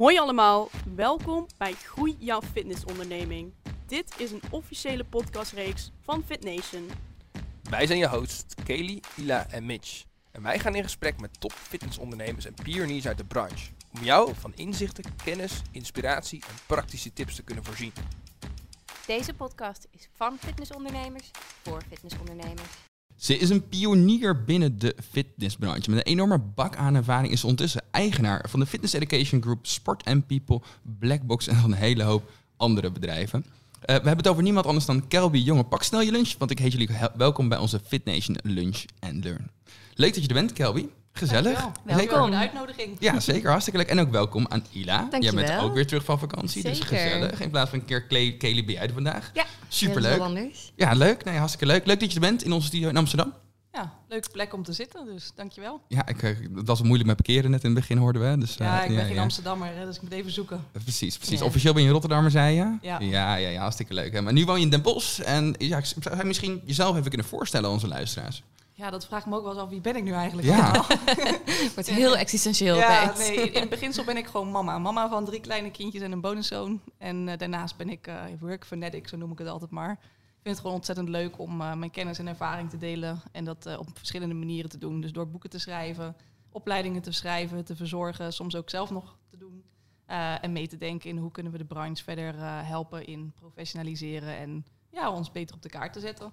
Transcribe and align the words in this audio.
Hoi 0.00 0.18
allemaal, 0.18 0.68
welkom 0.94 1.46
bij 1.56 1.72
Groei 1.72 2.16
jouw 2.18 2.42
fitnessonderneming. 2.42 3.52
Dit 3.86 4.14
is 4.16 4.30
een 4.30 4.42
officiële 4.50 5.04
podcastreeks 5.04 5.92
van 6.00 6.24
FitNation. 6.26 6.90
Wij 7.62 7.86
zijn 7.86 7.98
je 7.98 8.08
hosts, 8.08 8.54
Kelly, 8.64 9.00
Ila 9.16 9.46
en 9.50 9.66
Mitch. 9.66 10.04
En 10.30 10.42
wij 10.42 10.58
gaan 10.58 10.74
in 10.74 10.82
gesprek 10.82 11.20
met 11.20 11.40
top 11.40 11.52
fitnessondernemers 11.52 12.44
en 12.44 12.54
pioniers 12.62 13.06
uit 13.06 13.18
de 13.18 13.24
branche. 13.24 13.70
Om 13.94 14.02
jou 14.02 14.34
van 14.34 14.52
inzichten, 14.54 15.04
kennis, 15.24 15.62
inspiratie 15.70 16.42
en 16.48 16.54
praktische 16.66 17.12
tips 17.12 17.34
te 17.34 17.42
kunnen 17.42 17.64
voorzien. 17.64 17.92
Deze 19.06 19.34
podcast 19.34 19.88
is 19.90 20.08
van 20.12 20.38
fitnessondernemers 20.38 21.30
voor 21.62 21.82
fitnessondernemers. 21.88 22.89
Ze 23.20 23.38
is 23.38 23.50
een 23.50 23.68
pionier 23.68 24.44
binnen 24.44 24.78
de 24.78 24.96
fitnessbranche. 25.10 25.90
Met 25.90 25.98
een 25.98 26.12
enorme 26.12 26.38
bak 26.38 26.76
aan 26.76 26.94
ervaring 26.94 27.32
is 27.32 27.40
ze 27.40 27.46
ondertussen 27.46 27.82
eigenaar 27.90 28.44
van 28.48 28.60
de 28.60 28.66
Fitness 28.66 28.92
Education 28.92 29.42
Group, 29.42 29.66
Sport 29.66 30.04
and 30.04 30.26
People, 30.26 30.60
Blackbox 30.98 31.46
en 31.46 31.54
nog 31.54 31.64
een 31.64 31.72
hele 31.72 32.02
hoop 32.02 32.30
andere 32.56 32.90
bedrijven. 32.90 33.44
Eh, 33.44 33.86
we 33.86 33.92
hebben 33.92 34.16
het 34.16 34.28
over 34.28 34.42
niemand 34.42 34.66
anders 34.66 34.86
dan 34.86 35.08
Kelby 35.08 35.38
Jonge. 35.38 35.64
Pak 35.64 35.82
snel 35.82 36.00
je 36.00 36.10
lunch, 36.10 36.34
want 36.38 36.50
ik 36.50 36.58
heet 36.58 36.72
jullie 36.72 36.88
welkom 37.16 37.48
bij 37.48 37.58
onze 37.58 37.80
FitNation 37.86 38.36
Lunch 38.42 38.84
and 39.00 39.24
Learn. 39.24 39.50
Leuk 39.94 40.14
dat 40.14 40.22
je 40.22 40.28
er 40.28 40.34
bent, 40.34 40.52
Kelby. 40.52 40.86
Gezellig. 41.12 41.66
Welkom. 41.84 42.30
de 42.30 42.36
uitnodiging. 42.36 42.96
Ja, 42.98 43.20
zeker. 43.20 43.48
Hartstikke 43.50 43.78
leuk. 43.78 43.88
En 43.88 44.00
ook 44.00 44.10
welkom 44.10 44.46
aan 44.48 44.64
Ila. 44.72 45.08
Jij 45.18 45.32
bent 45.32 45.60
ook 45.60 45.74
weer 45.74 45.86
terug 45.86 46.04
van 46.04 46.18
vakantie, 46.18 46.62
dus 46.62 46.80
gezellig. 46.80 47.40
In 47.40 47.50
plaats 47.50 47.70
van 47.70 47.78
een 47.78 47.84
keer 47.84 48.06
Kelly 48.06 48.64
ben 48.64 48.74
jij 48.74 48.86
er 48.86 48.92
vandaag. 48.92 49.30
Ja, 49.34 49.44
Superleuk. 49.68 50.22
Ja, 50.76 50.92
leuk. 50.92 51.24
Nee, 51.24 51.36
hartstikke 51.36 51.66
leuk. 51.66 51.86
Leuk 51.86 52.00
dat 52.00 52.08
je 52.08 52.14
er 52.14 52.20
bent 52.20 52.42
in 52.44 52.52
onze 52.52 52.66
studio 52.66 52.88
in 52.88 52.96
Amsterdam. 52.96 53.32
Ja, 53.72 53.92
leuke 54.08 54.28
plek 54.30 54.54
om 54.54 54.62
te 54.62 54.72
zitten, 54.72 55.04
dus 55.04 55.32
dankjewel. 55.34 55.80
Ja, 55.88 56.06
ik, 56.06 56.22
eh, 56.22 56.30
het 56.54 56.66
was 56.66 56.82
moeilijk 56.82 57.06
met 57.06 57.16
parkeren 57.16 57.50
net 57.50 57.64
in 57.64 57.70
het 57.70 57.78
begin, 57.78 57.96
hoorden 57.96 58.30
we. 58.30 58.38
Dus, 58.38 58.56
eh, 58.56 58.66
Ja, 58.66 58.82
ik 58.82 58.96
ben 58.96 59.04
geen 59.06 59.14
ja. 59.14 59.22
Amsterdammer, 59.22 59.68
hè, 59.74 59.84
dus 59.86 59.96
ik 59.96 60.02
moet 60.02 60.12
even 60.12 60.30
zoeken. 60.30 60.64
Precies, 60.72 61.16
precies. 61.16 61.38
Ja. 61.38 61.44
Officieel 61.44 61.72
ben 61.74 61.82
je 61.82 61.90
Rotterdammer, 61.90 62.30
zei 62.30 62.54
je? 62.56 62.76
Ja. 62.80 62.98
Ja, 63.00 63.34
ja, 63.34 63.48
ja, 63.48 63.60
hartstikke 63.60 63.94
leuk. 63.94 64.12
hè. 64.12 64.20
Maar 64.22 64.32
nu 64.32 64.44
woon 64.44 64.56
je 64.58 64.64
in 64.64 64.70
Den 64.70 64.82
Bosch. 64.82 65.18
En 65.20 65.54
ja, 65.58 65.80
zou 65.84 66.16
je 66.18 66.24
misschien 66.24 66.62
jezelf 66.64 66.96
even 66.96 67.08
kunnen 67.08 67.26
voorstellen 67.26 67.66
aan 67.66 67.72
onze 67.72 67.88
luisteraars. 67.88 68.42
Ja, 68.80 68.90
dat 68.90 69.06
vraag 69.06 69.20
ik 69.20 69.26
me 69.26 69.36
ook 69.36 69.42
wel 69.42 69.52
eens 69.52 69.60
af, 69.60 69.68
wie 69.68 69.80
ben 69.80 69.96
ik 69.96 70.02
nu 70.02 70.12
eigenlijk? 70.12 70.48
Ja. 70.48 70.72
Wordt 71.74 71.90
heel 71.90 72.16
existentieel 72.16 72.76
Ja, 72.76 73.12
nee, 73.18 73.50
in 73.50 73.60
het 73.60 73.70
beginsel 73.70 74.04
ben 74.04 74.16
ik 74.16 74.26
gewoon 74.26 74.50
mama. 74.50 74.78
Mama 74.78 75.08
van 75.08 75.24
drie 75.24 75.40
kleine 75.40 75.70
kindjes 75.70 76.02
en 76.02 76.12
een 76.12 76.20
bonuszoon. 76.20 76.80
En 76.98 77.28
eh, 77.28 77.38
daarnaast 77.38 77.76
ben 77.76 77.88
ik 77.88 78.06
eh 78.06 78.24
work 78.38 78.66
fanatic, 78.66 79.08
zo 79.08 79.16
noem 79.16 79.32
ik 79.32 79.38
het 79.38 79.48
altijd 79.48 79.70
maar. 79.70 79.90
Ik 79.92 80.46
vind 80.46 80.54
het 80.54 80.58
gewoon 80.58 80.76
ontzettend 80.76 81.08
leuk 81.08 81.38
om 81.38 81.60
eh, 81.60 81.74
mijn 81.74 81.90
kennis 81.90 82.18
en 82.18 82.26
ervaring 82.26 82.70
te 82.70 82.78
delen. 82.78 83.22
En 83.32 83.44
dat 83.44 83.66
eh, 83.66 83.78
op 83.78 83.88
verschillende 83.94 84.34
manieren 84.34 84.70
te 84.70 84.78
doen. 84.78 85.00
Dus 85.00 85.12
door 85.12 85.28
boeken 85.28 85.50
te 85.50 85.58
schrijven, 85.58 86.16
opleidingen 86.50 87.02
te 87.02 87.12
schrijven, 87.12 87.64
te 87.64 87.76
verzorgen. 87.76 88.32
Soms 88.32 88.56
ook 88.56 88.70
zelf 88.70 88.90
nog 88.90 89.16
te 89.30 89.36
doen. 89.36 89.64
Eh, 90.10 90.44
en 90.44 90.52
mee 90.52 90.68
te 90.68 90.76
denken 90.76 91.10
in 91.10 91.16
hoe 91.16 91.30
kunnen 91.30 91.52
we 91.52 91.58
de 91.58 91.64
branche 91.64 92.04
verder 92.04 92.34
eh, 92.34 92.68
helpen 92.68 93.06
in 93.06 93.32
professionaliseren. 93.34 94.36
En 94.36 94.64
ja, 94.88 95.10
ons 95.10 95.32
beter 95.32 95.56
op 95.56 95.62
de 95.62 95.68
kaart 95.68 95.92
te 95.92 96.00
zetten. 96.00 96.32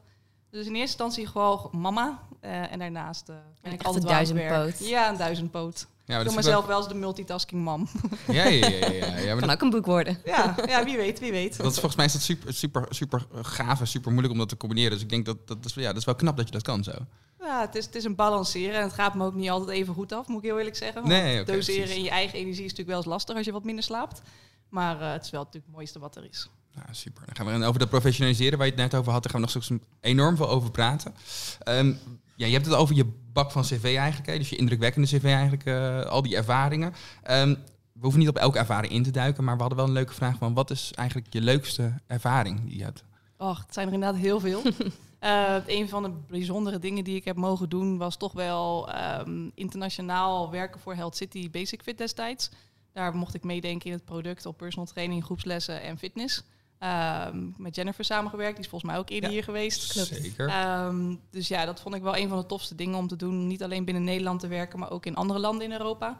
Dus 0.51 0.65
in 0.65 0.75
eerste 0.75 0.79
instantie 1.03 1.27
gewoon 1.27 1.69
mama. 1.71 2.19
eh, 2.39 2.71
en 2.71 2.79
daarnaast 2.79 3.29
eh, 3.29 3.35
ben 3.61 3.71
ik 3.71 3.77
Echt 3.77 3.85
altijd 3.85 4.03
een 4.03 4.09
duizendpoot. 4.09 4.87
Ja, 4.87 5.09
een 5.09 5.17
duizendpoot. 5.17 5.87
Ja, 6.05 6.19
Ik 6.19 6.25
is 6.27 6.35
mezelf 6.35 6.65
wel 6.65 6.77
eens 6.77 6.87
de 6.87 6.93
multitasking 6.93 7.61
mam. 7.63 7.87
Ja, 8.27 8.43
ja, 8.47 8.67
ja. 8.67 8.87
ja, 8.91 9.17
ja, 9.17 9.29
Kan 9.31 9.39
dat, 9.39 9.51
ook 9.51 9.61
een 9.61 9.69
boek 9.69 9.85
worden. 9.85 10.19
ja, 10.25 10.55
ja, 10.67 10.83
wie 10.83 10.97
weet, 10.97 11.19
wie 11.19 11.31
weet. 11.31 11.57
dat 11.57 11.65
is 11.71 11.73
volgens 11.73 11.95
mij 11.95 12.05
is 12.05 12.13
dat 12.13 12.21
super, 12.21 12.53
super, 12.53 12.85
super 12.89 13.25
gaaf 13.41 13.79
en 13.79 13.87
super 13.87 14.09
moeilijk 14.11 14.33
om 14.33 14.39
dat 14.39 14.49
te 14.49 14.57
combineren. 14.57 14.91
Dus 14.91 15.01
ik 15.01 15.09
denk 15.09 15.25
dat 15.25 15.47
dat 15.47 15.65
is, 15.65 15.73
ja, 15.73 15.87
dat 15.87 15.97
is 15.97 16.05
wel 16.05 16.15
knap 16.15 16.37
dat 16.37 16.45
je 16.45 16.51
dat 16.51 16.61
kan 16.61 16.83
zo. 16.83 16.91
Ja, 17.39 17.61
het 17.61 17.75
is, 17.75 17.85
het 17.85 17.95
is 17.95 18.03
een 18.03 18.15
balanceren 18.15 18.75
en 18.75 18.81
het 18.81 18.93
gaat 18.93 19.15
me 19.15 19.25
ook 19.25 19.33
niet 19.35 19.49
altijd 19.49 19.77
even 19.77 19.93
goed 19.93 20.11
af, 20.11 20.27
moet 20.27 20.37
ik 20.43 20.43
heel 20.49 20.57
eerlijk 20.57 20.75
zeggen. 20.75 20.95
Want 21.01 21.07
Nee, 21.13 21.41
oké, 21.41 21.51
Doseren 21.51 21.79
precies. 21.81 21.97
in 21.97 22.03
je 22.03 22.09
eigen 22.09 22.37
energie 22.39 22.63
is 22.65 22.69
natuurlijk 22.69 22.87
wel 22.89 22.97
eens 22.97 23.05
lastig 23.05 23.35
als 23.35 23.45
je 23.45 23.51
wat 23.51 23.63
minder 23.63 23.83
slaapt. 23.83 24.21
Maar 24.69 25.01
eh, 25.01 25.11
het 25.11 25.23
is 25.25 25.29
wel 25.29 25.39
natuurlijk 25.39 25.65
het 25.65 25.75
mooiste 25.75 25.99
wat 25.99 26.15
er 26.15 26.27
is. 26.29 26.49
Ja, 26.77 26.93
super. 26.93 27.23
Dan 27.25 27.35
gaan 27.35 27.59
we 27.59 27.65
over 27.65 27.79
dat 27.79 27.89
professionaliseren 27.89 28.57
waar 28.57 28.67
je 28.67 28.73
het 28.73 28.81
net 28.81 28.95
over 28.95 29.11
had. 29.11 29.23
Daar 29.23 29.31
gaan 29.31 29.41
we 29.41 29.47
nog 29.53 29.63
straks 29.63 29.81
enorm 30.01 30.35
veel 30.35 30.49
over 30.49 30.71
praten. 30.71 31.13
Ehm, 31.59 31.93
ja, 32.35 32.45
je 32.45 32.53
hebt 32.53 32.65
het 32.65 32.75
over 32.75 32.95
je 32.95 33.05
bak 33.33 33.51
van 33.51 33.61
cv 33.61 33.83
eigenlijk. 33.83 34.25
Hè? 34.29 34.37
Dus 34.37 34.49
je 34.49 34.55
indrukwekkende 34.55 35.07
cv 35.07 35.23
eigenlijk. 35.23 35.65
eh, 35.65 36.01
al 36.01 36.21
die 36.21 36.35
ervaringen. 36.35 36.93
Ehm, 37.23 37.49
we 37.93 38.01
hoeven 38.01 38.19
niet 38.19 38.29
op 38.29 38.37
elke 38.37 38.57
ervaring 38.57 38.93
in 38.93 39.03
te 39.03 39.11
duiken. 39.11 39.43
Maar 39.43 39.55
we 39.55 39.59
hadden 39.59 39.77
wel 39.77 39.87
een 39.87 39.93
leuke 39.93 40.13
vraag 40.13 40.37
van... 40.37 40.53
Wat 40.53 40.69
is 40.69 40.91
eigenlijk 40.95 41.33
je 41.33 41.41
leukste 41.41 41.93
ervaring 42.07 42.65
die 42.65 42.77
je 42.77 42.83
hebt? 42.83 43.03
Och, 43.37 43.59
het 43.59 43.73
zijn 43.73 43.87
er 43.87 43.93
inderdaad 43.93 44.19
heel 44.21 44.39
veel. 44.39 44.61
Eh, 45.19 45.55
een 45.65 45.89
van 45.89 46.03
de 46.03 46.11
bijzondere 46.27 46.79
dingen 46.79 47.03
die 47.03 47.15
ik 47.15 47.25
heb 47.25 47.35
mogen 47.35 47.69
doen 47.69 47.97
was 47.97 48.17
toch 48.17 48.33
wel 48.33 48.91
ehm, 48.91 49.49
internationaal 49.53 50.51
werken 50.51 50.79
voor 50.79 50.95
Health 50.95 51.15
City 51.15 51.49
Basic 51.49 51.81
Fit 51.81 51.97
destijds. 51.97 52.49
Daar 52.93 53.15
mocht 53.15 53.33
ik 53.33 53.43
meedenken 53.43 53.87
in 53.89 53.95
het 53.95 54.05
product 54.05 54.45
op 54.45 54.57
personal 54.57 54.85
training, 54.85 55.23
groepslessen 55.23 55.81
en 55.81 55.97
fitness. 55.97 56.43
Ehm, 56.79 57.49
met 57.57 57.75
Jennifer 57.75 58.05
samengewerkt, 58.05 58.55
die 58.55 58.63
is 58.63 58.69
volgens 58.69 58.91
mij 58.91 58.99
ook 58.99 59.09
eerder 59.09 59.29
Ja, 59.29 59.35
hier 59.35 59.43
geweest. 59.43 59.81
Zeker. 59.91 60.47
Ehm, 60.47 61.15
dus 61.31 61.47
ja, 61.47 61.65
dat 61.65 61.81
vond 61.81 61.95
ik 61.95 62.01
wel 62.01 62.17
een 62.17 62.29
van 62.29 62.37
de 62.37 62.45
tofste 62.45 62.75
dingen 62.75 62.97
om 62.97 63.07
te 63.07 63.15
doen. 63.15 63.47
Niet 63.47 63.63
alleen 63.63 63.85
binnen 63.85 64.03
Nederland 64.03 64.39
te 64.39 64.47
werken, 64.47 64.79
maar 64.79 64.91
ook 64.91 65.05
in 65.05 65.15
andere 65.15 65.39
landen 65.39 65.65
in 65.65 65.71
Europa. 65.71 66.19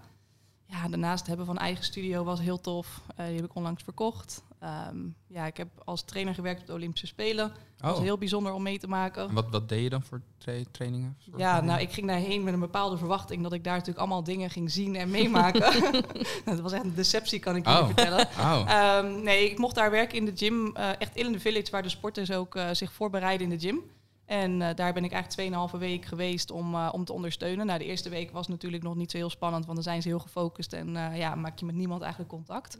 Ja, 0.66 0.88
daarnaast 0.88 1.20
het 1.20 1.28
hebben 1.28 1.46
van 1.46 1.58
eigen 1.58 1.84
studio 1.84 2.24
was 2.24 2.40
heel 2.40 2.62
tof. 2.62 3.02
Eh, 3.16 3.26
die 3.26 3.36
heb 3.36 3.46
ik 3.46 3.56
onlangs 3.56 3.84
verkocht. 3.84 4.44
Ehm, 4.60 4.98
ja, 5.28 5.46
ik 5.46 5.58
heb 5.58 5.68
als 5.86 6.04
trainer 6.04 6.34
gewerkt 6.34 6.62
op 6.62 6.68
de 6.68 6.74
Olympische 6.74 7.08
Spelen. 7.08 7.48
Dat 7.48 7.90
was 7.90 7.98
oh. 7.98 8.04
heel 8.04 8.18
bijzonder 8.18 8.54
om 8.54 8.64
mee 8.64 8.80
te 8.80 8.88
maken. 8.88 9.28
En 9.28 9.34
wat, 9.34 9.50
wat 9.50 9.70
deed 9.70 9.84
je 9.84 9.90
dan 9.90 10.02
voor 10.04 10.22
tra- 10.38 10.64
trainingen? 10.72 11.18
Ja, 11.38 11.62
nou, 11.62 11.82
ik 11.82 11.92
ging 11.92 12.08
daarheen 12.08 12.44
met 12.44 12.54
een 12.54 12.60
bepaalde 12.60 12.98
verwachting 12.98 13.44
dat 13.44 13.54
ik 13.54 13.64
daar 13.64 13.74
natuurlijk 13.74 14.00
allemaal 14.00 14.24
dingen 14.24 14.50
ging 14.50 14.72
zien 14.72 14.96
en 14.96 15.10
meemaken. 15.10 15.92
dat 16.46 16.60
was 16.60 16.72
echt 16.72 16.84
een 16.84 16.96
deceptie, 16.96 17.40
kan 17.40 17.56
ik 17.56 17.66
je 17.68 17.72
Oh. 17.72 17.86
vertellen. 17.86 18.28
Oh. 18.40 18.64
Ehm, 18.68 19.22
nee, 19.24 19.50
ik 19.52 19.58
mocht 19.58 19.76
daar 19.76 19.92
werken 19.92 20.18
in 20.18 20.26
de 20.26 20.32
gym, 20.36 20.76
eh, 20.76 20.90
echt 21.00 21.16
in 21.16 21.32
de 21.32 21.40
village, 21.40 21.72
waar 21.72 21.84
de 21.84 21.90
sporters 21.90 22.32
ook 22.32 22.56
eh, 22.56 22.70
zich 22.72 22.92
voorbereiden 22.94 23.52
in 23.52 23.58
de 23.58 23.68
gym. 23.68 23.82
En 24.28 24.62
eh, 24.62 24.76
daar 24.76 24.94
ben 24.94 25.04
ik 25.04 25.12
eigenlijk 25.12 25.72
2,5 25.72 25.80
week 25.80 26.06
geweest 26.06 26.52
om, 26.52 26.76
eh, 26.76 26.90
om 26.92 27.06
te 27.06 27.14
ondersteunen. 27.14 27.66
Nou, 27.66 27.80
de 27.80 27.86
eerste 27.86 28.10
week 28.10 28.32
was 28.32 28.48
natuurlijk 28.48 28.84
nog 28.84 28.96
niet 28.96 29.12
zo 29.12 29.18
heel 29.18 29.30
spannend, 29.30 29.64
want 29.64 29.76
dan 29.76 29.84
zijn 29.84 30.02
ze 30.02 30.08
heel 30.08 30.20
gefocust 30.20 30.74
en 30.74 30.96
eh, 30.96 31.18
ja, 31.18 31.36
maak 31.36 31.60
je 31.60 31.66
met 31.66 31.76
niemand 31.76 32.02
eigenlijk 32.02 32.32
contact. 32.32 32.76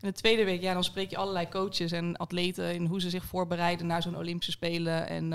En 0.00 0.08
de 0.08 0.12
tweede 0.12 0.44
week, 0.44 0.60
ja, 0.60 0.72
dan 0.72 0.84
spreek 0.84 1.10
je 1.10 1.16
allerlei 1.16 1.48
coaches 1.48 1.92
en 1.92 2.16
atleten 2.16 2.74
in 2.74 2.86
hoe 2.86 3.00
ze 3.00 3.10
zich 3.10 3.24
voorbereiden 3.24 3.86
naar 3.86 4.02
zo'n 4.02 4.16
Olympische 4.16 4.52
Spelen. 4.52 5.08
En 5.08 5.28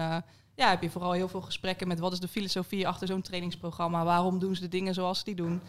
ja, 0.55 0.69
heb 0.69 0.81
je 0.81 0.89
vooral 0.89 1.11
heel 1.11 1.27
veel 1.27 1.41
gesprekken 1.41 1.87
met 1.87 1.99
wat 1.99 2.11
is 2.11 2.19
de 2.19 2.27
filosofie 2.27 2.87
achter 2.87 3.07
zo'n 3.07 3.21
trainingsprogramma, 3.21 4.03
waarom 4.03 4.39
doen 4.39 4.55
ze 4.55 4.61
de 4.61 4.67
dingen 4.67 4.93
zoals 4.93 5.17
ze 5.17 5.25
die 5.25 5.35
doen. 5.35 5.61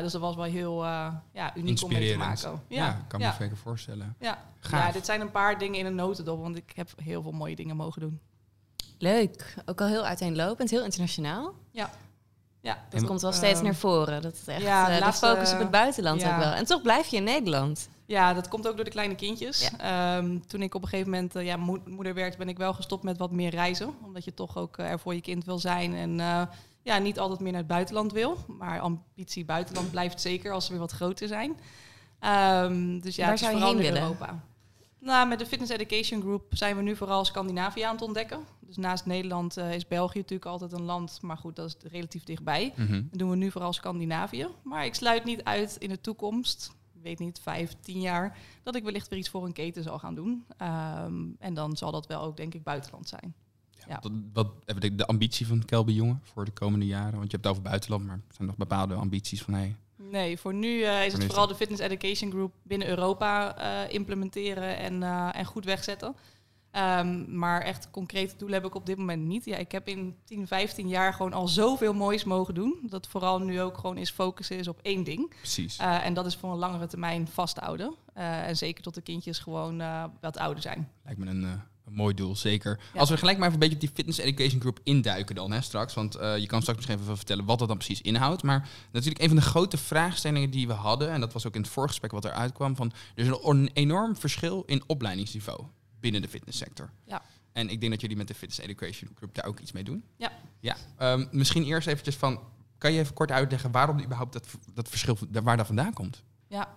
Dus 0.00 0.12
dat 0.12 0.20
was 0.20 0.36
wel 0.36 0.44
heel 0.44 0.84
ja, 0.84 1.56
uniek 1.56 1.82
om 1.82 1.92
mee 1.92 2.12
te 2.12 2.18
maken. 2.18 2.62
Ja, 2.68 2.88
ik 2.88 3.08
kan 3.08 3.20
me 3.20 3.26
ja. 3.26 3.34
zeker 3.38 3.56
voorstellen. 3.56 4.16
Ja. 4.20 4.44
Gaaf. 4.58 4.86
ja, 4.86 4.92
dit 4.92 5.04
zijn 5.04 5.20
een 5.20 5.30
paar 5.30 5.58
dingen 5.58 5.78
in 5.78 5.86
een 5.86 5.94
notendop, 5.94 6.40
want 6.40 6.56
ik 6.56 6.72
heb 6.74 6.90
heel 7.02 7.22
veel 7.22 7.32
mooie 7.32 7.56
dingen 7.56 7.76
mogen 7.76 8.00
doen. 8.00 8.20
Leuk. 8.98 9.54
Ook 9.66 9.80
al 9.80 9.86
heel 9.86 10.04
uiteenlopend, 10.04 10.70
heel 10.70 10.84
internationaal. 10.84 11.54
Ja, 11.70 11.90
Dat 12.90 13.04
komt 13.04 13.20
wel 13.22 13.32
steeds 13.32 13.54
Ehm, 13.56 13.64
naar 13.64 13.74
voren. 13.74 14.22
Dat 14.22 14.36
het 14.38 14.48
echt 14.48 14.62
ja, 14.62 14.86
de 14.86 14.92
eh, 14.92 15.06
de 15.06 15.12
focus 15.12 15.52
op 15.52 15.58
het 15.58 15.70
buitenland 15.70 16.20
ja. 16.20 16.32
ook 16.36 16.42
wel. 16.42 16.52
En 16.52 16.64
toch 16.64 16.82
blijf 16.82 17.06
je 17.06 17.16
in 17.16 17.24
Nederland. 17.24 17.88
ja, 18.06 18.34
dat 18.34 18.48
komt 18.48 18.68
ook 18.68 18.74
door 18.76 18.84
de 18.84 18.90
kleine 18.90 19.14
kindjes. 19.14 19.70
Ehm, 19.78 20.38
toen 20.46 20.62
ik 20.62 20.74
op 20.74 20.82
een 20.82 20.88
gegeven 20.88 21.10
moment 21.10 21.36
eh, 21.36 21.44
ja, 21.44 21.56
moe- 21.56 21.80
moeder 21.86 22.14
werd, 22.14 22.36
ben 22.36 22.48
ik 22.48 22.56
wel 22.58 22.72
gestopt 22.74 23.02
met 23.02 23.18
wat 23.18 23.30
meer 23.30 23.50
reizen. 23.50 23.94
Omdat 24.04 24.24
je 24.24 24.34
toch 24.34 24.56
ook 24.56 24.78
eh, 24.78 24.90
er 24.90 24.98
voor 24.98 25.14
je 25.14 25.20
kind 25.20 25.44
wil 25.44 25.58
zijn 25.58 25.94
en 25.94 26.18
ja, 26.82 26.98
niet 26.98 27.18
altijd 27.18 27.40
meer 27.40 27.50
naar 27.52 27.60
het 27.60 27.70
buitenland 27.70 28.12
wil. 28.12 28.36
Maar 28.46 28.80
ambitie 28.80 29.44
buitenland 29.44 29.90
blijft 29.90 30.20
zeker 30.20 30.52
als 30.52 30.64
ze 30.64 30.70
weer 30.70 30.80
wat 30.80 30.92
groter 30.92 31.28
zijn. 31.28 31.56
Ehm, 32.20 32.98
dus 33.00 33.16
ja, 33.16 33.22
Waar 33.22 33.32
het 33.32 33.40
is 33.40 33.46
zou 33.46 33.52
je 33.52 33.62
vooral 33.62 33.68
heen 33.80 33.82
willen? 33.92 34.02
Europa. 34.02 34.40
Nou, 35.06 35.28
met 35.28 35.38
de 35.38 35.46
Fitness 35.46 35.72
Education 35.72 36.20
Group 36.20 36.44
zijn 36.48 36.76
we 36.76 36.82
nu 36.82 36.96
vooral 36.96 37.24
Scandinavië 37.24 37.82
aan 37.82 37.94
het 37.94 38.02
ontdekken. 38.02 38.40
Dus 38.60 38.76
naast 38.76 39.06
Nederland 39.06 39.56
eh, 39.56 39.74
is 39.74 39.86
België 39.86 40.18
natuurlijk 40.18 40.50
altijd 40.50 40.72
een 40.72 40.82
land, 40.82 41.18
maar 41.22 41.36
goed, 41.36 41.56
dat 41.56 41.66
is 41.66 41.90
relatief 41.90 42.24
dichtbij. 42.24 42.72
Mhm. 42.76 42.92
Dat 42.92 43.18
doen 43.18 43.30
we 43.30 43.36
nu 43.36 43.50
vooral 43.50 43.72
Scandinavië. 43.72 44.48
Maar 44.62 44.84
ik 44.84 44.94
sluit 44.94 45.24
niet 45.24 45.44
uit 45.44 45.76
in 45.78 45.88
de 45.88 46.00
toekomst, 46.00 46.72
ik 46.94 47.02
weet 47.02 47.18
niet, 47.18 47.40
vijf, 47.42 47.76
tien 47.80 48.00
jaar, 48.00 48.38
dat 48.62 48.76
ik 48.76 48.84
wellicht 48.84 49.08
weer 49.08 49.18
iets 49.18 49.28
voor 49.28 49.44
een 49.44 49.52
keten 49.52 49.82
zal 49.82 49.98
gaan 49.98 50.14
doen. 50.14 50.44
Ehm, 50.56 51.24
en 51.38 51.54
dan 51.54 51.76
zal 51.76 51.90
dat 51.90 52.06
wel 52.06 52.22
ook, 52.22 52.36
denk 52.36 52.54
ik, 52.54 52.62
buitenland 52.62 53.08
zijn. 53.08 53.34
Ja. 53.88 53.98
Wat, 54.00 54.12
wat 54.32 54.52
even 54.64 54.80
de, 54.80 54.94
de 54.94 55.06
ambitie 55.06 55.46
van 55.46 55.64
Kelby 55.64 55.92
Jonge 55.92 56.16
voor 56.22 56.44
de 56.44 56.50
komende 56.50 56.86
jaren? 56.86 57.18
Want 57.18 57.30
je 57.30 57.36
hebt 57.36 57.44
het 57.44 57.46
over 57.46 57.62
buitenland, 57.62 58.04
maar 58.04 58.16
er 58.28 58.34
zijn 58.34 58.48
nog 58.48 58.56
bepaalde 58.56 58.94
ambities 58.94 59.42
van... 59.42 59.54
Hey, 59.54 59.76
Nee, 59.96 60.38
voor 60.38 60.54
nu 60.54 60.82
eh, 60.82 61.04
is 61.04 61.06
nu 61.06 61.12
het 61.12 61.22
is 61.22 61.26
vooral 61.26 61.46
de 61.46 61.54
Fitness 61.54 61.82
Education 61.82 62.30
Group 62.30 62.52
binnen 62.62 62.88
Europa 62.88 63.56
eh, 63.56 63.94
implementeren 63.94 64.78
en, 64.78 65.02
eh, 65.02 65.28
en 65.32 65.44
goed 65.44 65.64
wegzetten. 65.64 66.16
Ehm, 66.70 67.38
maar 67.38 67.60
echt 67.60 67.90
concrete 67.90 68.36
doelen 68.36 68.56
heb 68.56 68.66
ik 68.66 68.74
op 68.74 68.86
dit 68.86 68.98
moment 68.98 69.22
niet. 69.22 69.44
Ja, 69.44 69.56
ik 69.56 69.72
heb 69.72 69.88
in 69.88 70.16
10, 70.24 70.46
15 70.46 70.88
jaar 70.88 71.12
gewoon 71.12 71.32
al 71.32 71.48
zoveel 71.48 71.94
moois 71.94 72.24
mogen 72.24 72.54
doen. 72.54 72.78
Dat 72.82 73.06
vooral 73.06 73.38
nu 73.38 73.60
ook 73.60 73.78
gewoon 73.78 73.96
is 73.96 74.10
focussen 74.10 74.58
is 74.58 74.68
op 74.68 74.80
één 74.82 75.04
ding. 75.04 75.34
precies. 75.36 75.76
En 75.76 76.14
dat 76.14 76.26
is 76.26 76.36
voor 76.36 76.50
een 76.50 76.58
langere 76.58 76.86
termijn 76.86 77.28
vasthouden. 77.28 77.94
En 78.12 78.56
zeker 78.56 78.82
tot 78.82 78.94
de 78.94 79.00
kindjes 79.00 79.38
gewoon 79.38 79.82
wat 80.20 80.38
ouder 80.38 80.62
zijn. 80.62 80.90
Lijkt 81.04 81.20
me 81.20 81.26
een, 81.26 81.60
Een 81.86 81.94
mooi 81.94 82.14
doel, 82.14 82.36
zeker. 82.36 82.80
Als 82.94 83.10
we 83.10 83.16
gelijk 83.16 83.38
maar 83.38 83.48
even 83.48 83.62
een 83.62 83.68
beetje 83.68 83.74
op 83.74 83.94
die 83.94 84.04
Fitness 84.04 84.18
Education 84.18 84.60
Group 84.60 84.80
induiken 84.82 85.34
dan 85.34 85.52
hè, 85.52 85.60
straks. 85.60 85.94
Want 85.94 86.14
eh, 86.14 86.38
je 86.38 86.46
kan 86.46 86.60
straks 86.60 86.78
misschien 86.78 86.98
even 86.98 87.16
vertellen 87.16 87.44
wat 87.44 87.58
dat 87.58 87.68
dan 87.68 87.76
precies 87.76 88.00
inhoudt. 88.00 88.42
Maar 88.42 88.68
natuurlijk 88.92 89.22
een 89.22 89.28
van 89.28 89.36
de 89.36 89.42
grote 89.42 89.76
vraagstellingen 89.76 90.50
die 90.50 90.66
we 90.66 90.72
hadden... 90.72 91.10
en 91.10 91.20
dat 91.20 91.32
was 91.32 91.46
ook 91.46 91.54
in 91.54 91.60
het 91.60 91.70
voorgesprek 91.70 92.10
wat 92.10 92.24
eruit 92.24 92.52
kwam... 92.52 92.76
van 92.76 92.92
er 93.14 93.24
is 93.24 93.38
een 93.42 93.70
enorm 93.72 94.16
verschil 94.16 94.62
in 94.66 94.82
opleidingsniveau 94.86 95.62
binnen 96.00 96.22
de 96.22 96.28
fitnesssector. 96.28 96.90
Ja. 97.04 97.22
En 97.52 97.68
ik 97.68 97.80
denk 97.80 97.92
dat 97.92 98.00
jullie 98.00 98.16
met 98.16 98.28
de 98.28 98.34
Fitness 98.34 98.60
Education 98.60 99.10
Group 99.14 99.34
daar 99.34 99.44
ook 99.44 99.60
iets 99.60 99.72
mee 99.72 99.84
doen. 99.84 100.04
Ja. 100.16 100.32
ja. 100.60 100.76
Ehm, 100.96 101.26
misschien 101.30 101.64
eerst 101.64 101.88
eventjes 101.88 102.16
van... 102.16 102.40
kan 102.78 102.92
je 102.92 102.98
even 102.98 103.14
kort 103.14 103.30
uitleggen 103.30 103.70
waarom 103.70 104.00
überhaupt 104.00 104.32
dat, 104.32 104.46
dat 104.74 104.88
verschil... 104.88 105.18
waar 105.30 105.56
dat 105.56 105.66
vandaan 105.66 105.92
komt? 105.92 106.22
Ja. 106.48 106.74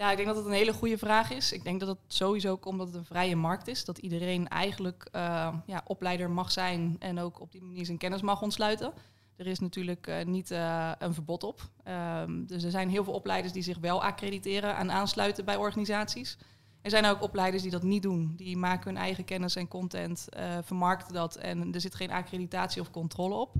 Ja, 0.00 0.10
ik 0.10 0.16
denk 0.16 0.28
dat 0.28 0.36
het 0.36 0.46
een 0.46 0.52
hele 0.52 0.72
goede 0.72 0.98
vraag 0.98 1.30
is. 1.30 1.52
Ik 1.52 1.64
denk 1.64 1.80
dat 1.80 1.88
het 1.88 1.98
sowieso 2.06 2.56
komt 2.56 2.74
omdat 2.74 2.86
het 2.86 2.96
een 2.96 3.04
vrije 3.04 3.36
markt 3.36 3.68
is. 3.68 3.84
Dat 3.84 3.98
iedereen 3.98 4.48
eigenlijk 4.48 5.08
eh, 5.12 5.54
ja, 5.66 5.82
opleider 5.86 6.30
mag 6.30 6.52
zijn 6.52 6.96
en 6.98 7.18
ook 7.18 7.40
op 7.40 7.52
die 7.52 7.62
manier 7.62 7.84
zijn 7.84 7.98
kennis 7.98 8.22
mag 8.22 8.42
ontsluiten. 8.42 8.92
Er 9.36 9.46
is 9.46 9.58
natuurlijk 9.58 10.06
eh, 10.06 10.24
niet 10.24 10.50
eh, 10.50 10.92
een 10.98 11.14
verbod 11.14 11.42
op. 11.42 11.70
Ehm, 11.84 12.44
dus 12.44 12.62
er 12.62 12.70
zijn 12.70 12.88
heel 12.88 13.04
veel 13.04 13.12
opleiders 13.12 13.52
die 13.52 13.62
zich 13.62 13.78
wel 13.78 14.02
accrediteren 14.02 14.76
en 14.76 14.90
aansluiten 14.90 15.44
bij 15.44 15.56
organisaties. 15.56 16.38
Er 16.82 16.90
zijn 16.90 17.06
ook 17.06 17.22
opleiders 17.22 17.62
die 17.62 17.70
dat 17.70 17.82
niet 17.82 18.02
doen. 18.02 18.32
Die 18.36 18.56
maken 18.56 18.92
hun 18.92 19.02
eigen 19.02 19.24
kennis 19.24 19.56
en 19.56 19.68
content, 19.68 20.28
vermarkten 20.62 21.14
dat 21.14 21.36
en 21.36 21.74
er 21.74 21.80
zit 21.80 21.94
geen 21.94 22.10
accreditatie 22.10 22.80
of 22.80 22.90
controle 22.90 23.34
op. 23.34 23.54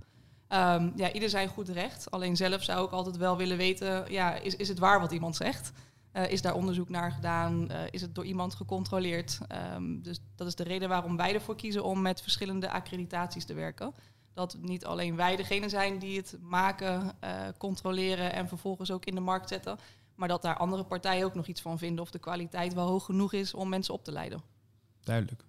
Ehm, 0.49 0.91
ja, 0.95 1.13
ieder 1.13 1.29
zijn 1.29 1.49
goed 1.49 1.69
recht. 1.69 2.11
Alleen 2.11 2.37
zelf 2.37 2.63
zou 2.63 2.87
ik 2.87 2.93
altijd 2.93 3.17
wel 3.17 3.37
willen 3.37 3.57
weten, 3.57 4.13
ja, 4.13 4.35
is, 4.35 4.57
is 4.57 4.69
het 4.69 4.79
waar 4.79 5.01
wat 5.01 5.13
iemand 5.13 5.37
zegt? 5.37 5.73
Uh, 6.12 6.31
is 6.31 6.43
daar 6.43 6.55
onderzoek 6.55 6.89
naar 6.89 7.12
gedaan? 7.12 7.67
Uh, 7.71 7.83
is 7.91 8.01
het 8.01 8.15
door 8.15 8.25
iemand 8.25 8.55
gecontroleerd? 8.55 9.39
Um, 9.75 10.03
dus 10.03 10.21
dat 10.37 10.47
is 10.47 10.55
de 10.55 10.62
reden 10.62 10.89
waarom 10.89 11.17
wij 11.17 11.35
ervoor 11.35 11.57
kiezen 11.57 11.85
om 11.85 12.03
met 12.03 12.23
verschillende 12.23 12.71
accreditaties 12.71 13.45
te 13.45 13.55
werken. 13.55 13.95
Dat 14.35 14.57
niet 14.61 14.85
alleen 14.85 15.17
wij 15.17 15.37
degene 15.37 15.69
zijn 15.69 15.99
die 15.99 16.17
het 16.17 16.37
maken, 16.41 17.17
uh, 17.25 17.31
controleren 17.59 18.33
en 18.33 18.49
vervolgens 18.49 18.91
ook 18.91 19.05
in 19.05 19.15
de 19.15 19.21
markt 19.21 19.49
zetten. 19.49 19.79
Maar 20.15 20.29
dat 20.29 20.43
daar 20.43 20.57
andere 20.57 20.85
partijen 20.85 21.25
ook 21.25 21.35
nog 21.35 21.47
iets 21.47 21.61
van 21.61 21.79
vinden 21.79 22.03
of 22.03 22.11
de 22.11 22.19
kwaliteit 22.19 22.75
wel 22.75 22.87
hoog 22.87 23.05
genoeg 23.05 23.33
is 23.33 23.55
om 23.55 23.69
mensen 23.69 23.95
op 23.95 24.05
te 24.05 24.12
leiden. 24.12 24.43
Duidelijk. 25.01 25.45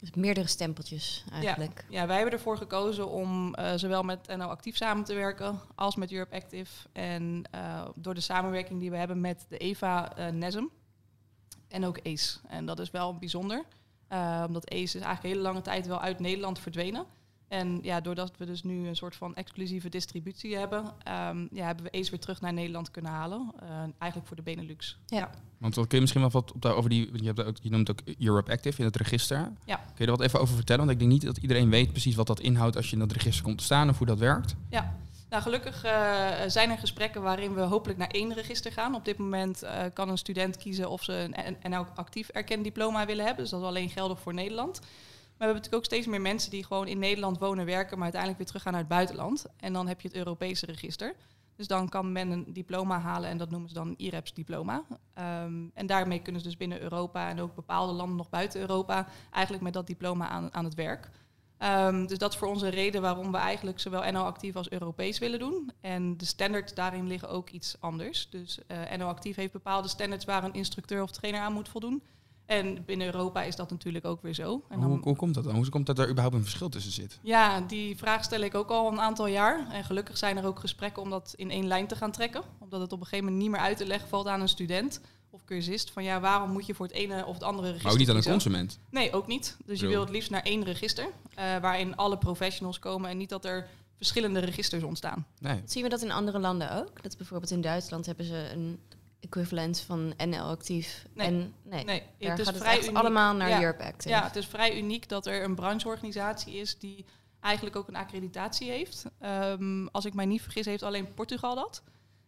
Dus 0.00 0.10
meerdere 0.10 0.46
stempeltjes 0.46 1.24
eigenlijk. 1.32 1.84
Ja, 1.88 2.06
wij 2.06 2.16
hebben 2.16 2.34
ervoor 2.34 2.56
gekozen 2.56 3.08
om 3.08 3.54
uh, 3.58 3.72
zowel 3.76 4.02
met 4.02 4.26
NL 4.26 4.44
Actief 4.44 4.76
samen 4.76 5.04
te 5.04 5.14
werken 5.14 5.60
als 5.74 5.96
met 5.96 6.12
Europe 6.12 6.34
Active. 6.34 6.88
En 6.92 7.42
uh, 7.54 7.88
door 7.94 8.14
de 8.14 8.20
samenwerking 8.20 8.80
die 8.80 8.90
we 8.90 8.96
hebben 8.96 9.20
met 9.20 9.46
de 9.48 9.56
EVA 9.56 10.18
uh, 10.18 10.28
NESM 10.28 10.64
en 11.68 11.84
ook 11.84 11.98
ACE. 12.06 12.38
En 12.48 12.66
dat 12.66 12.78
is 12.78 12.90
wel 12.90 13.18
bijzonder, 13.18 13.64
omdat 14.46 14.70
ACE 14.70 14.82
is 14.82 14.94
eigenlijk 14.94 15.22
hele 15.22 15.40
lange 15.40 15.62
tijd 15.62 15.86
wel 15.86 16.00
uit 16.00 16.18
Nederland 16.18 16.58
verdwenen. 16.58 17.06
En 17.50 17.78
ja, 17.82 18.00
doordat 18.00 18.32
we 18.36 18.46
dus 18.46 18.62
nu 18.62 18.88
een 18.88 18.96
soort 18.96 19.16
van 19.16 19.34
exclusieve 19.34 19.88
distributie 19.88 20.56
hebben, 20.56 20.84
um, 20.84 21.48
ja, 21.52 21.66
hebben 21.66 21.84
we 21.84 21.98
Ace 21.98 22.10
weer 22.10 22.20
terug 22.20 22.40
naar 22.40 22.52
Nederland 22.52 22.90
kunnen 22.90 23.10
halen. 23.10 23.52
Uh, 23.62 23.68
eigenlijk 23.98 24.26
voor 24.26 24.36
de 24.36 24.42
Benelux. 24.42 24.98
Ja. 25.06 25.30
Want 25.58 25.74
dan 25.74 25.86
kun 25.86 25.94
je 25.94 26.00
misschien 26.00 26.20
wel 26.20 26.30
wat 26.30 26.52
op 26.52 26.64
over 26.64 26.90
die, 26.90 27.10
je, 27.12 27.26
hebt 27.26 27.44
ook, 27.44 27.56
je 27.62 27.70
noemt 27.70 27.90
ook 27.90 28.00
Europe 28.18 28.52
Active 28.52 28.78
in 28.78 28.84
het 28.84 28.96
register. 28.96 29.52
Ja. 29.64 29.76
Kun 29.76 29.94
je 29.96 30.04
er 30.04 30.10
wat 30.10 30.20
even 30.20 30.40
over 30.40 30.54
vertellen? 30.54 30.86
Want 30.86 30.92
ik 30.92 30.98
denk 30.98 31.10
niet 31.10 31.24
dat 31.24 31.36
iedereen 31.36 31.70
weet 31.70 31.90
precies 31.90 32.14
wat 32.14 32.26
dat 32.26 32.40
inhoudt 32.40 32.76
als 32.76 32.86
je 32.86 32.92
in 32.92 32.98
dat 32.98 33.12
register 33.12 33.44
komt 33.44 33.58
te 33.58 33.64
staan 33.64 33.88
of 33.88 33.98
hoe 33.98 34.06
dat 34.06 34.18
werkt. 34.18 34.54
Ja. 34.68 34.96
Nou, 35.30 35.42
gelukkig 35.42 35.84
uh, 35.84 35.90
zijn 36.46 36.70
er 36.70 36.78
gesprekken 36.78 37.22
waarin 37.22 37.54
we 37.54 37.60
hopelijk 37.60 37.98
naar 37.98 38.08
één 38.08 38.34
register 38.34 38.72
gaan. 38.72 38.94
Op 38.94 39.04
dit 39.04 39.18
moment 39.18 39.62
uh, 39.62 39.82
kan 39.92 40.08
een 40.08 40.18
student 40.18 40.56
kiezen 40.56 40.90
of 40.90 41.02
ze 41.02 41.28
een 41.32 41.70
NL 41.70 41.86
actief 41.94 42.28
erkend 42.28 42.64
diploma 42.64 43.06
willen 43.06 43.24
hebben. 43.24 43.42
Dus 43.42 43.52
dat 43.52 43.60
is 43.60 43.66
alleen 43.66 43.90
geldig 43.90 44.20
voor 44.20 44.34
Nederland. 44.34 44.80
Maar 45.40 45.48
we 45.48 45.54
hebben 45.54 45.70
natuurlijk 45.70 45.98
ook 46.00 46.00
steeds 46.00 46.18
meer 46.18 46.32
mensen 46.32 46.50
die 46.50 46.64
gewoon 46.64 46.86
in 46.86 46.98
Nederland 46.98 47.38
wonen, 47.38 47.66
werken, 47.66 47.94
maar 47.94 48.02
uiteindelijk 48.02 48.38
weer 48.38 48.46
teruggaan 48.46 48.72
naar 48.72 48.80
het 48.80 48.90
buitenland. 48.90 49.46
En 49.56 49.72
dan 49.72 49.88
heb 49.88 50.00
je 50.00 50.08
het 50.08 50.16
Europese 50.16 50.66
register. 50.66 51.14
Dus 51.56 51.66
dan 51.66 51.88
kan 51.88 52.12
men 52.12 52.30
een 52.30 52.52
diploma 52.52 52.98
halen 53.00 53.30
en 53.30 53.38
dat 53.38 53.50
noemen 53.50 53.68
ze 53.68 53.74
dan 53.74 53.88
een 53.88 53.98
IREPS-diploma. 53.98 54.84
Um, 55.44 55.70
en 55.74 55.86
daarmee 55.86 56.22
kunnen 56.22 56.40
ze 56.40 56.46
dus 56.46 56.56
binnen 56.56 56.80
Europa 56.80 57.28
en 57.28 57.40
ook 57.40 57.54
bepaalde 57.54 57.92
landen 57.92 58.16
nog 58.16 58.28
buiten 58.28 58.60
Europa 58.60 59.06
eigenlijk 59.30 59.64
met 59.64 59.72
dat 59.72 59.86
diploma 59.86 60.28
aan, 60.28 60.54
aan 60.54 60.64
het 60.64 60.74
werk. 60.74 61.10
Um, 61.58 62.06
dus 62.06 62.18
dat 62.18 62.32
is 62.32 62.38
voor 62.38 62.48
ons 62.48 62.62
een 62.62 62.70
reden 62.70 63.02
waarom 63.02 63.32
we 63.32 63.38
eigenlijk 63.38 63.80
zowel 63.80 64.12
NO 64.12 64.24
Actief 64.24 64.56
als 64.56 64.70
Europees 64.70 65.18
willen 65.18 65.38
doen. 65.38 65.72
En 65.80 66.16
de 66.16 66.24
standards 66.24 66.74
daarin 66.74 67.06
liggen 67.06 67.28
ook 67.28 67.50
iets 67.50 67.76
anders. 67.80 68.30
Dus 68.30 68.58
uh, 68.68 68.96
NO 68.96 69.06
Actief 69.06 69.36
heeft 69.36 69.52
bepaalde 69.52 69.88
standards 69.88 70.24
waar 70.24 70.44
een 70.44 70.52
instructeur 70.54 71.02
of 71.02 71.10
trainer 71.10 71.40
aan 71.40 71.52
moet 71.52 71.68
voldoen. 71.68 72.02
En 72.50 72.84
binnen 72.84 73.06
Europa 73.06 73.42
is 73.42 73.56
dat 73.56 73.70
natuurlijk 73.70 74.04
ook 74.04 74.22
weer 74.22 74.34
zo. 74.34 74.62
En 74.68 74.80
dan, 74.80 74.90
hoe, 74.90 75.00
hoe, 75.02 75.16
komt 75.16 75.34
dat 75.34 75.44
dan? 75.44 75.54
Hoe 75.54 75.68
komt 75.68 75.86
dat 75.86 75.98
er 75.98 76.08
überhaupt 76.08 76.36
een 76.36 76.42
verschil 76.42 76.68
tussen 76.68 76.92
zit? 76.92 77.18
Ja, 77.22 77.60
die 77.60 77.96
vraag 77.96 78.24
stel 78.24 78.40
ik 78.40 78.54
ook 78.54 78.70
al 78.70 78.92
een 78.92 79.00
aantal 79.00 79.26
jaar. 79.26 79.66
En 79.72 79.84
gelukkig 79.84 80.18
zijn 80.18 80.36
er 80.36 80.46
ook 80.46 80.58
gesprekken 80.58 81.02
om 81.02 81.10
dat 81.10 81.34
in 81.36 81.50
één 81.50 81.66
lijn 81.66 81.86
te 81.86 81.96
gaan 81.96 82.10
trekken. 82.10 82.42
Omdat 82.58 82.80
het 82.80 82.92
op 82.92 83.00
een 83.00 83.04
gegeven 83.04 83.24
moment 83.24 83.42
niet 83.42 83.52
meer 83.52 83.60
uit 83.60 83.76
te 83.76 83.86
leggen 83.86 84.08
valt 84.08 84.26
aan 84.26 84.40
een 84.40 84.48
student 84.48 85.00
of 85.30 85.44
cursist. 85.44 85.90
Van 85.90 86.04
ja, 86.04 86.20
waarom 86.20 86.50
moet 86.50 86.66
je 86.66 86.74
voor 86.74 86.86
het 86.86 86.94
ene 86.94 87.26
of 87.26 87.34
het 87.34 87.42
andere 87.42 87.66
register 87.66 87.84
Maar 87.84 87.92
ook 87.92 87.98
niet 87.98 88.10
aan 88.10 88.16
een 88.16 88.32
consument? 88.32 88.78
Nee, 88.90 89.12
ook 89.12 89.26
niet. 89.26 89.56
Dus 89.64 89.80
je 89.80 89.86
wil 89.86 90.00
het 90.00 90.10
liefst 90.10 90.30
naar 90.30 90.42
één 90.42 90.64
register. 90.64 91.04
Uh, 91.04 91.10
waarin 91.60 91.96
alle 91.96 92.18
professionals 92.18 92.78
komen 92.78 93.10
en 93.10 93.16
niet 93.16 93.28
dat 93.28 93.44
er 93.44 93.68
verschillende 93.96 94.40
registers 94.40 94.82
ontstaan. 94.82 95.26
Nee. 95.38 95.60
Zien 95.64 95.82
we 95.82 95.88
dat 95.88 96.02
in 96.02 96.10
andere 96.10 96.38
landen 96.38 96.78
ook? 96.78 97.02
Dat 97.02 97.16
bijvoorbeeld 97.16 97.50
in 97.50 97.60
Duitsland 97.60 98.06
hebben 98.06 98.24
ze 98.24 98.50
een 98.52 98.78
equivalent 99.20 99.80
van 99.80 100.14
NL 100.16 100.42
actief. 100.42 101.06
Nee. 101.14 101.26
En 101.26 101.54
nee, 101.62 101.84
Nee, 101.84 102.02
daar 102.18 102.36
het 102.38 102.46
het 102.46 102.56
vrij 102.56 102.72
echt 102.76 102.82
uniek. 102.84 102.96
allemaal 102.96 103.34
naar 103.34 103.48
Ja. 103.48 103.60
Europe 103.60 103.82
Active. 103.84 104.08
Ja, 104.08 104.22
het 104.24 104.36
is 104.36 104.46
vrij 104.46 104.78
uniek 104.78 105.08
dat 105.08 105.26
er 105.26 105.42
een 105.44 105.54
brancheorganisatie 105.54 106.54
is 106.54 106.78
die 106.78 107.04
eigenlijk 107.40 107.76
ook 107.76 107.88
een 107.88 107.96
accreditatie 107.96 108.70
heeft. 108.70 109.04
Ehm, 109.20 109.86
als 109.86 110.04
ik 110.04 110.14
mij 110.14 110.26
niet 110.26 110.42
vergis, 110.42 110.64
heeft 110.66 110.82
alleen 110.82 111.14
Portugal 111.14 111.54
dat. 111.54 111.82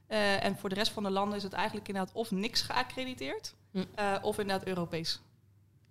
Eh, 0.06 0.44
en 0.44 0.56
voor 0.58 0.68
de 0.68 0.74
rest 0.74 0.92
van 0.92 1.02
de 1.02 1.10
landen 1.10 1.36
is 1.36 1.42
het 1.42 1.52
eigenlijk 1.52 1.88
inderdaad 1.88 2.14
of 2.14 2.30
niks 2.30 2.60
geaccrediteerd, 2.62 3.54
Hm. 3.72 3.84
eh, 3.94 4.16
of 4.22 4.38
inderdaad 4.38 4.66
Europees. 4.66 5.20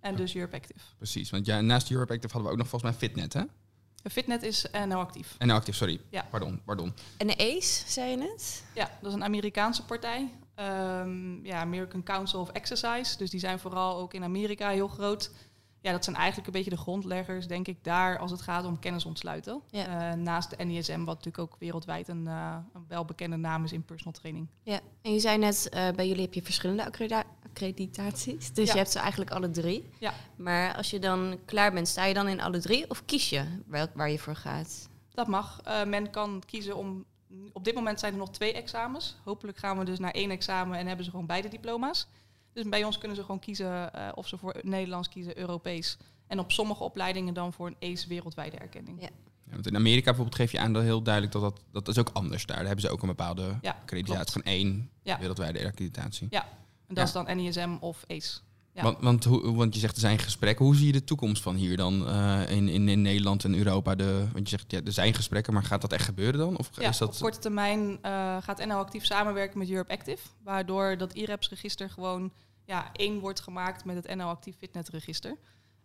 En 0.00 0.16
dus 0.16 0.34
Europe 0.34 0.56
Active. 0.56 0.80
Precies, 0.96 1.30
want 1.30 1.46
ja, 1.46 1.60
naast 1.60 1.90
Europe 1.90 2.12
Active 2.12 2.32
hadden 2.32 2.44
we 2.44 2.56
ook 2.56 2.62
nog 2.62 2.68
volgens 2.70 2.90
mij 2.90 3.00
Fitnet, 3.08 3.32
hè? 3.32 3.42
Fitnet 4.10 4.42
is 4.42 4.66
nou 4.72 4.92
actief. 4.94 5.34
En 5.38 5.46
nou 5.46 5.58
Active, 5.58 5.76
sorry. 5.76 6.00
Ja. 6.10 6.26
Pardon, 6.30 6.60
pardon. 6.64 6.94
En 7.16 7.26
de 7.26 7.36
ACE, 7.38 7.82
zei 7.90 8.10
je 8.10 8.16
net? 8.16 8.64
Ja, 8.74 8.90
dat 9.00 9.08
is 9.10 9.16
een 9.16 9.24
Amerikaanse 9.24 9.84
partij. 9.84 10.30
Ehm, 10.54 11.44
ja, 11.44 11.60
American 11.60 12.02
Council 12.02 12.40
of 12.40 12.48
Exercise. 12.50 13.16
Dus 13.18 13.30
die 13.30 13.40
zijn 13.40 13.58
vooral 13.58 13.96
ook 13.98 14.14
in 14.14 14.24
Amerika 14.24 14.68
heel 14.70 14.88
groot. 14.88 15.30
Ja, 15.80 15.92
dat 15.92 16.04
zijn 16.04 16.16
eigenlijk 16.16 16.46
een 16.46 16.52
beetje 16.52 16.70
de 16.70 16.76
grondleggers, 16.76 17.46
denk 17.46 17.68
ik, 17.68 17.84
daar 17.84 18.18
als 18.18 18.30
het 18.30 18.42
gaat 18.42 18.64
om 18.64 18.78
kennis 18.78 19.04
ontsluiten. 19.04 19.60
Ja. 19.70 20.10
Eh, 20.10 20.16
naast 20.16 20.50
de 20.58 20.64
NISM, 20.64 20.98
wat 21.04 21.24
natuurlijk 21.24 21.38
ook 21.38 21.56
wereldwijd 21.58 22.08
een, 22.08 22.24
uh, 22.26 22.56
een 22.74 22.84
welbekende 22.88 23.36
naam 23.36 23.64
is 23.64 23.72
in 23.72 23.84
personal 23.84 24.12
training. 24.12 24.46
Ja. 24.62 24.80
En 25.02 25.12
je 25.12 25.20
zei 25.20 25.38
net, 25.38 25.68
uh, 25.74 25.88
bij 25.90 26.08
jullie 26.08 26.22
heb 26.22 26.34
je 26.34 26.42
verschillende 26.42 26.84
accreditaties. 27.44 28.52
Dus 28.52 28.66
Ja. 28.66 28.72
je 28.72 28.78
hebt 28.78 28.90
ze 28.92 28.98
eigenlijk 28.98 29.30
alle 29.30 29.50
drie. 29.50 29.88
Ja. 29.98 30.12
Maar 30.36 30.76
als 30.76 30.90
je 30.90 30.98
dan 30.98 31.38
klaar 31.44 31.72
bent, 31.72 31.88
sta 31.88 32.04
je 32.04 32.14
dan 32.14 32.28
in 32.28 32.40
alle 32.40 32.58
drie? 32.58 32.90
Of 32.90 33.04
kies 33.04 33.30
je 33.30 33.44
welk, 33.66 33.90
waar 33.94 34.10
je 34.10 34.18
voor 34.18 34.36
gaat? 34.36 34.88
Dat 35.14 35.26
mag. 35.26 35.60
Men 35.86 36.10
kan 36.10 36.42
kiezen 36.46 36.76
om. 36.76 37.04
Op 37.52 37.64
dit 37.64 37.74
moment 37.74 38.00
zijn 38.00 38.12
er 38.12 38.18
nog 38.18 38.30
twee 38.30 38.52
examens. 38.52 39.16
Hopelijk 39.24 39.58
gaan 39.58 39.78
we 39.78 39.84
dus 39.84 39.98
naar 39.98 40.10
één 40.10 40.30
examen 40.30 40.78
en 40.78 40.86
hebben 40.86 41.04
ze 41.04 41.10
gewoon 41.10 41.26
beide 41.26 41.48
diploma's. 41.48 42.06
Dus 42.52 42.68
bij 42.68 42.84
ons 42.84 42.98
kunnen 42.98 43.16
ze 43.16 43.22
gewoon 43.22 43.38
kiezen 43.40 43.90
uh, 43.96 44.08
of 44.14 44.28
ze 44.28 44.36
voor 44.38 44.56
Nederlands 44.62 45.08
kiezen, 45.08 45.38
Europees. 45.38 45.96
En 46.26 46.38
op 46.38 46.52
sommige 46.52 46.84
opleidingen 46.84 47.34
dan 47.34 47.52
voor 47.52 47.66
een 47.66 47.92
ACE 47.92 48.08
wereldwijde 48.08 48.56
erkenning. 48.56 49.00
Ja. 49.00 49.08
Ja, 49.44 49.52
want 49.52 49.66
in 49.66 49.76
Amerika 49.76 50.04
bijvoorbeeld 50.04 50.36
geef 50.36 50.52
je 50.52 50.58
aan 50.58 50.72
dat 50.72 50.82
heel 50.82 51.02
duidelijk 51.02 51.32
dat 51.32 51.42
dat, 51.42 51.60
dat 51.72 51.88
is 51.88 51.98
ook 51.98 52.10
anders 52.12 52.46
daar. 52.46 52.56
Daar 52.56 52.66
hebben 52.66 52.84
ze 52.84 52.90
ook 52.90 53.02
een 53.02 53.08
bepaalde 53.08 53.58
Ja, 53.62 53.76
accreditatie 53.82 54.14
klopt. 54.24 54.32
van 54.32 54.42
één 54.42 54.90
Ja. 55.02 55.18
wereldwijde 55.18 55.66
accreditatie. 55.66 56.26
Ja. 56.30 56.42
En 56.86 56.94
dat 56.94 56.96
Ja. 56.96 57.02
is 57.02 57.12
dan 57.12 57.36
NISM 57.36 57.76
of 57.80 58.04
ACE. 58.08 58.38
Ja. 58.74 58.82
Want, 58.82 59.00
want, 59.00 59.24
want 59.42 59.74
je 59.74 59.80
zegt 59.80 59.94
er 59.94 60.00
zijn 60.00 60.18
gesprekken. 60.18 60.64
Hoe 60.64 60.76
zie 60.76 60.86
je 60.86 60.92
de 60.92 61.04
toekomst 61.04 61.42
van 61.42 61.54
hier 61.54 61.76
dan 61.76 62.08
eh, 62.08 62.50
in, 62.50 62.68
in, 62.68 62.88
in 62.88 63.02
Nederland 63.02 63.44
en 63.44 63.54
Europa? 63.54 63.94
De, 63.94 64.26
want 64.32 64.50
je 64.50 64.56
zegt 64.56 64.70
ja, 64.70 64.80
er 64.84 64.92
zijn 64.92 65.14
gesprekken, 65.14 65.52
maar 65.52 65.64
gaat 65.64 65.80
dat 65.80 65.92
echt 65.92 66.04
gebeuren 66.04 66.40
dan? 66.40 66.58
Of 66.58 66.70
Ja, 66.80 66.88
is 66.88 66.98
dat 66.98 67.08
op 67.08 67.20
korte 67.20 67.38
termijn 67.38 67.98
eh, 68.02 68.36
gaat 68.40 68.66
NL 68.66 68.74
actief 68.74 69.04
samenwerken 69.04 69.58
met 69.58 69.70
Europe 69.70 69.92
Active. 69.92 70.28
Waardoor 70.42 70.96
dat 70.96 71.12
IREPS-register 71.12 71.90
gewoon 71.90 72.32
ja, 72.64 72.90
één 72.92 73.18
wordt 73.18 73.40
gemaakt 73.40 73.84
met 73.84 73.96
het 73.96 74.16
NL 74.16 74.28
actief 74.28 74.56
fitnet-register. 74.56 75.36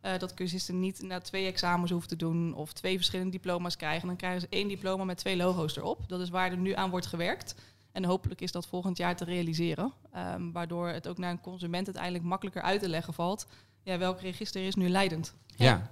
Eh, 0.01 0.19
dat 0.19 0.33
cursisten 0.33 0.79
niet 0.79 1.01
na 1.01 1.19
twee 1.19 1.45
examens 1.45 1.91
hoeven 1.91 2.09
te 2.09 2.15
doen 2.15 2.53
of 2.55 2.73
twee 2.73 2.95
verschillende 2.95 3.31
diploma's 3.31 3.75
krijgen. 3.75 4.07
Dan 4.07 4.15
krijgen 4.15 4.41
ze 4.41 4.47
één 4.49 4.67
diploma 4.67 5.03
met 5.03 5.17
twee 5.17 5.35
logo's 5.35 5.77
erop. 5.77 6.03
Dat 6.07 6.19
is 6.19 6.29
waar 6.29 6.51
er 6.51 6.57
nu 6.57 6.73
aan 6.73 6.89
wordt 6.89 7.05
gewerkt. 7.05 7.55
En 7.97 8.03
hopelijk 8.03 8.41
is 8.41 8.51
dat 8.51 8.67
volgend 8.67 8.97
jaar 8.97 9.15
te 9.15 9.23
realiseren. 9.23 9.93
Ehm, 10.11 10.51
waardoor 10.51 10.87
het 10.87 11.07
ook 11.07 11.17
naar 11.17 11.31
een 11.31 11.41
consument 11.41 11.85
uiteindelijk 11.85 12.23
makkelijker 12.23 12.61
uit 12.61 12.81
te 12.81 12.89
leggen 12.89 13.13
valt. 13.13 13.47
Ja, 13.83 13.97
welk 13.97 14.21
register 14.21 14.65
is 14.65 14.75
nu 14.75 14.89
leidend? 14.89 15.33
ja. 15.55 15.91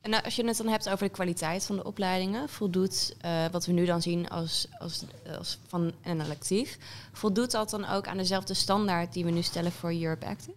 En 0.00 0.10
nou, 0.12 0.24
als 0.24 0.36
je 0.36 0.46
het 0.46 0.56
dan 0.56 0.68
hebt 0.68 0.88
over 0.88 1.06
de 1.06 1.12
kwaliteit 1.12 1.66
van 1.66 1.76
de 1.76 1.84
opleidingen, 1.84 2.48
voldoet 2.48 3.16
eh, 3.20 3.44
wat 3.50 3.66
we 3.66 3.72
nu 3.72 3.84
dan 3.84 4.02
zien 4.02 4.28
als, 4.28 4.68
als, 4.78 5.04
als 5.38 5.58
van 5.66 5.92
NL 6.04 6.30
Actief, 6.30 6.78
voldoet 7.12 7.50
dat 7.50 7.70
dan 7.70 7.84
ook 7.84 8.06
aan 8.06 8.16
dezelfde 8.16 8.54
standaard 8.54 9.12
die 9.12 9.24
we 9.24 9.30
nu 9.30 9.42
stellen 9.42 9.72
voor 9.72 9.94
Europe 9.94 10.26
Active? 10.26 10.54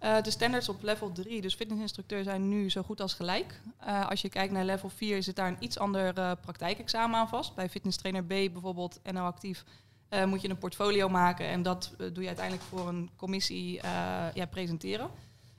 Eh, 0.00 0.22
de 0.22 0.30
standards 0.30 0.68
op 0.68 0.82
level 0.82 1.12
3, 1.12 1.40
dus 1.40 1.54
fitnessinstructeur, 1.54 2.22
zijn 2.24 2.48
nu 2.48 2.70
zo 2.70 2.82
goed 2.82 3.00
als 3.00 3.14
gelijk. 3.14 3.60
Eh, 3.78 4.08
als 4.08 4.20
je 4.20 4.28
kijkt 4.28 4.52
naar 4.52 4.64
level 4.64 4.88
4, 4.88 5.22
zit 5.22 5.36
daar 5.36 5.48
een 5.48 5.56
iets 5.60 5.78
ander 5.78 6.18
eh, 6.18 6.32
praktijkexamen 6.40 7.18
aan 7.18 7.28
vast. 7.28 7.54
Bij 7.54 7.68
fitnesstrainer 7.68 8.24
B 8.24 8.28
bijvoorbeeld, 8.28 9.00
NL 9.12 9.20
Actief, 9.20 9.64
eh, 10.10 10.24
moet 10.24 10.40
je 10.42 10.48
een 10.48 10.58
portfolio 10.58 11.08
maken. 11.08 11.46
En 11.46 11.62
dat 11.62 11.94
eh, 11.98 12.06
doe 12.12 12.22
je 12.22 12.28
uiteindelijk 12.28 12.66
voor 12.68 12.88
een 12.88 13.10
commissie 13.16 13.80
eh, 13.80 13.90
ja, 14.34 14.46
presenteren. 14.50 15.10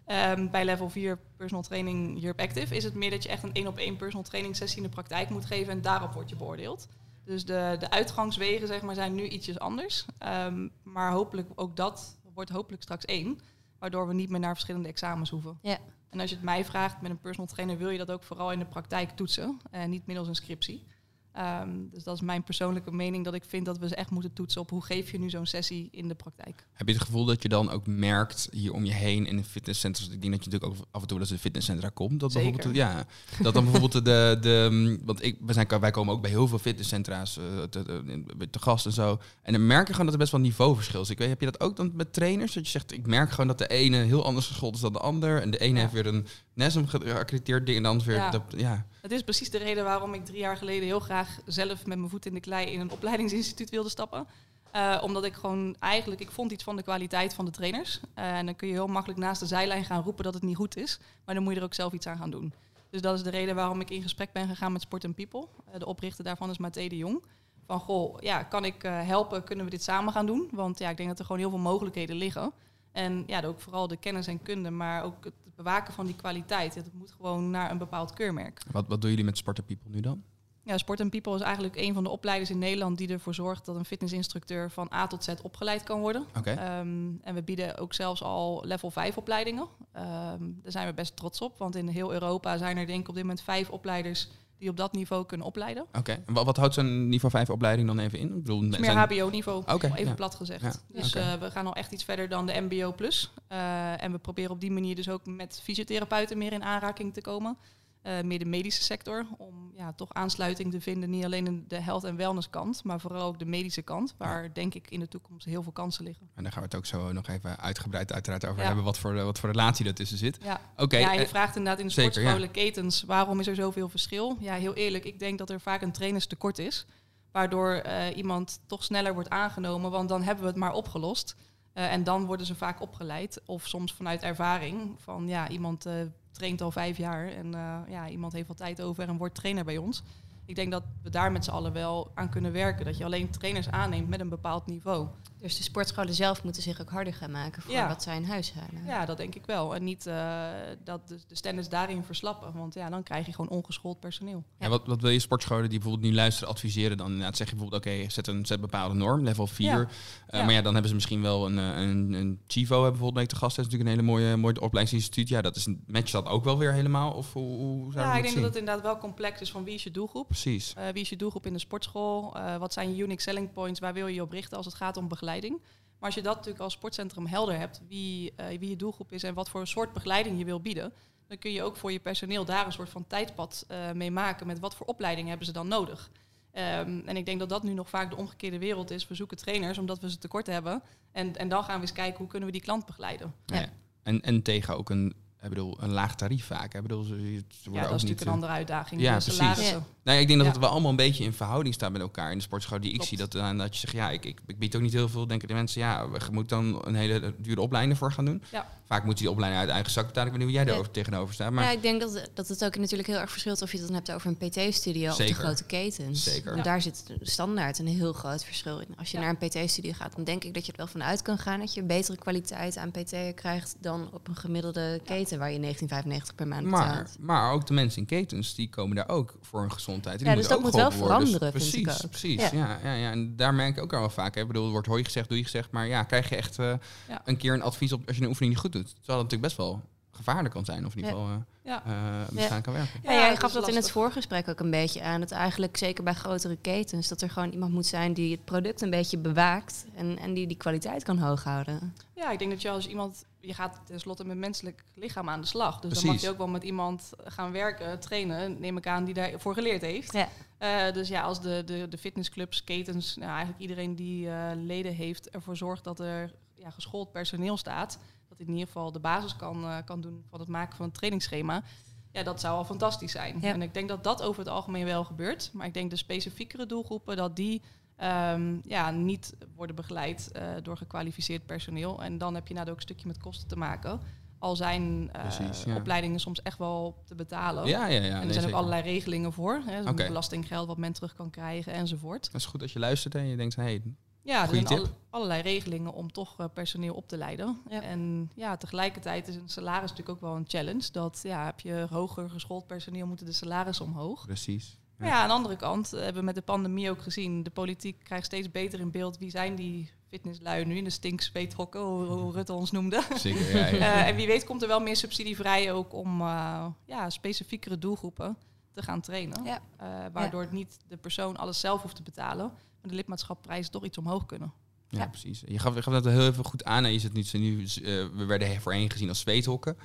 Ehm, 0.05 0.50
bij 0.50 0.65
level 0.65 0.89
4 0.89 1.20
personal 1.38 1.63
training 1.63 2.22
Europe 2.22 2.43
Active 2.43 2.75
is 2.75 2.84
het 2.84 2.93
meer 2.93 3.10
dat 3.10 3.24
je 3.24 3.29
echt 3.29 3.43
een 3.43 3.53
één 3.53 3.67
op 3.67 3.77
één 3.77 3.96
personal 3.96 4.24
training 4.24 4.55
sessie 4.55 4.77
in 4.77 4.84
de 4.84 4.89
praktijk 4.89 5.29
moet 5.29 5.46
geven 5.46 5.74
en 5.74 5.81
daarop 5.81 6.13
word 6.13 6.29
je 6.29 6.36
beoordeeld. 6.36 6.88
Dus 7.24 7.46
de, 7.46 7.75
de 7.79 7.89
uitgangswegen 7.89 8.67
zeg 8.67 8.81
maar, 8.81 8.96
zijn 8.96 9.13
nu 9.13 9.27
ietsjes 9.27 9.60
anders. 9.60 10.05
Ehm, 10.17 10.67
maar 10.84 11.12
hopelijk 11.12 11.50
ook 11.55 11.75
dat 11.75 12.17
wordt 12.34 12.50
hopelijk 12.50 12.84
straks 12.84 13.05
één. 13.05 13.39
Waardoor 13.79 14.08
we 14.08 14.13
niet 14.13 14.29
meer 14.29 14.39
naar 14.39 14.53
verschillende 14.53 14.88
examens 14.88 15.29
hoeven. 15.29 15.60
Ja. 15.62 15.77
En 16.10 16.20
als 16.20 16.29
je 16.29 16.36
het 16.36 16.46
mij 16.46 16.65
vraagt 16.65 17.01
met 17.01 17.12
een 17.12 17.20
personal 17.20 17.48
trainer, 17.48 17.77
wil 17.77 17.89
je 17.89 17.98
dat 17.98 18.12
ook 18.12 18.24
vooral 18.24 18.51
in 18.51 18.60
de 18.60 18.65
praktijk 18.65 19.10
toetsen. 19.10 19.60
En 19.70 19.89
niet 19.89 20.05
middels 20.05 20.27
een 20.27 20.36
scriptie. 20.36 20.86
Ehm, 21.34 21.70
dus 21.92 22.04
dat 22.04 22.16
is 22.16 22.22
mijn 22.22 22.44
persoonlijke 22.44 22.92
mening 22.92 23.26
dat 23.26 23.34
ik 23.34 23.44
vind 23.48 23.66
dat 23.66 23.78
we 23.78 23.88
ze 23.88 23.96
echt 23.96 24.10
moeten 24.10 24.34
toetsen 24.34 24.62
op 24.62 24.70
hoe 24.70 24.84
geef 24.84 25.12
je 25.12 25.20
nu 25.20 25.30
zo'n 25.30 25.46
sessie 25.46 25.88
in 25.92 26.08
de 26.08 26.16
praktijk. 26.16 26.68
Heb 26.74 26.88
je 26.88 26.94
het 26.94 27.04
gevoel 27.04 27.26
dat 27.26 27.42
je 27.42 27.50
dan 27.50 27.70
ook 27.70 27.88
merkt 27.88 28.48
hier 28.52 28.74
om 28.74 28.86
je 28.86 28.94
heen 28.94 29.26
in 29.26 29.38
de 29.38 29.44
fitnesscenters, 29.44 30.06
ik 30.10 30.22
denk 30.22 30.34
dat 30.34 30.44
je 30.44 30.50
natuurlijk 30.50 30.82
ook 30.82 30.88
af 30.92 31.02
en 31.02 31.08
toe 31.08 31.20
dat 31.20 31.28
ze 31.28 31.34
de 31.34 31.40
fitnesscentra 31.40 31.90
komt, 31.90 32.20
dat 32.20 32.32
Zeker. 32.32 32.52
bijvoorbeeld, 32.52 32.84
ja, 32.86 33.06
dat 33.42 33.54
dan 33.54 33.64
bijvoorbeeld 33.64 34.06
de, 34.06 34.38
de, 34.42 35.00
want 35.06 35.24
ik, 35.24 35.38
we 35.42 35.54
zijn, 35.54 35.68
wij 35.80 35.92
komen 35.92 36.14
ook 36.14 36.22
bij 36.22 36.32
heel 36.32 36.48
veel 36.48 36.60
fitnesscentra's 36.60 37.38
eh, 37.38 37.44
te, 37.64 37.84
te, 37.84 38.50
te 38.50 38.60
gast 38.60 38.86
en 38.86 38.92
zo, 38.92 39.20
en 39.42 39.54
dan 39.54 39.68
merk 39.68 39.86
je 39.88 39.92
gewoon 39.92 40.06
dat 40.06 40.14
er 40.16 40.22
best 40.22 40.32
wel 40.32 40.42
niveauverschil 40.42 41.02
is. 41.02 41.10
Ik 41.10 41.18
weet, 41.18 41.30
heb 41.30 41.40
je 41.40 41.46
dat 41.46 41.60
ook 41.60 41.76
dan 41.76 41.92
met 41.96 42.14
trainers, 42.14 42.54
dat 42.54 42.66
je 42.66 42.72
zegt, 42.72 42.92
ik 42.92 43.08
merk 43.08 43.30
gewoon 43.30 43.48
dat 43.48 43.58
de 43.58 43.68
ene 43.68 43.98
heel 43.98 44.26
anders 44.26 44.48
geschoold 44.48 44.76
is 44.76 44.82
dan 44.82 44.94
de 44.94 45.00
ander, 45.00 45.42
en 45.42 45.52
de 45.52 45.58
ene 45.58 45.76
Ja. 45.76 45.82
heeft 45.82 45.94
weer 45.94 46.06
een 46.08 46.26
NESM 46.62 46.86
geaccrediteerd 46.86 47.65
ding 47.65 47.77
en 47.77 47.86
ander 47.86 48.08
weer, 48.08 48.15
Ja. 48.15 48.30
dat, 48.30 48.41
ja. 48.58 48.86
Het 49.01 49.12
is 49.12 49.22
precies 49.24 49.50
de 49.50 49.58
reden 49.58 49.84
waarom 49.84 50.13
ik 50.13 50.25
drie 50.25 50.39
jaar 50.39 50.58
geleden 50.58 50.84
heel 50.88 51.00
graag 51.00 51.39
zelf 51.46 51.86
met 51.86 51.98
mijn 51.98 52.10
voet 52.10 52.25
in 52.25 52.34
de 52.34 52.39
klei 52.39 52.65
in 52.72 52.80
een 52.80 52.91
opleidingsinstituut 52.91 53.70
wilde 53.70 53.89
stappen. 53.89 54.27
Eh, 54.72 55.00
omdat 55.03 55.24
ik 55.24 55.34
gewoon 55.34 55.75
eigenlijk, 55.80 56.22
ik 56.22 56.32
vond 56.32 56.51
iets 56.51 56.63
van 56.63 56.75
de 56.75 56.84
kwaliteit 56.84 57.34
van 57.34 57.46
de 57.46 57.51
trainers. 57.51 58.00
Eh, 58.13 58.38
en 58.38 58.46
dan 58.46 58.56
kun 58.56 58.68
je 58.68 58.74
heel 58.74 58.88
makkelijk 58.88 59.20
naast 59.20 59.39
de 59.39 59.46
zijlijn 59.46 59.86
gaan 59.86 60.03
roepen 60.03 60.24
dat 60.24 60.34
het 60.34 60.44
niet 60.44 60.56
goed 60.56 60.77
is. 60.77 61.00
Maar 61.25 61.36
dan 61.36 61.44
moet 61.44 61.53
je 61.53 61.60
er 61.60 61.65
ook 61.65 61.74
zelf 61.74 61.94
iets 61.94 62.08
aan 62.08 62.18
gaan 62.18 62.30
doen. 62.32 62.53
Dus 62.89 63.01
dat 63.01 63.15
is 63.15 63.24
de 63.24 63.30
reden 63.30 63.56
waarom 63.56 63.82
ik 63.82 63.89
in 63.89 64.01
gesprek 64.01 64.32
ben 64.32 64.48
gegaan 64.48 64.72
met 64.72 64.82
Sport 64.82 65.15
People. 65.15 65.48
Eh, 65.72 65.80
de 65.80 65.86
oprichter 65.86 66.24
daarvan 66.24 66.50
is 66.50 66.58
Mathé 66.58 66.88
de 66.88 66.98
Jong. 66.98 67.24
Van 67.65 67.80
goh, 67.80 68.20
ja, 68.20 68.44
kan 68.44 68.65
ik 68.65 68.82
helpen? 68.82 69.44
Kunnen 69.44 69.65
we 69.65 69.72
dit 69.72 69.84
samen 69.84 70.13
gaan 70.13 70.25
doen? 70.25 70.50
Want 70.51 70.80
ja, 70.80 70.89
ik 70.89 70.98
denk 70.98 71.10
dat 71.10 71.20
er 71.20 71.25
gewoon 71.25 71.41
heel 71.41 71.50
veel 71.50 71.60
mogelijkheden 71.60 72.15
liggen. 72.15 72.51
En 72.91 73.24
ja, 73.27 73.44
ook 73.44 73.60
vooral 73.62 73.88
de 73.88 73.98
kennis 73.98 74.27
en 74.27 74.41
kunde, 74.41 74.70
maar 74.70 75.03
ook 75.03 75.24
het 75.24 75.34
bewaken 75.63 75.94
van 75.94 76.06
die 76.06 76.15
kwaliteit. 76.15 76.75
Het 76.75 76.94
moet 76.94 77.12
gewoon 77.12 77.50
naar 77.50 77.72
een 77.72 77.77
bepaald 77.77 78.13
keurmerk. 78.13 78.62
Wat, 78.72 78.88
wat 78.88 79.01
doen 79.01 79.10
jullie 79.10 79.25
met 79.25 79.38
Sparta 79.38 79.62
People 79.62 79.89
nu 79.89 80.00
dan? 80.00 80.24
Ja, 80.63 80.77
Sport 80.77 81.01
and 81.01 81.10
People 81.10 81.36
is 81.36 81.41
eigenlijk 81.41 81.75
een 81.75 81.94
van 81.94 82.03
de 82.03 82.10
opleiders 82.10 82.50
in 82.50 82.58
Nederland 82.58 82.98
die 82.98 83.08
ervoor 83.08 83.34
zorgt 83.34 83.65
dat 83.65 83.75
een 83.75 83.86
fitnessinstructeur 83.86 84.72
van 84.72 84.91
A 84.94 85.08
tot 85.08 85.24
Z 85.24 85.34
opgeleid 85.41 85.84
kan 85.84 86.00
worden. 86.00 86.25
Oké. 86.38 86.50
Ehm, 86.50 87.10
en 87.22 87.34
we 87.34 87.44
bieden 87.44 87.77
ook 87.77 87.94
zelfs 87.94 88.24
al 88.24 88.63
level 88.65 88.91
5 88.91 89.18
opleidingen. 89.18 89.68
Ehm, 89.91 90.39
daar 90.39 90.72
zijn 90.72 90.88
we 90.88 90.94
best 90.94 91.15
trots 91.15 91.41
op, 91.41 91.58
want 91.58 91.75
in 91.75 91.88
heel 91.88 92.13
Europa 92.13 92.58
zijn 92.58 92.77
er 92.77 92.86
denk 92.86 93.00
ik 93.00 93.08
op 93.08 93.13
dit 93.13 93.24
moment 93.24 93.41
vijf 93.41 93.70
opleiders 93.70 94.30
die 94.62 94.70
op 94.70 94.77
dat 94.77 94.94
niveau 94.94 95.25
kunnen 95.25 95.48
opleiden. 95.48 95.86
Oké, 95.98 96.12
en 96.25 96.34
wat, 96.34 96.46
wat 96.46 96.58
houdt 96.58 96.74
zo'n 96.74 97.10
niveau 97.10 97.32
5 97.34 97.50
opleiding 97.50 97.88
dan 97.88 98.00
even 98.00 98.20
in? 98.20 98.27
Ik 98.27 98.34
bedoel, 98.44 98.62
Het 98.62 98.72
is 98.74 98.80
meer 98.80 98.91
zijn- 98.91 98.98
HBO-niveau, 98.98 99.63
even 99.68 100.06
ja. 100.06 100.13
plat 100.13 100.36
gezegd. 100.36 100.62
Ja, 100.62 100.74
Dus 101.01 101.13
eh, 101.15 101.34
we 101.34 101.51
gaan 101.51 101.65
al 101.68 101.75
echt 101.75 101.91
iets 101.91 102.03
verder 102.03 102.30
dan 102.30 102.46
de 102.46 102.60
MBO+. 102.70 102.91
Plus. 102.91 103.34
Eh, 103.48 104.03
en 104.03 104.12
we 104.12 104.18
proberen 104.18 104.51
op 104.51 104.60
die 104.60 104.72
manier 104.72 104.96
dus 104.96 105.10
ook 105.10 105.25
met 105.25 105.60
fysiotherapeuten 105.63 106.38
meer 106.38 106.53
in 106.53 106.63
aanraking 106.63 107.13
te 107.13 107.22
komen. 107.22 107.58
Eh, 108.01 108.22
meer 108.22 108.39
de 108.39 108.46
medische 108.46 108.84
sector, 108.84 109.25
om 109.38 109.72
ja, 109.75 109.93
toch 109.93 110.13
aansluiting 110.13 110.72
te 110.72 110.81
vinden. 110.81 111.10
Niet 111.10 111.25
alleen 111.25 111.46
in 111.46 111.65
de 111.67 111.81
health- 111.81 112.03
en 112.03 112.15
wellness 112.15 112.50
kant, 112.50 112.84
maar 112.84 113.00
vooral 113.00 113.27
ook 113.27 113.39
de 113.39 113.46
medische 113.46 113.81
kant. 113.81 114.13
Waar 114.17 114.53
denk 114.53 114.74
ik 114.74 114.89
in 114.89 115.00
de 115.00 115.08
toekomst 115.08 115.46
heel 115.46 115.63
veel 115.63 115.72
kansen 115.72 116.03
liggen. 116.03 116.29
En 116.36 116.43
daar 116.43 116.51
gaan 116.51 116.62
we 116.62 116.67
het 116.67 116.77
ook 116.77 116.86
zo 116.86 117.12
nog 117.12 117.27
even 117.27 117.60
uitgebreid 117.60 118.13
uiteraard 118.13 118.46
over 118.46 118.60
Ja. 118.60 118.65
hebben, 118.65 118.84
wat 118.84 118.98
voor, 118.98 119.13
wat 119.13 119.39
voor 119.39 119.50
relatie 119.50 119.86
ertussen 119.86 120.17
zit. 120.17 120.38
Ja, 120.43 120.62
Oké, 120.77 120.98
ja, 120.98 121.13
je 121.13 121.20
eh, 121.20 121.27
vraagt 121.27 121.55
inderdaad 121.55 121.81
in 121.81 121.88
de 121.88 121.93
zeker, 121.93 122.12
sportscholen, 122.12 122.51
ketens, 122.51 123.03
waarom 123.03 123.39
is 123.39 123.48
er 123.48 123.55
zoveel 123.55 123.89
verschil? 123.89 124.38
Ja, 124.39 124.53
heel 124.53 124.74
eerlijk, 124.74 125.05
ik 125.05 125.20
denk 125.20 125.38
dat 125.38 125.50
er 125.50 125.62
vaak 125.62 125.81
een 125.81 125.91
trainerstekort 125.91 126.60
is. 126.60 126.86
Waardoor 127.31 127.72
eh, 127.74 128.17
iemand 128.17 128.60
toch 128.67 128.84
sneller 128.84 129.13
wordt 129.13 129.29
aangenomen, 129.29 129.91
want 129.91 130.10
dan 130.10 130.24
hebben 130.24 130.43
we 130.43 130.50
het 130.50 130.60
maar 130.60 130.74
opgelost. 130.74 131.36
Eh, 131.74 131.92
en 131.92 132.04
dan 132.04 132.25
worden 132.25 132.46
ze 132.46 132.56
vaak 132.56 132.82
opgeleid, 132.82 133.42
of 133.46 133.68
soms 133.68 133.94
vanuit 133.94 134.22
ervaring. 134.22 134.96
Van 134.98 135.28
ja, 135.28 135.50
iemand 135.50 135.86
eh, 135.86 135.94
traint 136.32 136.62
al 136.62 136.72
vijf 136.72 136.98
jaar 136.98 137.28
en 137.28 137.54
eh, 137.54 137.78
ja, 137.88 138.10
iemand 138.10 138.34
heeft 138.34 138.50
al 138.50 138.56
tijd 138.56 138.82
over 138.82 139.08
en 139.08 139.18
wordt 139.18 139.36
trainer 139.36 139.63
bij 139.63 139.78
ons. 139.78 140.04
Ik 140.51 140.58
denk 140.58 140.72
dat 140.72 140.84
we 141.03 141.10
daar 141.10 141.31
met 141.31 141.43
z'n 141.46 141.51
allen 141.51 141.74
wel 141.74 142.12
aan 142.15 142.29
kunnen 142.29 142.51
werken. 142.51 142.86
Dat 142.86 142.98
je 142.98 143.03
alleen 143.05 143.29
trainers 143.29 143.70
aanneemt 143.70 144.10
met 144.10 144.20
een 144.20 144.29
bepaald 144.29 144.65
niveau. 144.65 145.08
Dus 145.39 145.58
de 145.58 145.63
sportscholen 145.63 146.13
zelf 146.13 146.43
moeten 146.43 146.62
zich 146.62 146.81
ook 146.81 146.89
harder 146.89 147.13
gaan 147.13 147.31
maken 147.31 147.62
voor 147.62 147.72
Ja. 147.74 147.88
wat 147.88 148.03
zij 148.03 148.15
in 148.15 148.24
huis 148.24 148.53
halen. 148.53 148.86
Ja, 148.86 149.05
dat 149.05 149.17
denk 149.17 149.36
ik 149.36 149.46
wel. 149.46 149.75
En 149.75 149.84
niet 149.84 150.05
eh, 150.08 150.46
dat 150.84 151.08
de, 151.08 151.17
de 151.27 151.36
standards 151.36 151.70
daarin 151.70 152.03
verslappen. 152.03 152.53
Want 152.53 152.74
ja, 152.74 152.89
dan 152.89 153.03
krijg 153.03 153.25
je 153.25 153.31
gewoon 153.34 153.50
ongeschoold 153.50 154.00
personeel. 154.00 154.43
Ja, 154.60 154.70
wat, 154.70 154.88
wat 154.88 155.01
wil 155.01 155.10
je 155.10 155.20
sportscholen 155.20 155.70
die 155.70 155.79
bijvoorbeeld 155.79 156.10
nu 156.12 156.15
luisteren 156.17 156.50
adviseren? 156.50 156.98
Dan 156.98 157.08
inderdaad 157.08 157.38
zeg 157.38 157.50
je 157.50 157.55
bijvoorbeeld, 157.55 157.86
oké, 157.86 158.10
zet 158.10 158.27
een 158.27 158.46
zet 158.46 158.62
bepaalde 158.62 158.96
norm, 158.96 159.24
level 159.24 159.48
4. 159.48 159.65
Ja. 159.67 159.79
Eh, 160.27 160.39
Ja. 160.39 160.46
Maar 160.46 160.53
ja, 160.53 160.62
dan 160.62 160.72
hebben 160.72 160.89
ze 160.89 160.96
misschien 160.96 161.22
wel 161.22 161.46
een, 161.46 161.60
eh, 161.60 161.81
een, 161.81 162.13
een 162.13 162.39
Chivo 162.48 162.74
hebben 162.74 162.91
bijvoorbeeld 162.91 163.15
mee 163.15 163.25
te 163.27 163.36
gast. 163.36 163.55
Dat 163.55 163.65
is 163.65 163.72
natuurlijk 163.72 164.00
een 164.00 164.05
hele 164.05 164.17
mooie, 164.20 164.38
mooie 164.38 164.62
opleidingsinstituut. 164.62 165.27
Ja, 165.29 165.41
dat 165.41 165.55
is 165.55 165.65
een 165.65 165.84
match 165.88 166.12
dat 166.12 166.25
ook 166.25 166.43
wel 166.43 166.58
weer 166.58 166.74
helemaal? 166.74 167.12
Of 167.12 167.34
hoe, 167.34 167.58
hoe 167.58 167.91
zou 167.91 168.05
Ja, 168.05 168.15
ik 168.15 168.22
denk 168.22 168.34
zien? 168.34 168.41
dat 168.43 168.50
het 168.51 168.60
inderdaad 168.60 168.84
wel 168.84 168.98
complex 168.98 169.41
is 169.41 169.51
van 169.51 169.63
wie 169.63 169.74
is 169.74 169.84
je 169.84 169.91
doelgroep. 169.91 170.36
Precies. 170.41 170.74
Eh, 170.74 170.88
wie 170.89 171.01
is 171.01 171.10
je 171.10 171.15
doelgroep 171.15 171.45
in 171.45 171.53
de 171.53 171.60
sportschool? 171.60 172.36
Eh, 172.36 172.57
wat 172.57 172.74
zijn 172.74 172.95
je 172.95 173.03
unique 173.03 173.21
selling 173.21 173.53
points? 173.53 173.79
Waar 173.79 173.93
wil 173.93 174.07
je 174.07 174.13
je 174.13 174.21
op 174.21 174.31
richten 174.31 174.57
als 174.57 174.65
het 174.65 174.75
gaat 174.75 174.98
om 174.98 175.07
begeleiding? 175.07 175.62
Maar 176.01 176.10
als 176.10 176.15
je 176.15 176.21
dat 176.21 176.36
natuurlijk 176.36 176.63
als 176.63 176.74
sportcentrum 176.74 177.25
helder 177.25 177.57
hebt, 177.57 177.81
wie, 177.88 178.33
eh, 178.36 178.60
wie 178.60 178.69
je 178.69 178.75
doelgroep 178.75 179.12
is 179.12 179.24
en 179.24 179.33
wat 179.33 179.50
voor 179.50 179.67
soort 179.67 179.93
begeleiding 179.93 180.38
je 180.38 180.45
wil 180.45 180.62
bieden, 180.62 180.93
dan 181.27 181.38
kun 181.38 181.51
je 181.51 181.63
ook 181.63 181.75
voor 181.75 181.91
je 181.91 182.00
personeel 182.00 182.45
daar 182.45 182.65
een 182.65 182.71
soort 182.71 182.89
van 182.89 183.07
tijdpad 183.07 183.65
eh, 183.67 183.91
mee 183.91 184.12
maken 184.12 184.48
met 184.48 184.60
wat 184.60 184.75
voor 184.75 184.86
opleiding 184.86 185.27
hebben 185.27 185.45
ze 185.45 185.51
dan 185.51 185.67
nodig. 185.67 186.12
Ehm, 186.51 187.00
en 187.05 187.17
ik 187.17 187.25
denk 187.25 187.39
dat 187.39 187.50
dat 187.50 187.63
nu 187.63 187.74
nog 187.74 187.89
vaak 187.89 188.10
de 188.10 188.15
omgekeerde 188.15 188.60
wereld 188.60 188.91
is. 188.91 189.07
We 189.07 189.15
zoeken 189.15 189.38
trainers 189.38 189.77
omdat 189.77 190.00
we 190.00 190.10
ze 190.12 190.17
tekort 190.17 190.48
hebben. 190.48 190.83
En, 191.12 191.36
en 191.36 191.50
dan 191.50 191.63
gaan 191.63 191.75
we 191.75 191.81
eens 191.81 191.91
kijken 191.91 192.17
hoe 192.17 192.27
kunnen 192.27 192.48
we 192.48 192.53
die 192.53 192.63
klant 192.63 192.86
begeleiden. 192.86 193.33
Ja. 193.45 193.60
Ja. 193.60 193.69
En, 194.03 194.21
en 194.21 194.41
tegen 194.41 194.77
ook 194.77 194.89
een, 194.89 195.15
ik 195.41 195.50
bedoel, 195.50 195.77
een 195.81 195.91
laag 195.91 196.15
tarief 196.15 196.45
vaak. 196.45 196.74
Ik 196.74 196.81
bedoel, 196.81 197.03
ze, 197.03 197.10
ze 197.13 197.19
worden 197.19 197.74
Ja, 197.74 197.81
ook 197.81 197.91
dat 197.91 197.95
is 197.95 198.03
niet, 198.03 198.12
natuurlijk 198.12 198.19
een 198.21 198.27
eh, 198.27 198.33
andere 198.33 198.51
uitdaging. 198.51 199.01
ja, 199.01 199.12
precies. 199.12 199.36
salarissen. 199.36 199.86
Nou, 200.03 200.19
ik 200.19 200.27
denk 200.27 200.38
dat 200.39 200.48
Ja. 200.48 200.53
het 200.53 200.62
wel 200.62 200.71
allemaal 200.71 200.89
een 200.89 200.95
beetje 200.95 201.24
in 201.24 201.33
verhouding 201.33 201.74
staat 201.74 201.91
met 201.91 202.01
elkaar 202.01 202.31
in 202.31 202.38
de 202.38 202.43
sportschool 202.43 202.79
die 202.79 202.89
ik 202.89 202.93
Klopt. 202.95 203.10
zie. 203.10 203.17
Dat, 203.17 203.36
eh, 203.36 203.57
dat 203.57 203.74
je 203.74 203.79
zegt, 203.79 203.93
ja, 203.93 204.10
ik, 204.10 204.25
ik, 204.25 204.39
ik 204.48 204.60
bied 204.60 204.75
ook 204.75 204.81
niet 204.81 204.93
heel 204.93 205.10
veel. 205.10 205.27
Denken 205.27 205.48
de 205.48 205.53
mensen, 205.53 205.81
ja, 205.81 206.10
we 206.10 206.19
moeten 206.31 206.57
dan 206.71 206.86
een 206.86 206.95
hele 206.95 207.33
dure 207.38 207.62
opleiding 207.62 207.98
voor 207.98 208.12
gaan 208.12 208.25
doen. 208.25 208.43
Ja. 208.51 208.67
Vaak 208.86 209.03
moet 209.03 209.17
die 209.17 209.29
opleiding 209.29 209.62
uit 209.62 209.71
eigen 209.71 209.91
zak 209.91 210.05
betalen. 210.07 210.31
Ik 210.33 210.38
weet 210.38 210.48
niet 210.48 210.55
hoe 210.57 210.65
jij 210.65 210.75
Ja. 210.75 210.81
daar 210.81 210.91
tegenover 210.91 211.33
staat. 211.33 211.51
Maar 211.51 211.63
Ja, 211.63 211.69
ik 211.71 211.81
denk 211.81 212.01
dat, 212.01 212.29
dat 212.33 212.48
het 212.48 212.65
ook 212.65 212.77
natuurlijk 212.77 213.10
heel 213.10 213.17
erg 213.19 213.31
verschilt 213.31 213.62
of 213.62 213.71
je 213.71 213.77
het 213.77 213.86
dan 213.88 213.95
hebt 213.95 214.12
over 214.12 214.27
een 214.39 214.50
PT-studio 214.50 215.10
of 215.10 215.15
de 215.17 215.33
grote 215.33 215.63
ketens. 215.63 216.24
Zeker. 216.24 216.55
Ja. 216.57 216.63
Daar 216.63 216.81
zit 216.81 217.03
standaard 217.21 217.79
een 217.79 217.88
heel 217.88 218.13
groot 218.13 218.43
verschil 218.43 218.79
in. 218.79 218.88
Als 218.98 219.12
je 219.12 219.17
Ja. 219.19 219.24
naar 219.24 219.36
een 219.39 219.48
PT-studio 219.50 219.91
gaat, 219.93 220.15
dan 220.15 220.24
denk 220.24 220.43
ik 220.43 220.53
dat 220.53 220.65
je 220.65 220.71
er 220.71 220.77
wel 220.77 220.88
van 220.88 221.03
uit 221.03 221.21
kan 221.21 221.38
gaan 221.38 221.60
dat 221.60 221.74
je 221.74 221.83
betere 221.83 222.17
kwaliteit 222.17 222.77
aan 222.77 222.91
PT 222.91 223.13
krijgt 223.36 223.75
dan 223.79 224.10
op 224.13 224.27
een 224.27 224.36
gemiddelde 224.36 225.01
keten 225.05 225.31
waar 225.38 225.52
je 225.52 225.60
1995 225.60 226.36
per 226.36 226.48
maand 226.48 226.66
Maar, 226.66 226.98
betaalt. 226.98 227.18
maar 227.20 227.52
ook 227.54 227.68
de 227.68 227.74
mensen 227.74 228.00
in 228.02 228.08
ketens, 228.08 228.56
die 228.56 228.70
komen 228.70 228.96
daar 228.96 229.10
ook 229.10 229.36
voor 229.42 229.60
hun 229.62 229.72
gezondheid. 229.72 230.20
Die 230.20 230.28
Ja, 230.28 230.36
dus 230.36 230.48
dat 230.48 230.58
ook 230.58 230.64
moet 230.64 230.74
wel 230.74 230.84
worden. 230.84 231.08
veranderen, 231.08 231.52
precies, 231.52 232.02
ik. 232.04 232.10
Precies, 232.10 232.42
Ja. 232.42 232.50
ja. 232.54 232.80
Ja, 232.84 232.94
ja, 232.94 233.12
En 233.12 233.36
daar 233.36 233.54
merk 233.54 233.78
ik 233.78 233.84
ook 233.84 233.92
wel 233.92 234.10
vaak. 234.10 234.36
Hè. 234.36 234.42
Ik 234.42 234.48
bedoel, 234.48 234.66
er 234.66 234.72
wordt 234.72 234.88
hooi 234.88 235.04
gezegd, 235.04 235.28
doe 235.30 235.38
je 235.38 235.44
gezegd. 235.44 235.72
Maar 235.72 235.88
ja, 235.88 236.04
krijg 236.04 236.30
je 236.30 236.36
echt 236.36 236.60
eh, 236.60 236.74
Ja. 237.08 237.22
een 237.26 237.38
keer 237.38 237.54
een 237.54 237.62
advies 237.62 237.92
op 237.94 238.08
als 238.08 238.16
je 238.18 238.22
een 238.24 238.30
oefening 238.30 238.54
niet 238.54 238.62
goed 238.64 238.72
doet. 238.72 238.88
Terwijl 238.96 239.20
dat 239.24 239.32
natuurlijk 239.32 239.42
best 239.44 239.58
wel 239.58 239.82
gevaarlijk 240.12 240.53
kan 240.53 240.65
zijn. 240.65 240.86
Of 240.86 240.91
in 240.96 240.98
ieder 240.98 241.12
Ja. 241.13 241.18
geval 241.20 241.36
eh 241.36 241.41
eh, 241.63 242.30
misgaan 242.32 242.62
kan 242.62 242.74
werken. 242.74 243.00
Ja, 243.03 243.12
Ja, 243.12 243.20
jij 243.20 243.36
gaf 243.38 243.51
dat 243.51 243.68
in 243.68 243.75
het 243.75 243.91
voorgesprek 243.91 244.48
ook 244.48 244.60
een 244.60 244.72
beetje 244.72 245.01
aan. 245.01 245.20
Dat 245.20 245.32
eigenlijk 245.32 245.77
zeker 245.77 246.03
bij 246.03 246.13
grotere 246.13 246.56
ketens, 246.56 247.08
dat 247.08 247.22
er 247.22 247.30
gewoon 247.30 247.51
iemand 247.51 247.74
moet 247.74 247.86
zijn 247.86 248.13
die 248.13 248.32
het 248.32 248.46
product 248.46 248.82
een 248.82 248.89
beetje 248.89 249.18
bewaakt 249.18 249.86
en, 249.96 250.18
en 250.20 250.34
die 250.34 250.48
die 250.48 250.58
kwaliteit 250.58 251.03
kan 251.03 251.18
hoog 251.18 251.44
houden. 251.44 251.94
Ja, 252.15 252.32
ik 252.32 252.39
denk 252.39 252.51
dat 252.51 252.62
je 252.62 252.70
als 252.70 252.88
iemand, 252.88 253.25
je 253.39 253.53
gaat 253.53 253.82
tenslotte 253.86 254.25
met 254.25 254.38
menselijk 254.38 254.84
lichaam 254.96 255.30
aan 255.30 255.41
de 255.41 255.48
slag. 255.48 255.72
Dus 255.74 255.82
dan 255.82 255.89
Precies. 255.89 256.10
mag 256.10 256.22
je 256.22 256.30
ook 256.30 256.38
wel 256.38 256.48
met 256.48 256.63
iemand 256.63 257.10
gaan 257.24 257.51
werken, 257.51 258.00
trainen, 258.00 258.60
neem 258.60 258.77
ik 258.77 258.88
aan, 258.88 259.03
die 259.06 259.13
daarvoor 259.13 259.53
geleerd 259.53 259.82
heeft. 259.82 260.13
Ja. 260.13 260.27
Eh, 260.58 260.94
dus 260.94 261.08
ja, 261.08 261.22
als 261.22 261.41
de, 261.41 261.63
de, 261.65 261.88
de 261.89 261.98
fitnessclubs, 261.98 262.63
ketens, 262.63 263.15
nou, 263.15 263.30
eigenlijk 263.30 263.60
iedereen 263.60 263.96
die 263.96 264.30
eh, 264.30 264.51
leden 264.56 264.94
heeft, 264.94 265.30
ervoor 265.30 265.58
zorgt 265.58 265.84
dat 265.84 266.00
er 266.00 266.32
ja, 266.56 266.70
geschoold 266.70 267.12
personeel 267.12 267.58
staat. 267.58 267.98
Dat 268.41 268.50
in 268.50 268.60
ieder 268.60 268.74
geval 268.74 268.91
de 268.91 269.00
basis 269.00 269.36
kan, 269.36 269.63
eh, 269.63 269.77
kan 269.86 270.01
doen 270.01 270.24
van 270.29 270.39
het 270.39 270.50
maken 270.50 270.75
van 270.75 270.86
een 270.86 270.91
trainingsschema. 270.91 271.63
Ja, 272.12 272.24
dat 272.24 272.39
zou 272.39 272.57
al 272.57 272.65
fantastisch 272.65 273.12
zijn. 273.12 273.38
Ja. 273.41 273.53
En 273.53 273.62
ik 273.62 273.74
denk 273.74 273.88
dat 273.89 274.03
dat 274.03 274.21
over 274.21 274.39
het 274.39 274.51
algemeen 274.51 274.86
wel 274.86 275.03
gebeurt. 275.03 275.50
Maar 275.53 275.67
ik 275.67 275.74
denk 275.74 275.89
de 275.89 275.95
specifiekere 275.95 276.65
doelgroepen, 276.65 277.15
dat 277.15 277.36
die 277.36 277.62
ehm, 277.95 278.57
ja, 278.63 278.91
niet 278.91 279.36
worden 279.55 279.75
begeleid 279.75 280.31
eh, 280.31 280.43
door 280.63 280.77
gekwalificeerd 280.77 281.45
personeel. 281.45 282.03
En 282.03 282.17
dan 282.17 282.36
heb 282.36 282.48
je 282.48 282.53
nou 282.53 282.69
ook 282.69 282.75
een 282.75 282.81
stukje 282.81 283.07
met 283.07 283.17
kosten 283.17 283.48
te 283.48 283.57
maken. 283.57 284.00
Al 284.39 284.55
zijn 284.55 285.10
eh, 285.12 285.21
Precies, 285.21 285.63
ja. 285.63 285.75
opleidingen 285.75 286.19
soms 286.19 286.41
echt 286.41 286.57
wel 286.57 287.01
te 287.05 287.15
betalen. 287.15 287.67
Ja, 287.67 287.88
ja, 287.88 288.01
ja. 288.01 288.01
en 288.01 288.19
er 288.19 288.24
nee, 288.24 288.33
zijn 288.33 288.45
ook 288.45 288.53
allerlei 288.53 288.81
regelingen 288.81 289.33
voor. 289.33 289.62
Hè, 289.65 289.81
Oké. 289.81 290.07
belastinggeld 290.07 290.67
wat 290.67 290.77
men 290.77 290.93
terug 290.93 291.13
kan 291.13 291.29
krijgen 291.29 291.74
enzovoort. 291.74 292.31
Dat 292.31 292.41
is 292.41 292.45
goed 292.48 292.62
als 292.62 292.74
je 292.74 292.79
luistert 292.79 293.15
en 293.15 293.27
je 293.27 293.38
denkt, 293.38 293.55
hé, 293.55 293.63
hey, 293.63 293.81
Ja, 294.24 294.42
er 294.42 294.48
Goeie 294.48 294.68
zijn 294.68 294.80
tip. 294.80 294.88
alle- 294.88 294.96
allerlei 295.10 295.42
regelingen 295.42 295.94
om 295.94 296.12
toch 296.12 296.40
eh, 296.40 296.46
personeel 296.54 296.94
op 296.94 297.08
te 297.08 297.18
leiden. 297.18 297.62
Ja. 297.70 297.82
En 297.82 298.32
ja, 298.36 298.58
tegelijkertijd 298.58 299.28
is 299.28 299.36
een 299.36 299.50
salaris 299.50 299.90
natuurlijk 299.90 300.10
ook 300.10 300.22
wel 300.22 300.36
een 300.36 300.46
challenge. 300.48 300.92
Dat 300.92 301.20
ja, 301.24 301.46
heb 301.46 301.60
je 301.60 301.88
hoger 301.90 302.30
geschoold 302.30 302.68
personeel, 302.68 303.08
moeten 303.08 303.25
de 303.25 303.32
salarissen 303.32 303.86
omhoog. 303.86 304.25
precies. 304.25 304.80
Maar 304.98 305.10
ja, 305.10 305.22
aan 305.22 305.28
de 305.28 305.34
andere 305.34 305.56
kant 305.56 305.94
eh, 305.94 306.00
hebben 306.01 306.20
we 306.20 306.25
met 306.25 306.36
de 306.36 306.42
pandemie 306.42 306.90
ook 306.90 307.01
gezien... 307.01 307.44
de 307.44 307.50
politiek 307.50 308.04
krijgt 308.04 308.25
steeds 308.25 308.51
beter 308.51 308.80
in 308.80 308.92
beeld 308.92 309.18
wie 309.18 309.30
zijn 309.30 309.56
die 309.56 309.92
fitnesslui 310.10 310.66
nu 310.66 310.78
in 310.78 310.84
de 310.84 310.90
stinkspeethokken, 310.90 311.82
hoe, 311.82 312.06
hoe 312.06 312.32
Rutte 312.32 312.54
ons 312.54 312.72
noemde. 312.72 313.01
Zeker, 313.16 313.56
ja, 313.58 313.66
ja. 313.66 313.78
Eh, 314.01 314.08
en 314.08 314.16
wie 314.16 314.28
weet 314.28 314.44
komt 314.44 314.62
er 314.62 314.68
wel 314.68 314.80
meer 314.80 314.96
subsidie 314.96 315.36
vrij 315.36 315.72
ook 315.74 315.94
om 315.94 316.22
eh, 316.22 316.66
ja, 316.86 317.10
specifiekere 317.10 317.78
doelgroepen 317.80 318.38
te 318.74 318.82
gaan 318.82 319.01
trainen. 319.01 319.44
Ja. 319.44 319.60
Eh, 319.78 319.88
waardoor 320.13 320.48
niet 320.51 320.78
de 320.88 320.98
persoon 320.98 321.38
alles 321.38 321.60
zelf 321.60 321.82
hoeft 321.82 321.96
te 321.96 322.04
betalen, 322.04 322.51
de 322.82 322.96
lidmaatschapprijzen 322.96 323.72
toch 323.72 323.84
iets 323.86 323.98
omhoog 323.98 324.26
kunnen. 324.26 324.54
Ja, 324.90 325.00
Ja. 325.00 325.08
precies. 325.08 325.44
Je 325.48 325.60
gaf, 325.60 325.76
je 325.76 325.82
gaf 325.82 325.94
dat 325.94 326.06
heel 326.06 326.28
even 326.28 326.46
goed 326.46 326.64
aan. 326.64 326.86
En 326.86 326.94
je 326.94 327.00
zit 327.00 327.14
niet, 327.14 327.34
nu, 327.34 327.64
eh, 327.64 327.84
we 328.16 328.26
werden 328.28 328.62
voorheen 328.62 328.90
gezien 328.92 329.10
als 329.10 329.20
zweethokken. 329.20 329.78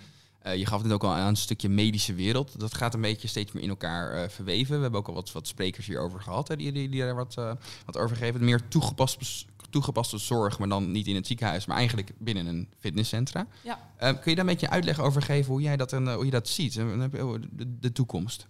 Eh, 0.46 0.56
je 0.56 0.66
gaf 0.66 0.82
het 0.82 0.92
ook 0.92 1.04
al 1.04 1.12
aan 1.12 1.28
een 1.28 1.36
stukje 1.36 1.68
medische 1.68 2.14
wereld. 2.14 2.60
Dat 2.60 2.74
gaat 2.74 2.94
een 2.94 3.00
beetje 3.00 3.28
steeds 3.28 3.52
meer 3.52 3.62
in 3.62 3.68
elkaar 3.68 4.12
eh, 4.12 4.28
verweven. 4.28 4.76
We 4.76 4.82
hebben 4.82 5.00
ook 5.00 5.08
al 5.08 5.14
wat, 5.14 5.32
wat 5.32 5.46
sprekers 5.46 5.86
hierover 5.86 6.20
gehad, 6.20 6.48
hè, 6.48 6.56
die, 6.56 6.72
die, 6.72 6.88
die 6.88 7.00
daar 7.00 7.14
wat, 7.14 7.36
eh, 7.38 7.52
wat 7.86 7.96
over 7.96 8.16
geven. 8.16 8.44
Meer 8.44 8.68
toegepaste, 8.68 9.44
toegepaste 9.70 10.18
zorg, 10.18 10.58
maar 10.58 10.68
dan 10.68 10.90
niet 10.90 11.06
in 11.06 11.14
het 11.14 11.26
ziekenhuis, 11.26 11.66
maar 11.66 11.76
eigenlijk 11.76 12.12
binnen 12.18 12.46
een 12.46 12.68
fitnesscentra. 12.78 13.46
Ja. 13.64 13.78
Kun 13.98 14.30
je 14.30 14.34
daar 14.34 14.38
een 14.38 14.46
beetje 14.46 14.70
uitleg 14.70 15.00
over 15.00 15.22
geven 15.22 15.52
hoe 15.52 15.62
jij 15.62 15.76
dat, 15.76 15.92
en, 15.92 16.14
hoe 16.14 16.24
je 16.24 16.30
dat 16.30 16.48
ziet? 16.48 16.76
En 16.76 16.88
dan 16.88 17.00
heb 17.00 17.12
je, 17.12 17.40
de, 17.52 17.78
de 17.78 17.92
toekomst. 17.92 18.46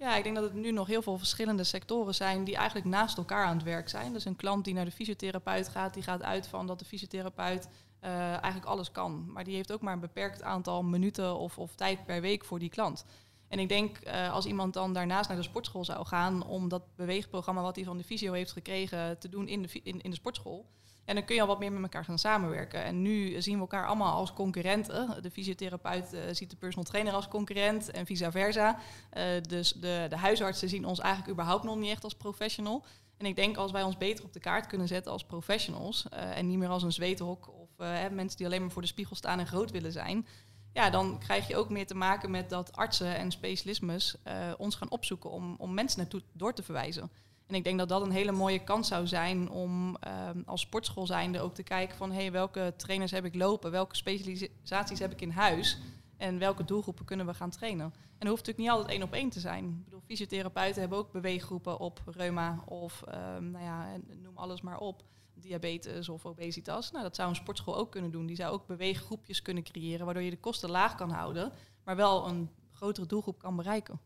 Ja, 0.00 0.16
ik 0.16 0.22
denk 0.22 0.34
dat 0.34 0.44
het 0.44 0.54
nu 0.54 0.72
nog 0.72 0.86
heel 0.86 1.02
veel 1.02 1.18
verschillende 1.18 1.64
sectoren 1.64 2.14
zijn 2.14 2.44
die 2.44 2.56
eigenlijk 2.56 2.86
naast 2.86 3.16
elkaar 3.16 3.46
aan 3.46 3.56
het 3.56 3.64
werk 3.64 3.88
zijn. 3.88 4.12
Dus 4.12 4.24
een 4.24 4.36
klant 4.36 4.64
die 4.64 4.74
naar 4.74 4.84
de 4.84 4.90
fysiotherapeut 4.90 5.68
gaat, 5.68 5.94
die 5.94 6.02
gaat 6.02 6.22
uit 6.22 6.46
van 6.46 6.66
dat 6.66 6.78
de 6.78 6.84
fysiotherapeut 6.84 7.68
eh, 8.00 8.10
eigenlijk 8.28 8.64
alles 8.64 8.92
kan. 8.92 9.32
Maar 9.32 9.44
die 9.44 9.54
heeft 9.54 9.72
ook 9.72 9.80
maar 9.80 9.92
een 9.92 10.00
beperkt 10.00 10.42
aantal 10.42 10.82
minuten 10.82 11.36
of, 11.36 11.58
of 11.58 11.74
tijd 11.74 12.04
per 12.04 12.20
week 12.20 12.44
voor 12.44 12.58
die 12.58 12.68
klant. 12.68 13.04
En 13.48 13.58
ik 13.58 13.68
denk 13.68 13.96
eh, 13.96 14.32
als 14.32 14.46
iemand 14.46 14.74
dan 14.74 14.92
daarnaast 14.92 15.28
naar 15.28 15.38
de 15.38 15.44
sportschool 15.44 15.84
zou 15.84 16.06
gaan 16.06 16.46
om 16.46 16.68
dat 16.68 16.82
beweegprogramma 16.96 17.62
wat 17.62 17.76
hij 17.76 17.84
van 17.84 17.96
de 17.96 18.04
fysio 18.04 18.32
heeft 18.32 18.52
gekregen 18.52 19.18
te 19.18 19.28
doen 19.28 19.48
in 19.48 19.66
in, 19.82 20.00
in 20.00 20.10
de 20.10 20.16
sportschool. 20.16 20.66
En 21.04 21.14
dan 21.14 21.24
kun 21.24 21.34
je 21.34 21.40
al 21.40 21.46
wat 21.46 21.58
meer 21.58 21.72
met 21.72 21.82
elkaar 21.82 22.04
gaan 22.04 22.18
samenwerken. 22.18 22.84
En 22.84 23.02
nu 23.02 23.42
zien 23.42 23.54
we 23.54 23.60
elkaar 23.60 23.86
allemaal 23.86 24.12
als 24.12 24.32
concurrenten. 24.32 25.22
De 25.22 25.30
fysiotherapeut 25.30 26.12
eh, 26.12 26.20
ziet 26.32 26.50
de 26.50 26.56
personal 26.56 26.84
trainer 26.84 27.12
als 27.12 27.28
concurrent 27.28 27.90
en 27.90 28.06
vice 28.06 28.30
versa. 28.30 28.78
Eh, 29.10 29.24
dus 29.48 29.72
de, 29.72 30.06
de 30.08 30.16
huisartsen 30.16 30.68
zien 30.68 30.84
ons 30.84 30.98
eigenlijk 30.98 31.32
überhaupt 31.32 31.64
nog 31.64 31.76
niet 31.76 31.90
echt 31.90 32.04
als 32.04 32.14
professional. 32.14 32.84
En 33.16 33.26
ik 33.26 33.36
denk 33.36 33.56
als 33.56 33.72
wij 33.72 33.82
ons 33.82 33.96
beter 33.96 34.24
op 34.24 34.32
de 34.32 34.40
kaart 34.40 34.66
kunnen 34.66 34.88
zetten 34.88 35.12
als 35.12 35.24
professionals 35.24 36.08
eh, 36.08 36.36
en 36.36 36.46
niet 36.46 36.58
meer 36.58 36.68
als 36.68 36.82
een 36.82 36.92
zweethok 36.92 37.48
of 37.48 37.68
mensen 38.10 38.36
die 38.36 38.46
alleen 38.46 38.60
maar 38.60 38.70
voor 38.70 38.82
de 38.82 38.88
spiegel 38.88 39.16
staan 39.16 39.38
en 39.38 39.46
groot 39.46 39.70
willen 39.70 39.92
zijn, 39.92 40.26
ja, 40.72 40.90
dan 40.90 41.18
krijg 41.18 41.48
je 41.48 41.56
ook 41.56 41.68
meer 41.68 41.86
te 41.86 41.94
maken 41.94 42.30
met 42.30 42.50
dat 42.50 42.76
artsen 42.76 43.16
en 43.16 43.30
specialismes 43.30 44.16
ons 44.56 44.74
gaan 44.74 44.90
opzoeken 44.90 45.30
om, 45.30 45.54
om 45.58 45.74
mensen 45.74 45.98
naartoe 45.98 46.22
door 46.32 46.54
te 46.54 46.62
verwijzen. 46.62 47.10
En 47.50 47.56
ik 47.56 47.64
denk 47.64 47.78
dat 47.78 47.88
dat 47.88 48.02
een 48.02 48.10
hele 48.10 48.32
mooie 48.32 48.64
kans 48.64 48.88
zou 48.88 49.06
zijn 49.06 49.50
om 49.50 49.96
ehm, 49.96 50.42
als 50.46 50.60
sportschool 50.60 51.06
zijnde 51.06 51.40
ook 51.40 51.54
te 51.54 51.62
kijken 51.62 51.96
van 51.96 52.12
hey, 52.12 52.32
welke 52.32 52.74
trainers 52.76 53.10
heb 53.10 53.24
ik 53.24 53.34
lopen, 53.34 53.70
welke 53.70 53.96
specialisaties 53.96 54.98
heb 54.98 55.12
ik 55.12 55.20
in 55.20 55.30
huis 55.30 55.78
en 56.16 56.38
welke 56.38 56.64
doelgroepen 56.64 57.04
kunnen 57.04 57.26
we 57.26 57.34
gaan 57.34 57.50
trainen. 57.50 57.84
En 57.84 58.26
dat 58.26 58.28
hoeft 58.28 58.46
natuurlijk 58.46 58.58
niet 58.58 58.68
altijd 58.68 58.88
één 58.88 59.02
op 59.02 59.12
één 59.12 59.30
te 59.30 59.40
zijn. 59.40 59.64
Ik 59.64 59.84
bedoel, 59.84 60.00
fysiotherapeuten 60.00 60.80
hebben 60.80 60.98
ook 60.98 61.12
beweeggroepen 61.12 61.78
op 61.78 62.02
reuma 62.06 62.62
of 62.66 63.02
ehm, 63.02 63.50
nou 63.50 63.64
ja, 63.64 63.96
noem 64.22 64.36
alles 64.36 64.60
maar 64.60 64.78
op. 64.78 65.04
Diabetes 65.34 66.08
of 66.08 66.26
obesitas. 66.26 66.90
Nou, 66.90 67.02
dat 67.02 67.16
zou 67.16 67.28
een 67.28 67.36
sportschool 67.36 67.76
ook 67.76 67.90
kunnen 67.90 68.10
doen. 68.10 68.26
Die 68.26 68.36
zou 68.36 68.52
ook 68.52 68.66
beweeggroepjes 68.66 69.42
kunnen 69.42 69.62
creëren, 69.62 70.04
waardoor 70.04 70.22
je 70.22 70.30
de 70.30 70.40
kosten 70.40 70.70
laag 70.70 70.94
kan 70.94 71.10
houden, 71.10 71.52
maar 71.84 71.96
wel 71.96 72.28
een 72.28 72.50
grotere 72.72 73.06
doelgroep 73.06 73.38
kan 73.38 73.56
bereiken. 73.56 74.00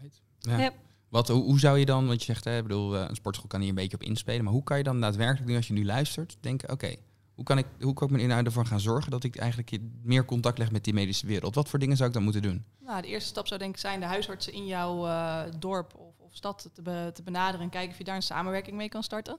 Right. 0.00 0.22
Ja. 0.38 0.58
Ja. 0.58 0.72
Wat, 1.14 1.28
hoe, 1.28 1.58
zou 1.58 1.78
je 1.78 1.84
dan, 1.84 2.06
want 2.06 2.18
je 2.18 2.24
zegt, 2.24 2.44
hè, 2.44 2.62
bedoel, 2.62 2.96
eh, 2.96 3.04
een 3.08 3.14
sportschool 3.14 3.48
kan 3.48 3.60
hier 3.60 3.68
een 3.68 3.74
beetje 3.74 3.96
op 3.96 4.02
inspelen, 4.02 4.44
maar 4.44 4.52
hoe 4.52 4.62
kan 4.62 4.76
je 4.76 4.82
dan 4.82 5.00
daadwerkelijk 5.00 5.50
nu 5.50 5.56
als 5.56 5.66
je 5.66 5.72
nu 5.72 5.84
luistert, 5.84 6.36
denken, 6.40 6.70
oké, 6.70 6.96
hoe 7.34 7.44
kan 7.44 7.58
ik, 7.58 7.66
hoe 7.80 7.92
kan 7.94 8.08
ik 8.08 8.16
me 8.16 8.26
nou 8.26 8.44
ervoor 8.44 8.66
gaan 8.66 8.80
zorgen 8.80 9.10
dat 9.10 9.24
ik 9.24 9.36
eigenlijk 9.36 9.78
meer 10.02 10.24
contact 10.24 10.58
leg 10.58 10.70
met 10.70 10.84
die 10.84 10.94
medische 10.94 11.26
wereld? 11.26 11.54
Wat 11.54 11.68
voor 11.68 11.78
dingen 11.78 11.96
zou 11.96 12.08
ik 12.08 12.14
dan 12.14 12.24
moeten 12.24 12.42
doen? 12.42 12.64
Nou, 12.80 13.02
de 13.02 13.08
eerste 13.08 13.28
stap 13.28 13.46
zou 13.46 13.60
denk 13.60 13.74
ik 13.74 13.80
zijn 13.80 14.00
de 14.00 14.06
huisartsen 14.06 14.52
in 14.52 14.66
jouw 14.66 15.06
eh, 15.06 15.42
dorp 15.58 15.94
of, 15.94 16.18
of 16.18 16.34
stad 16.34 16.70
te, 16.72 17.10
te 17.14 17.22
benaderen 17.22 17.60
en 17.60 17.70
kijken 17.70 17.90
of 17.90 17.98
je 17.98 18.04
daar 18.04 18.16
een 18.16 18.22
samenwerking 18.22 18.76
mee 18.76 18.88
kan 18.88 19.02
starten. 19.02 19.38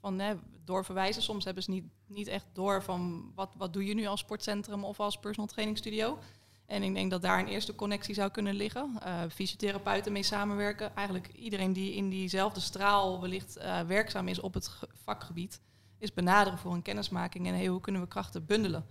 Van 0.00 0.18
hè, 0.18 0.34
doorverwijzen. 0.64 1.22
Soms 1.22 1.44
hebben 1.44 1.62
ze 1.62 1.70
niet, 1.70 1.84
niet 2.06 2.26
echt 2.26 2.46
door 2.52 2.82
van 2.82 3.32
wat, 3.34 3.54
wat 3.56 3.72
doe 3.72 3.86
je 3.86 3.94
nu 3.94 4.06
als 4.06 4.20
sportcentrum 4.20 4.84
of 4.84 5.00
als 5.00 5.18
personal 5.18 5.46
training 5.46 5.78
studio. 5.78 6.18
En 6.66 6.82
ik 6.82 6.94
denk 6.94 7.10
dat 7.10 7.22
daar 7.22 7.38
een 7.38 7.46
eerste 7.48 7.74
connectie 7.74 8.14
zou 8.14 8.30
kunnen 8.30 8.54
liggen. 8.54 8.90
Eh, 9.02 9.22
fysiotherapeuten 9.32 10.12
mee 10.12 10.22
samenwerken. 10.22 10.96
Eigenlijk 10.96 11.28
iedereen 11.28 11.72
die 11.72 11.94
in 11.94 12.08
diezelfde 12.10 12.60
straal 12.60 13.20
wellicht 13.20 13.56
eh, 13.56 13.80
werkzaam 13.80 14.28
is 14.28 14.40
op 14.40 14.54
het 14.54 14.68
ge- 14.68 14.88
vakgebied, 15.04 15.60
is 15.98 16.12
benaderen 16.12 16.58
voor 16.58 16.72
een 16.72 16.82
kennismaking 16.82 17.46
en 17.46 17.54
hey, 17.54 17.66
hoe 17.66 17.80
kunnen 17.80 18.00
we 18.02 18.08
krachten 18.08 18.44
bundelen. 18.46 18.86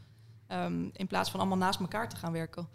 Ehm, 0.47 0.89
in 0.93 1.07
plaats 1.07 1.31
van 1.31 1.39
allemaal 1.39 1.57
naast 1.57 1.79
elkaar 1.79 2.09
te 2.09 2.15
gaan 2.15 2.31
werken. 2.31 2.67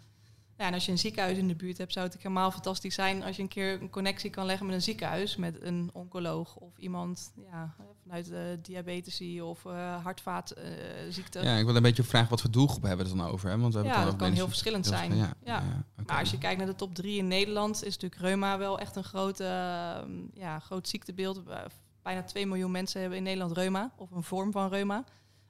Ja, 0.59 0.65
en 0.65 0.73
als 0.73 0.85
je 0.85 0.91
een 0.91 0.97
ziekenhuis 0.97 1.37
in 1.37 1.47
de 1.47 1.55
buurt 1.55 1.77
hebt, 1.77 1.93
zou 1.93 2.05
het 2.05 2.17
helemaal 2.17 2.51
fantastisch 2.51 2.95
zijn 2.95 3.23
als 3.23 3.35
je 3.35 3.41
een 3.41 3.47
keer 3.47 3.81
een 3.81 3.89
connectie 3.89 4.29
kan 4.29 4.45
leggen 4.45 4.65
met 4.65 4.75
een 4.75 4.81
ziekenhuis, 4.81 5.35
met 5.35 5.61
een 5.61 5.89
oncoloog 5.93 6.55
of 6.55 6.77
iemand 6.77 7.33
ja, 7.51 7.75
vanuit 8.01 8.25
de 8.25 8.59
diabetes 8.61 9.41
of 9.41 9.65
eh 9.65 10.03
hartvaatziekte. 10.03 11.39
Ja, 11.41 11.57
ik 11.57 11.65
wil 11.65 11.75
een 11.75 11.81
beetje 11.81 12.03
vragen 12.03 12.29
wat 12.29 12.41
voor 12.41 12.51
doelgroepen 12.51 12.87
hebben 12.87 13.05
we 13.05 13.11
het 13.11 13.21
dan 13.21 13.31
over? 13.31 13.49
Hè? 13.49 13.57
Want 13.57 13.73
we 13.73 13.83
Ja, 13.83 13.95
het 13.95 14.05
dat 14.05 14.15
kan 14.15 14.31
heel 14.31 14.47
verschillend 14.47 14.85
zijn. 14.85 15.15
Ja, 15.15 15.33
ja, 15.43 15.57
oké. 15.57 16.03
Maar 16.07 16.19
als 16.19 16.31
je 16.31 16.37
kijkt 16.37 16.57
naar 16.57 16.67
de 16.67 16.75
top 16.75 16.95
drie 16.95 17.17
in 17.17 17.27
Nederland, 17.27 17.75
is 17.83 17.93
natuurlijk 17.97 18.21
reuma 18.21 18.57
wel 18.57 18.79
echt 18.79 18.95
een 18.95 19.03
grote, 19.03 19.43
ehm, 19.43 20.11
ja, 20.33 20.59
groot 20.59 20.87
ziektebeeld. 20.87 21.47
Eh, 21.47 21.57
Bijna 22.01 22.23
2 22.23 22.47
miljoen 22.47 22.71
mensen 22.71 22.99
hebben 23.01 23.17
in 23.17 23.23
Nederland 23.23 23.51
reuma, 23.57 23.93
of 23.97 24.11
een 24.11 24.23
vorm 24.23 24.51
van 24.51 24.69
reuma. 24.69 25.03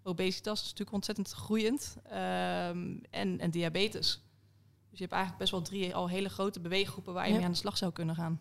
Obesitas 0.04 0.60
is 0.60 0.64
natuurlijk 0.64 0.94
ontzettend 0.94 1.32
groeiend. 1.32 1.96
ehm, 2.10 2.98
en, 3.10 3.40
en 3.40 3.50
diabetes. 3.52 4.24
Dus 5.00 5.08
je 5.08 5.16
hebt 5.16 5.28
eigenlijk 5.28 5.38
best 5.38 5.52
wel 5.52 5.80
drie 5.80 5.96
al 5.96 6.10
hele 6.10 6.30
grote 6.30 6.60
beweeggroepen 6.60 7.14
waar 7.14 7.24
je 7.26 7.30
Ja. 7.32 7.36
mee 7.38 7.46
aan 7.46 7.52
de 7.52 7.58
slag 7.58 7.78
zou 7.78 7.92
kunnen 7.92 8.16
gaan. 8.16 8.40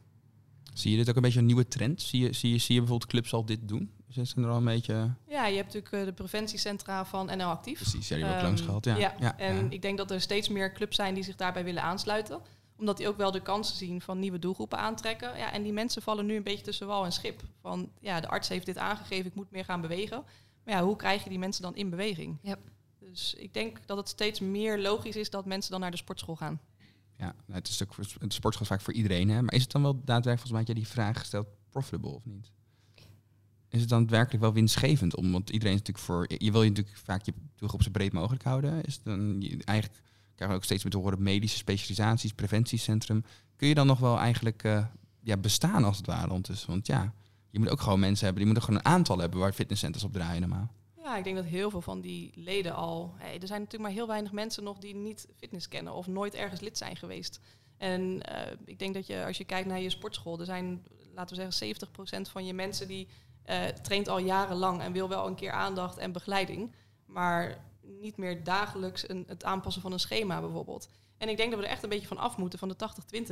Zie 0.74 0.90
je 0.90 0.96
dit 0.96 1.08
ook 1.08 1.16
een 1.16 1.22
beetje 1.22 1.38
een 1.38 1.46
nieuwe 1.46 1.68
trend? 1.68 2.02
Zie 2.02 2.20
je, 2.22 2.32
zie 2.32 2.52
je, 2.52 2.58
zie 2.58 2.74
je 2.74 2.80
bijvoorbeeld 2.80 3.10
clubs 3.10 3.32
al 3.32 3.44
dit 3.44 3.68
doen? 3.68 3.90
Zijn 4.08 4.44
er 4.44 4.50
al 4.50 4.56
een 4.56 4.64
beetje... 4.64 5.14
Ja, 5.28 5.46
je 5.46 5.56
hebt 5.56 5.66
natuurlijk 5.74 5.92
eh, 5.92 6.04
de 6.04 6.12
preventiecentra 6.12 7.04
van 7.06 7.26
NL 7.26 7.42
Actief. 7.42 7.78
Precies, 7.80 8.08
ja, 8.08 8.16
die 8.16 8.24
hebben 8.24 8.44
we 8.44 8.50
ook 8.50 8.58
Ehm, 8.58 8.66
langs 8.68 8.84
gehad. 8.84 8.84
Ja, 8.84 8.96
ja, 8.96 9.14
ja, 9.20 9.38
en 9.38 9.56
ja. 9.56 9.70
ik 9.70 9.82
denk 9.82 9.98
dat 9.98 10.10
er 10.10 10.20
steeds 10.20 10.48
meer 10.48 10.72
clubs 10.72 10.96
zijn 10.96 11.14
die 11.14 11.24
zich 11.24 11.36
daarbij 11.36 11.64
willen 11.64 11.82
aansluiten. 11.82 12.40
Omdat 12.76 12.96
die 12.96 13.08
ook 13.08 13.16
wel 13.16 13.30
de 13.30 13.42
kansen 13.42 13.76
zien 13.76 14.00
van 14.00 14.18
nieuwe 14.18 14.38
doelgroepen 14.38 14.78
aantrekken. 14.78 15.36
Ja, 15.38 15.52
en 15.52 15.62
die 15.62 15.72
mensen 15.72 16.02
vallen 16.02 16.26
nu 16.26 16.36
een 16.36 16.42
beetje 16.42 16.64
tussen 16.64 16.86
wal 16.86 17.04
en 17.04 17.12
schip. 17.12 17.42
Van 17.60 17.90
ja, 18.00 18.20
de 18.20 18.28
arts 18.28 18.48
heeft 18.48 18.66
dit 18.66 18.78
aangegeven, 18.78 19.26
ik 19.26 19.34
moet 19.34 19.50
meer 19.50 19.64
gaan 19.64 19.80
bewegen. 19.80 20.22
Maar 20.64 20.74
ja, 20.74 20.82
hoe 20.84 20.96
krijg 20.96 21.22
je 21.22 21.28
die 21.28 21.38
mensen 21.38 21.62
dan 21.62 21.76
in 21.76 21.90
beweging? 21.90 22.38
Ja. 22.42 22.56
Dus 23.10 23.34
ik 23.34 23.54
denk 23.54 23.86
dat 23.86 23.96
het 23.96 24.08
steeds 24.08 24.40
meer 24.40 24.78
logisch 24.78 25.16
is 25.16 25.30
dat 25.30 25.44
mensen 25.46 25.70
dan 25.70 25.80
naar 25.80 25.90
de 25.90 25.96
sportschool 25.96 26.36
gaan. 26.36 26.60
Ja, 27.16 27.24
nou, 27.24 27.58
het 27.58 27.68
is 27.68 27.82
ook 27.82 27.96
het 28.20 28.32
sportschool 28.32 28.66
vaak 28.66 28.80
voor 28.80 28.92
iedereen. 28.92 29.28
Hè? 29.28 29.42
Maar 29.42 29.54
is 29.54 29.62
het 29.62 29.70
dan 29.70 29.82
wel 29.82 29.92
daadwerkelijk, 29.94 30.24
volgens 30.40 30.50
mij 30.50 30.58
had 30.60 30.66
jij 30.68 30.76
die 30.76 30.88
vraag 30.88 31.18
gesteld, 31.18 31.46
profitable 31.70 32.10
of 32.10 32.24
niet? 32.24 32.50
Is 33.68 33.80
het 33.80 33.88
dan 33.88 34.00
daadwerkelijk 34.00 34.42
wel 34.42 34.52
winstgevend? 34.52 35.16
Om, 35.16 35.32
want 35.32 35.50
iedereen 35.50 35.74
is 35.74 35.78
natuurlijk 35.78 36.06
voor, 36.06 36.24
je 36.44 36.52
wil 36.52 36.62
je 36.62 36.68
natuurlijk 36.68 36.96
vaak 36.96 37.24
je 37.24 37.32
doelgroep 37.56 37.82
zo 37.82 37.90
breed 37.90 38.12
mogelijk 38.12 38.42
houden. 38.44 38.82
Is 38.82 39.02
dan, 39.02 39.36
je- 39.40 39.62
eigenlijk 39.64 40.00
krijgen 40.34 40.48
we 40.48 40.54
ook 40.54 40.64
steeds 40.64 40.82
meer 40.82 40.92
te 40.92 40.98
horen 40.98 41.22
medische 41.22 41.56
specialisaties, 41.58 42.32
preventiecentrum. 42.32 43.24
Kun 43.56 43.68
je 43.68 43.74
dan 43.74 43.86
nog 43.86 43.98
wel 43.98 44.18
eigenlijk 44.18 44.62
eh, 44.64 44.86
ja, 45.20 45.36
bestaan 45.36 45.84
als 45.84 45.96
het 45.96 46.06
ware 46.06 46.28
ondertussen? 46.28 46.70
Want 46.70 46.86
ja, 46.86 47.12
je 47.50 47.58
moet 47.58 47.68
ook 47.68 47.80
gewoon 47.80 48.00
mensen 48.00 48.24
hebben, 48.24 48.44
die 48.44 48.52
moeten 48.52 48.68
gewoon 48.68 48.80
een 48.84 48.92
aantal 48.92 49.18
hebben 49.18 49.38
waar 49.40 49.52
fitnesscenters 49.52 50.04
op 50.04 50.12
draaien 50.12 50.40
normaal. 50.40 50.72
Ik 51.18 51.24
denk 51.24 51.36
dat 51.36 51.44
heel 51.44 51.70
veel 51.70 51.80
van 51.80 52.00
die 52.00 52.32
leden 52.34 52.74
al. 52.74 53.14
Er 53.18 53.46
zijn 53.46 53.60
natuurlijk 53.60 53.82
maar 53.82 53.98
heel 53.98 54.06
weinig 54.06 54.32
mensen 54.32 54.64
nog 54.64 54.78
die 54.78 54.94
niet 54.94 55.28
fitness 55.36 55.68
kennen 55.68 55.92
of 55.92 56.06
nooit 56.06 56.34
ergens 56.34 56.60
lid 56.60 56.78
zijn 56.78 56.96
geweest. 56.96 57.40
En 57.76 58.22
eh, 58.22 58.52
ik 58.64 58.78
denk 58.78 58.94
dat 58.94 59.06
je, 59.06 59.24
als 59.24 59.38
je 59.38 59.44
kijkt 59.44 59.68
naar 59.68 59.80
je 59.80 59.90
sportschool, 59.90 60.38
er 60.38 60.44
zijn, 60.44 60.86
laten 61.14 61.36
we 61.36 61.50
zeggen, 61.50 61.88
70% 62.28 62.30
van 62.30 62.46
je 62.46 62.54
mensen 62.54 62.88
die 62.88 63.08
eh, 63.42 63.66
traint 63.66 64.08
al 64.08 64.18
jarenlang 64.18 64.80
en 64.80 64.92
wil 64.92 65.08
wel 65.08 65.26
een 65.26 65.34
keer 65.34 65.50
aandacht 65.50 65.98
en 65.98 66.12
begeleiding, 66.12 66.74
maar 67.06 67.64
niet 67.80 68.16
meer 68.16 68.44
dagelijks 68.44 69.08
een, 69.08 69.24
het 69.26 69.44
aanpassen 69.44 69.82
van 69.82 69.92
een 69.92 70.00
schema 70.00 70.40
bijvoorbeeld. 70.40 70.88
En 71.18 71.28
ik 71.28 71.36
denk 71.36 71.50
dat 71.50 71.60
we 71.60 71.66
er 71.66 71.72
echt 71.72 71.82
een 71.82 71.88
beetje 71.88 72.06
van 72.06 72.18
af 72.18 72.36
moeten 72.36 72.58
van 72.58 72.68
de 72.68 72.76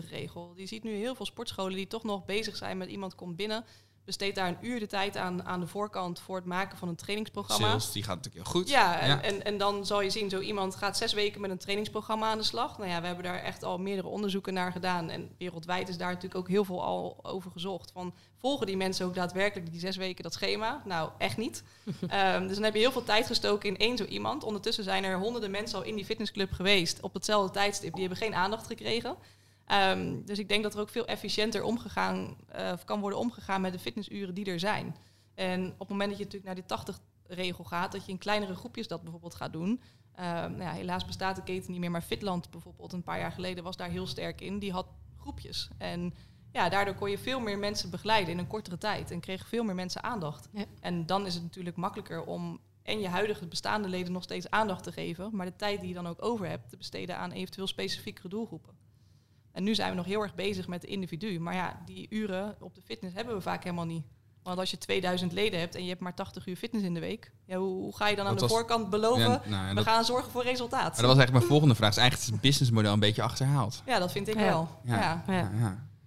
80-20 0.02 0.08
regel. 0.08 0.52
Je 0.56 0.66
ziet 0.66 0.82
nu 0.82 0.90
heel 0.90 1.14
veel 1.14 1.26
sportscholen 1.26 1.76
die 1.76 1.86
toch 1.86 2.02
nog 2.02 2.24
bezig 2.24 2.56
zijn 2.56 2.78
met 2.78 2.88
iemand 2.88 3.14
komt 3.14 3.36
binnen, 3.36 3.64
besteedt 4.06 4.36
daar 4.36 4.48
een 4.48 4.58
uur 4.60 4.78
de 4.80 4.86
tijd 4.86 5.16
aan, 5.16 5.44
aan 5.44 5.60
de 5.60 5.66
voorkant 5.66 6.20
voor 6.20 6.36
het 6.36 6.44
maken 6.44 6.78
van 6.78 6.88
een 6.88 6.96
trainingsprogramma. 6.96 7.68
Sales, 7.68 7.92
die 7.92 8.02
gaat 8.02 8.16
natuurlijk 8.16 8.44
heel 8.44 8.60
goed. 8.60 8.68
Ja, 8.68 9.00
en, 9.00 9.22
En, 9.22 9.44
en 9.44 9.58
dan 9.58 9.86
zal 9.86 10.00
je 10.00 10.10
zien, 10.10 10.30
zo 10.30 10.40
iemand 10.40 10.76
gaat 10.76 10.96
zes 10.96 11.12
weken 11.12 11.40
met 11.40 11.50
een 11.50 11.58
trainingsprogramma 11.58 12.30
aan 12.30 12.38
de 12.38 12.44
slag. 12.44 12.78
Nou 12.78 12.90
ja, 12.90 13.00
we 13.00 13.06
hebben 13.06 13.24
daar 13.24 13.42
echt 13.42 13.62
al 13.62 13.78
meerdere 13.78 14.08
onderzoeken 14.08 14.54
naar 14.54 14.72
gedaan. 14.72 15.10
En 15.10 15.30
wereldwijd 15.38 15.88
is 15.88 15.96
daar 15.96 16.08
natuurlijk 16.08 16.34
ook 16.34 16.48
heel 16.48 16.64
veel 16.64 16.84
al 16.84 17.18
over 17.22 17.50
gezocht. 17.50 17.90
Van, 17.92 18.14
volgen 18.36 18.66
die 18.66 18.76
mensen 18.76 19.06
ook 19.06 19.14
daadwerkelijk 19.14 19.70
die 19.70 19.80
zes 19.80 19.96
weken 19.96 20.22
dat 20.22 20.32
schema? 20.32 20.82
Nou, 20.84 21.10
echt 21.18 21.36
niet. 21.36 21.62
Ehm, 22.08 22.46
dus 22.46 22.54
dan 22.54 22.64
heb 22.64 22.74
je 22.74 22.80
heel 22.80 22.92
veel 22.92 23.04
tijd 23.04 23.26
gestoken 23.26 23.68
in 23.68 23.78
één 23.78 23.96
zo 23.96 24.04
iemand. 24.04 24.44
Ondertussen 24.44 24.84
zijn 24.84 25.04
er 25.04 25.18
honderden 25.18 25.50
mensen 25.50 25.78
al 25.78 25.84
in 25.84 25.96
die 25.96 26.04
fitnessclub 26.04 26.52
geweest 26.52 27.00
op 27.00 27.14
hetzelfde 27.14 27.52
tijdstip. 27.52 27.92
Die 27.92 28.00
hebben 28.00 28.18
geen 28.18 28.34
aandacht 28.34 28.66
gekregen. 28.66 29.16
Ehm, 29.66 30.24
dus 30.24 30.38
ik 30.38 30.48
denk 30.48 30.62
dat 30.62 30.74
er 30.74 30.80
ook 30.80 30.88
veel 30.88 31.06
efficiënter 31.06 31.62
omgegaan, 31.62 32.36
uh, 32.56 32.72
kan 32.84 33.00
worden 33.00 33.18
omgegaan 33.18 33.60
met 33.60 33.72
de 33.72 33.78
fitnessuren 33.78 34.34
die 34.34 34.44
er 34.44 34.60
zijn. 34.60 34.96
En 35.34 35.66
op 35.72 35.78
het 35.78 35.88
moment 35.88 36.08
dat 36.08 36.18
je 36.18 36.24
natuurlijk 36.24 36.44
naar 36.44 36.54
die 36.54 36.66
80 36.66 36.98
regel 37.26 37.64
gaat, 37.64 37.92
dat 37.92 38.06
je 38.06 38.12
in 38.12 38.18
kleinere 38.18 38.54
groepjes 38.54 38.88
dat 38.88 39.02
bijvoorbeeld 39.02 39.34
gaat 39.34 39.52
doen. 39.52 39.68
Um, 39.70 39.80
nou 40.34 40.62
ja, 40.62 40.72
helaas 40.72 41.04
bestaat 41.04 41.36
de 41.36 41.42
keten 41.42 41.70
niet 41.70 41.80
meer, 41.80 41.90
maar 41.90 42.02
Fitland 42.02 42.50
bijvoorbeeld 42.50 42.92
een 42.92 43.02
paar 43.02 43.18
jaar 43.18 43.32
geleden 43.32 43.64
was 43.64 43.76
daar 43.76 43.88
heel 43.88 44.06
sterk 44.06 44.40
in. 44.40 44.58
Die 44.58 44.72
had 44.72 44.86
groepjes. 45.16 45.68
En 45.78 46.14
ja, 46.52 46.68
daardoor 46.68 46.94
kon 46.94 47.10
je 47.10 47.18
veel 47.18 47.40
meer 47.40 47.58
mensen 47.58 47.90
begeleiden 47.90 48.32
in 48.32 48.38
een 48.38 48.46
kortere 48.46 48.78
tijd 48.78 49.10
en 49.10 49.20
kregen 49.20 49.46
veel 49.46 49.64
meer 49.64 49.74
mensen 49.74 50.02
aandacht. 50.02 50.48
Ja. 50.52 50.64
En 50.80 51.06
dan 51.06 51.26
is 51.26 51.34
het 51.34 51.42
natuurlijk 51.42 51.76
makkelijker 51.76 52.24
om 52.24 52.60
en 52.82 53.00
je 53.00 53.08
huidige 53.08 53.46
bestaande 53.46 53.88
leden 53.88 54.12
nog 54.12 54.22
steeds 54.22 54.50
aandacht 54.50 54.82
te 54.82 54.92
geven, 54.92 55.30
maar 55.32 55.46
de 55.46 55.56
tijd 55.56 55.80
die 55.80 55.88
je 55.88 55.94
dan 55.94 56.06
ook 56.06 56.22
over 56.22 56.48
hebt 56.48 56.68
te 56.68 56.76
besteden 56.76 57.18
aan 57.18 57.30
eventueel 57.30 57.66
specifiekere 57.66 58.28
doelgroepen. 58.28 58.85
En 59.56 59.62
nu 59.62 59.74
zijn 59.74 59.90
we 59.90 59.96
nog 59.96 60.06
heel 60.06 60.22
erg 60.22 60.34
bezig 60.34 60.66
met 60.66 60.80
de 60.80 60.86
individu. 60.86 61.40
Maar 61.40 61.54
ja, 61.54 61.82
die 61.84 62.06
uren 62.10 62.56
op 62.60 62.74
de 62.74 62.80
fitness 62.80 63.14
hebben 63.14 63.34
we 63.34 63.40
vaak 63.40 63.64
helemaal 63.64 63.84
niet. 63.84 64.04
Want 64.42 64.58
als 64.58 64.70
je 64.70 64.78
2000 64.78 65.32
leden 65.32 65.60
hebt 65.60 65.74
en 65.74 65.82
je 65.82 65.88
hebt 65.88 66.00
maar 66.00 66.14
80 66.14 66.46
uur 66.46 66.56
fitness 66.56 66.84
in 66.84 66.94
de 66.94 67.00
week, 67.00 67.32
ja, 67.46 67.56
hoe, 67.56 67.82
hoe 67.82 67.96
ga 67.96 68.08
je 68.08 68.16
dan 68.16 68.26
aan 68.26 68.36
de 68.36 68.48
voorkant 68.48 68.90
beloven? 68.90 69.40
Nou 69.44 69.74
we 69.74 69.82
gaan 69.82 70.04
zorgen 70.04 70.30
voor 70.30 70.42
resultaat. 70.42 70.82
Maar 70.82 70.90
dat 70.90 71.00
was 71.00 71.16
eigenlijk 71.16 71.32
mijn 71.32 71.46
volgende 71.46 71.74
vraag. 71.74 71.90
Is 71.90 71.96
eigenlijk 71.96 72.30
het 72.30 72.40
businessmodel 72.40 72.92
een 72.92 73.00
beetje 73.00 73.22
achterhaald? 73.22 73.82
Ja, 73.86 73.98
dat 73.98 74.12
vind 74.12 74.28
ik 74.28 74.34
wel. 74.34 74.68
Ja. 74.84 75.24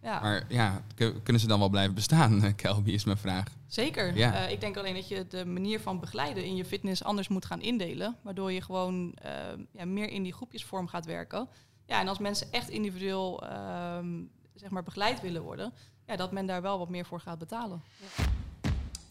Ja. 0.01 0.19
Maar 0.21 0.45
ja, 0.47 0.81
kunnen 0.95 1.41
ze 1.41 1.47
dan 1.47 1.59
wel 1.59 1.69
blijven 1.69 1.95
bestaan, 1.95 2.41
Kelby, 2.55 2.91
is 2.91 3.03
mijn 3.03 3.17
vraag. 3.17 3.45
Zeker. 3.67 4.17
Uh, 4.17 4.51
ik 4.51 4.62
denk 4.62 4.77
alleen 4.77 4.93
dat 4.93 5.07
je 5.07 5.27
de 5.27 5.45
manier 5.45 5.79
van 5.79 5.99
begeleiden 5.99 6.45
in 6.45 6.55
je 6.55 6.65
fitness 6.65 7.03
anders 7.03 7.27
moet 7.27 7.45
gaan 7.45 7.62
indelen. 7.62 8.15
Waardoor 8.21 8.51
je 8.51 8.62
gewoon 8.62 9.17
uh, 9.25 9.31
ja, 9.71 9.85
meer 9.85 10.09
in 10.09 10.23
die 10.23 10.33
groepjesvorm 10.33 10.88
gaat 10.88 11.05
werken. 11.05 11.47
Ja, 11.89 11.99
en 11.99 12.08
als 12.08 12.19
mensen 12.19 12.52
echt 12.52 12.69
individueel 12.69 13.43
ehm, 13.43 14.23
zeg 14.54 14.69
maar 14.69 14.84
begeleid 14.84 15.21
willen 15.21 15.41
worden, 15.41 15.73
ja, 16.06 16.15
dat 16.15 16.32
men 16.32 16.45
daar 16.45 16.62
wel 16.62 16.78
wat 16.78 16.89
meer 16.89 17.06
voor 17.06 17.19
gaat 17.19 17.39
betalen. 17.39 17.82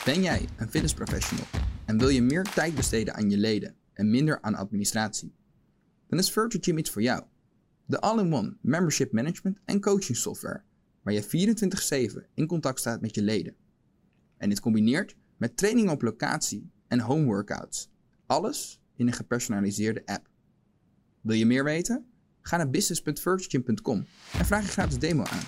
Ben 0.05 0.23
jij 0.23 0.49
een 0.57 0.69
fitnessprofessional 0.69 1.45
en 1.85 1.99
wil 1.99 2.09
je 2.09 2.23
meer 2.23 2.43
tijd 2.43 2.75
besteden 2.75 3.14
aan 3.14 3.31
je 3.31 3.37
leden 3.37 3.77
en 3.93 4.11
minder 4.11 4.43
aan 4.43 4.55
administratie? 4.55 5.35
Dan 6.09 6.19
is 6.19 6.33
Virtual 6.33 6.62
Gym 6.62 6.79
iets 6.79 6.91
voor 6.91 7.03
jou. 7.03 7.25
De 7.85 8.01
all-in-one 8.01 8.57
membership 8.61 9.12
management 9.12 9.59
en 9.64 9.81
coaching 9.81 10.17
software, 10.17 10.62
waar 11.03 11.14
je 11.14 11.23
24/7 11.23 12.27
in 12.35 12.47
contact 12.47 12.79
staat 12.79 13.01
met 13.01 13.14
je 13.14 13.23
leden. 13.23 13.55
En 14.37 14.49
dit 14.49 14.61
combineert 14.61 15.17
met 15.37 15.57
training 15.57 15.91
op 15.91 16.03
locatie 16.03 16.71
en 16.88 17.01
home 17.01 17.25
workouts. 17.25 17.91
Alles 18.27 18.81
in 18.97 19.07
een 19.07 19.12
gepersonaliseerde 19.12 20.03
app. 20.07 20.29
Wil 21.21 21.37
je 21.37 21.47
meer 21.47 21.64
weten? 21.64 22.08
Ga 22.49 22.57
naar 22.57 22.71
business.virgin.com 22.71 24.07
en 24.33 24.47
vraag 24.47 24.63
je 24.63 24.69
gratis 24.69 24.99
demo 24.99 25.25
aan. 25.25 25.43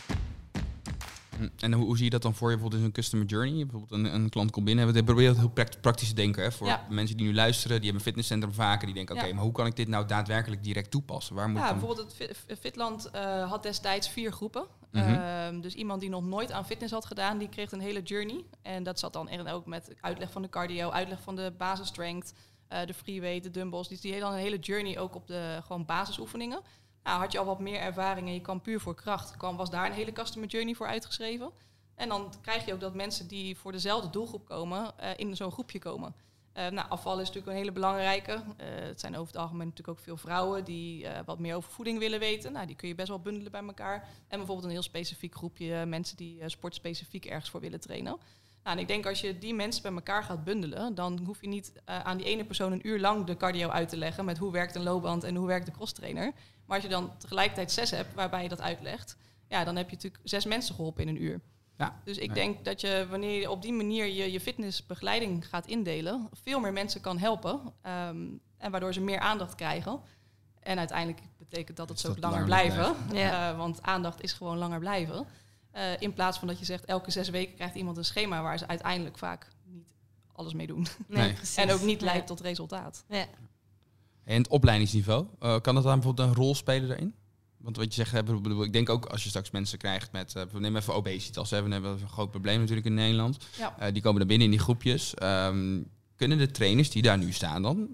Hm, 1.36 1.48
en 1.58 1.72
hoe, 1.72 1.84
hoe, 1.84 1.96
zie 1.96 2.04
je 2.04 2.10
dat 2.10 2.22
dan 2.22 2.34
voor 2.34 2.48
je 2.48 2.54
bijvoorbeeld 2.54 2.82
in 2.82 2.88
een 2.88 2.94
customer 2.94 3.26
journey? 3.26 3.66
Bijvoorbeeld 3.66 3.90
een, 3.90 4.14
een 4.14 4.28
klant 4.28 4.50
komt 4.50 4.64
binnen. 4.64 4.92
We 4.92 5.04
proberen 5.04 5.30
het 5.30 5.38
heel 5.38 5.66
praktisch 5.80 6.08
te 6.08 6.14
denken. 6.14 6.42
Hè, 6.42 6.52
voor 6.52 6.78
mensen 6.88 7.16
die 7.16 7.26
nu 7.26 7.34
luisteren, 7.34 7.76
die 7.76 7.84
hebben 7.84 7.94
een 7.94 8.06
fitnesscentrum 8.06 8.52
vaker. 8.52 8.86
Die 8.86 8.94
denken, 8.94 9.16
oké, 9.16 9.32
maar 9.32 9.42
hoe 9.42 9.52
kan 9.52 9.66
ik 9.66 9.76
dit 9.76 9.88
nou 9.88 10.06
daadwerkelijk 10.06 10.64
direct 10.64 10.90
toepassen? 10.90 11.34
Waar 11.34 11.48
moet 11.48 11.60
ja, 11.60 11.70
bijvoorbeeld 11.72 12.16
het 12.18 12.58
Fitland 12.60 13.10
uh, 13.14 13.50
had 13.50 13.62
destijds 13.62 14.08
vier 14.08 14.32
groepen. 14.32 14.66
Mhm. 14.90 15.04
Ehm, 15.04 15.60
dus 15.60 15.74
iemand 15.74 16.00
die 16.00 16.10
nog 16.10 16.24
nooit 16.24 16.52
aan 16.52 16.66
fitness 16.66 16.92
had 16.92 17.04
gedaan, 17.06 17.38
die 17.38 17.48
kreeg 17.48 17.72
een 17.72 17.80
hele 17.80 18.02
journey. 18.02 18.44
En 18.62 18.82
dat 18.82 18.98
zat 18.98 19.12
dan 19.12 19.48
ook 19.48 19.66
met 19.66 19.94
uitleg 20.00 20.30
van 20.30 20.42
de 20.42 20.48
cardio, 20.48 20.90
uitleg 20.90 21.20
van 21.20 21.36
de 21.36 21.52
basisstrength, 21.58 22.32
uh, 22.72 22.78
de 22.86 22.94
freeweight, 22.94 23.42
de 23.42 23.50
dumbbells. 23.50 23.88
Dus 23.88 24.00
die 24.00 24.12
hele, 24.12 24.24
een 24.24 24.34
hele 24.34 24.58
journey 24.58 24.98
ook 24.98 25.14
op 25.14 25.26
de 25.26 25.60
gewoon 25.62 25.84
basisoefeningen. 25.84 26.60
Nou, 27.02 27.20
had 27.20 27.32
je 27.32 27.38
al 27.38 27.44
wat 27.44 27.60
meer 27.60 27.80
ervaring 27.80 28.26
en 28.26 28.34
je 28.34 28.40
kwam 28.40 28.60
puur 28.60 28.80
voor 28.80 28.94
kracht, 28.94 29.36
kwam, 29.36 29.56
was 29.56 29.70
daar 29.70 29.86
een 29.86 29.92
hele 29.92 30.12
customer 30.12 30.48
journey 30.48 30.74
voor 30.74 30.86
uitgeschreven. 30.86 31.50
En 31.94 32.08
dan 32.08 32.32
krijg 32.40 32.66
je 32.66 32.72
ook 32.72 32.80
dat 32.80 32.94
mensen 32.94 33.28
die 33.28 33.56
voor 33.56 33.72
dezelfde 33.72 34.10
doelgroep 34.10 34.46
komen, 34.46 34.94
uh, 35.00 35.10
in 35.16 35.36
zo'n 35.36 35.52
groepje 35.52 35.78
komen. 35.78 36.14
Uh, 36.54 36.68
nou, 36.68 36.88
afval 36.88 37.12
is 37.12 37.18
natuurlijk 37.18 37.46
een 37.46 37.58
hele 37.58 37.72
belangrijke. 37.72 38.32
Uh, 38.32 38.40
het 38.66 39.00
zijn 39.00 39.16
over 39.16 39.32
het 39.32 39.42
algemeen 39.42 39.66
natuurlijk 39.66 39.98
ook 39.98 40.04
veel 40.04 40.16
vrouwen 40.16 40.64
die 40.64 41.06
wat 41.24 41.38
meer 41.38 41.56
over 41.56 41.70
voeding 41.70 41.98
willen 41.98 42.18
weten. 42.18 42.52
Nou, 42.52 42.66
die 42.66 42.76
kun 42.76 42.88
je 42.88 42.94
best 42.94 43.08
wel 43.08 43.20
bundelen 43.20 43.52
bij 43.52 43.62
elkaar. 43.62 44.08
En 44.28 44.38
bijvoorbeeld 44.38 44.64
een 44.64 44.72
heel 44.72 44.82
specifiek 44.82 45.34
groepje 45.34 45.86
mensen 45.86 46.16
die 46.16 46.48
sportspecifiek 46.48 47.26
ergens 47.26 47.50
voor 47.50 47.60
willen 47.60 47.80
trainen. 47.80 48.18
Nou, 48.62 48.76
en 48.76 48.82
ik 48.82 48.88
denk 48.88 49.06
als 49.06 49.20
je 49.20 49.38
die 49.38 49.54
mensen 49.54 49.82
bij 49.82 49.92
elkaar 49.92 50.22
gaat 50.22 50.44
bundelen, 50.44 50.94
dan 50.94 51.20
hoef 51.26 51.40
je 51.40 51.48
niet 51.48 51.72
aan 51.84 52.16
die 52.16 52.26
ene 52.26 52.44
persoon 52.44 52.72
een 52.72 52.88
uur 52.88 53.00
lang 53.00 53.26
de 53.26 53.36
cardio 53.36 53.68
uit 53.68 53.88
te 53.88 53.96
leggen 53.96 54.24
met 54.24 54.38
hoe 54.38 54.52
werkt 54.52 54.74
een 54.74 54.82
loopband 54.82 55.24
en 55.24 55.36
hoe 55.36 55.46
werkt 55.46 55.66
de 55.66 55.72
cross 55.72 55.92
trainer. 55.92 56.32
Maar 56.66 56.76
als 56.76 56.82
je 56.82 56.88
dan 56.88 57.12
tegelijkertijd 57.18 57.72
zes 57.72 57.90
hebt 57.90 58.14
waarbij 58.14 58.42
je 58.42 58.48
dat 58.48 58.60
uitlegt, 58.60 59.16
ja, 59.48 59.64
dan 59.64 59.76
heb 59.76 59.90
je 59.90 59.94
natuurlijk 59.94 60.22
zes 60.28 60.44
mensen 60.44 60.74
geholpen 60.74 61.02
in 61.02 61.08
een 61.08 61.22
uur. 61.22 61.40
Ja, 61.78 62.00
dus 62.04 62.18
ik 62.18 62.34
denk 62.34 62.64
dat 62.64 62.80
je 62.80 63.06
wanneer 63.10 63.40
je 63.40 63.50
op 63.50 63.62
die 63.62 63.72
manier 63.72 64.06
je, 64.06 64.32
je 64.32 64.40
fitnessbegeleiding 64.40 65.48
gaat 65.48 65.66
indelen, 65.66 66.28
veel 66.32 66.60
meer 66.60 66.72
mensen 66.72 67.00
kan 67.00 67.18
helpen. 67.18 67.60
Ehm, 67.82 68.26
en 68.56 68.70
waardoor 68.70 68.92
ze 68.92 69.00
meer 69.00 69.18
aandacht 69.18 69.54
krijgen. 69.54 70.00
En 70.60 70.78
uiteindelijk 70.78 71.20
betekent 71.38 71.76
dat 71.76 71.88
het 71.88 72.00
zo 72.00 72.14
langer, 72.20 72.44
blijven. 72.44 72.96
Ja. 73.12 73.50
Uh, 73.50 73.56
want 73.56 73.82
aandacht 73.82 74.22
is 74.22 74.32
gewoon 74.32 74.58
langer 74.58 74.78
blijven. 74.78 75.26
Uh, 75.76 75.82
in 75.98 76.12
plaats 76.12 76.38
van 76.38 76.48
dat 76.48 76.58
je 76.58 76.64
zegt, 76.64 76.84
elke 76.84 77.10
zes 77.10 77.28
weken 77.28 77.54
krijgt 77.54 77.74
iemand 77.74 77.96
een 77.96 78.04
schema 78.04 78.42
waar 78.42 78.58
ze 78.58 78.66
uiteindelijk 78.66 79.18
vaak 79.18 79.48
niet 79.64 79.86
alles 80.32 80.54
mee 80.54 80.66
doen. 80.66 80.86
Nee, 81.08 81.34
en 81.56 81.72
ook 81.72 81.82
niet 81.82 82.00
leidt 82.00 82.26
tot 82.26 82.40
resultaat. 82.40 83.04
Ja. 83.08 83.26
En 84.24 84.36
het 84.36 84.48
opleidingsniveau, 84.48 85.26
uh, 85.40 85.60
kan 85.60 85.74
dat 85.74 85.84
dan 85.84 85.94
bijvoorbeeld 85.94 86.28
een 86.28 86.34
rol 86.34 86.54
spelen 86.54 86.88
daarin? 86.88 87.14
Want 87.56 87.76
wat 87.76 87.94
je 87.94 88.04
zegt, 88.04 88.28
ik 88.62 88.72
denk 88.72 88.88
ook 88.88 89.06
als 89.06 89.22
je 89.22 89.28
straks 89.28 89.50
mensen 89.50 89.78
krijgt 89.78 90.12
met, 90.12 90.34
uh, 90.36 90.42
we 90.52 90.60
nemen 90.60 90.80
even 90.80 90.94
obesitas, 90.94 91.50
hè, 91.50 91.62
we 91.62 91.72
hebben 91.72 91.90
een 91.90 92.08
groot 92.08 92.30
probleem 92.30 92.60
natuurlijk 92.60 92.86
in 92.86 92.94
Nederland. 92.94 93.36
Ja. 93.58 93.76
Uh, 93.80 93.92
die 93.92 94.02
komen 94.02 94.20
er 94.20 94.26
binnen 94.26 94.46
in 94.46 94.52
die 94.52 94.62
groepjes. 94.62 95.14
Um, 95.22 95.90
kunnen 96.16 96.38
de 96.38 96.50
trainers 96.50 96.90
die 96.90 97.02
daar 97.02 97.18
nu 97.18 97.32
staan 97.32 97.62
dan, 97.62 97.88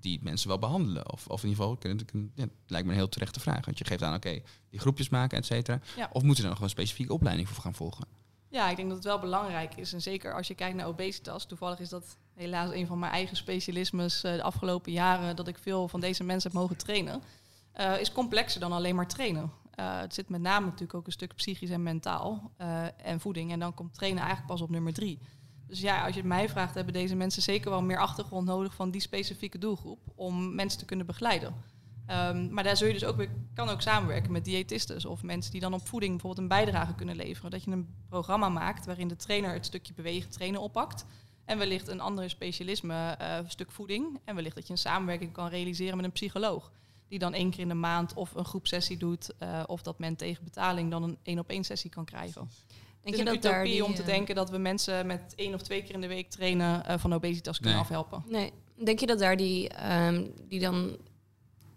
die 0.00 0.18
mensen 0.22 0.48
wel 0.48 0.58
behandelen? 0.58 1.12
Of, 1.12 1.26
of 1.26 1.42
in 1.42 1.48
ieder 1.48 1.64
geval, 1.64 1.78
kunnen, 1.78 2.32
ja, 2.34 2.46
lijkt 2.66 2.86
me 2.86 2.92
een 2.92 2.98
heel 2.98 3.08
terechte 3.08 3.40
vraag. 3.40 3.64
Want 3.64 3.78
je 3.78 3.84
geeft 3.84 4.02
aan, 4.02 4.14
oké, 4.14 4.40
die 4.70 4.80
groepjes 4.80 5.08
maken, 5.08 5.38
et 5.38 5.46
cetera. 5.46 5.80
Ja. 5.96 6.10
Of 6.12 6.22
moeten 6.22 6.44
er 6.44 6.50
nog 6.50 6.60
een 6.60 6.68
specifieke 6.68 7.12
opleiding 7.12 7.48
voor 7.48 7.62
gaan 7.62 7.74
volgen? 7.74 8.06
Ja, 8.50 8.70
ik 8.70 8.76
denk 8.76 8.88
dat 8.88 8.96
het 8.96 9.06
wel 9.06 9.18
belangrijk 9.18 9.74
is. 9.74 9.92
En 9.92 10.02
zeker 10.02 10.34
als 10.34 10.46
je 10.46 10.54
kijkt 10.54 10.76
naar 10.76 10.86
obesitas, 10.86 11.46
toevallig 11.46 11.78
is 11.78 11.88
dat 11.88 12.16
helaas 12.34 12.72
een 12.72 12.86
van 12.86 12.98
mijn 12.98 13.12
eigen 13.12 13.36
specialismes 13.36 14.24
uh, 14.24 14.32
de 14.32 14.42
afgelopen 14.42 14.92
jaren, 14.92 15.36
dat 15.36 15.48
ik 15.48 15.58
veel 15.58 15.88
van 15.88 16.00
deze 16.00 16.24
mensen 16.24 16.50
heb 16.50 16.60
mogen 16.60 16.76
trainen, 16.76 17.22
uh, 17.80 18.00
is 18.00 18.12
complexer 18.12 18.60
dan 18.60 18.72
alleen 18.72 18.94
maar 18.94 19.08
trainen. 19.08 19.42
Uh, 19.80 20.00
het 20.00 20.14
zit 20.14 20.28
met 20.28 20.40
name 20.40 20.64
natuurlijk 20.64 20.94
ook 20.94 21.06
een 21.06 21.12
stuk 21.12 21.34
psychisch 21.34 21.70
en 21.70 21.82
mentaal 21.82 22.52
en 22.96 23.20
voeding. 23.20 23.52
En 23.52 23.58
dan 23.58 23.74
komt 23.74 23.94
trainen 23.94 24.22
eigenlijk 24.22 24.50
pas 24.52 24.60
op 24.60 24.70
nummer 24.70 24.92
drie. 24.92 25.18
Dus 25.68 25.80
ja, 25.80 26.04
als 26.04 26.14
je 26.14 26.20
het 26.20 26.28
mij 26.28 26.48
vraagt, 26.48 26.74
hebben 26.74 26.92
deze 26.92 27.16
mensen 27.16 27.42
zeker 27.42 27.70
wel 27.70 27.82
meer 27.82 27.98
achtergrond 27.98 28.46
nodig 28.46 28.74
van 28.74 28.90
die 28.90 29.00
specifieke 29.00 29.58
doelgroep 29.58 29.98
om 30.14 30.54
mensen 30.54 30.78
te 30.78 30.84
kunnen 30.84 31.06
begeleiden. 31.06 31.54
Um, 32.10 32.52
maar 32.52 32.64
daar 32.64 32.76
zul 32.76 32.86
je 32.86 32.92
dus 32.92 33.04
ook 33.04 33.26
kan 33.54 33.68
ook 33.68 33.80
samenwerken 33.80 34.32
met 34.32 34.44
diëtisten 34.44 35.10
of 35.10 35.22
mensen 35.22 35.52
die 35.52 35.60
dan 35.60 35.74
op 35.74 35.86
voeding 35.86 36.12
bijvoorbeeld 36.12 36.42
een 36.42 36.56
bijdrage 36.56 36.94
kunnen 36.94 37.16
leveren. 37.16 37.50
Dat 37.50 37.64
je 37.64 37.70
een 37.70 37.94
programma 38.08 38.48
maakt 38.48 38.86
waarin 38.86 39.08
de 39.08 39.16
trainer 39.16 39.52
het 39.52 39.66
stukje 39.66 39.92
bewegen 39.94 40.30
trainen 40.30 40.60
oppakt. 40.60 41.04
En 41.44 41.58
wellicht 41.58 41.88
een 41.88 42.00
andere 42.00 42.28
specialisme, 42.28 43.18
uh, 43.20 43.38
stuk 43.46 43.70
voeding. 43.70 44.20
En 44.24 44.34
wellicht 44.34 44.54
dat 44.54 44.66
je 44.66 44.72
een 44.72 44.78
samenwerking 44.78 45.32
kan 45.32 45.48
realiseren 45.48 45.96
met 45.96 46.04
een 46.04 46.12
psycholoog. 46.12 46.72
Die 47.08 47.18
dan 47.18 47.34
één 47.34 47.50
keer 47.50 47.60
in 47.60 47.68
de 47.68 47.74
maand 47.74 48.14
of 48.14 48.34
een 48.34 48.44
groepsessie 48.44 48.96
doet. 48.96 49.30
Uh, 49.42 49.62
of 49.66 49.82
dat 49.82 49.98
men 49.98 50.16
tegen 50.16 50.44
betaling 50.44 50.90
dan 50.90 51.02
een 51.02 51.18
één 51.22 51.38
op 51.38 51.48
één 51.48 51.64
sessie 51.64 51.90
kan 51.90 52.04
krijgen. 52.04 52.50
Denk 53.10 53.20
het 53.20 53.28
is 53.28 53.42
je 53.42 53.50
een 53.50 53.52
dat 53.52 53.52
utopie 53.52 53.72
die, 53.72 53.84
om 53.84 53.94
te 53.94 54.02
eh, 54.02 54.06
denken 54.06 54.34
dat 54.34 54.50
we 54.50 54.58
mensen 54.58 55.06
met 55.06 55.32
één 55.36 55.54
of 55.54 55.62
twee 55.62 55.82
keer 55.82 55.94
in 55.94 56.00
de 56.00 56.06
week 56.06 56.30
trainen 56.30 56.82
uh, 56.88 56.98
van 56.98 57.12
obesitas 57.12 57.60
kunnen 57.60 57.78
afhelpen. 57.78 58.24
Nee. 58.28 58.52
Denk 58.84 59.00
je 59.00 59.06
dat 59.06 59.18
daar 59.18 59.36
die, 59.36 59.70
um, 59.92 60.32
die 60.48 60.60
dan 60.60 60.96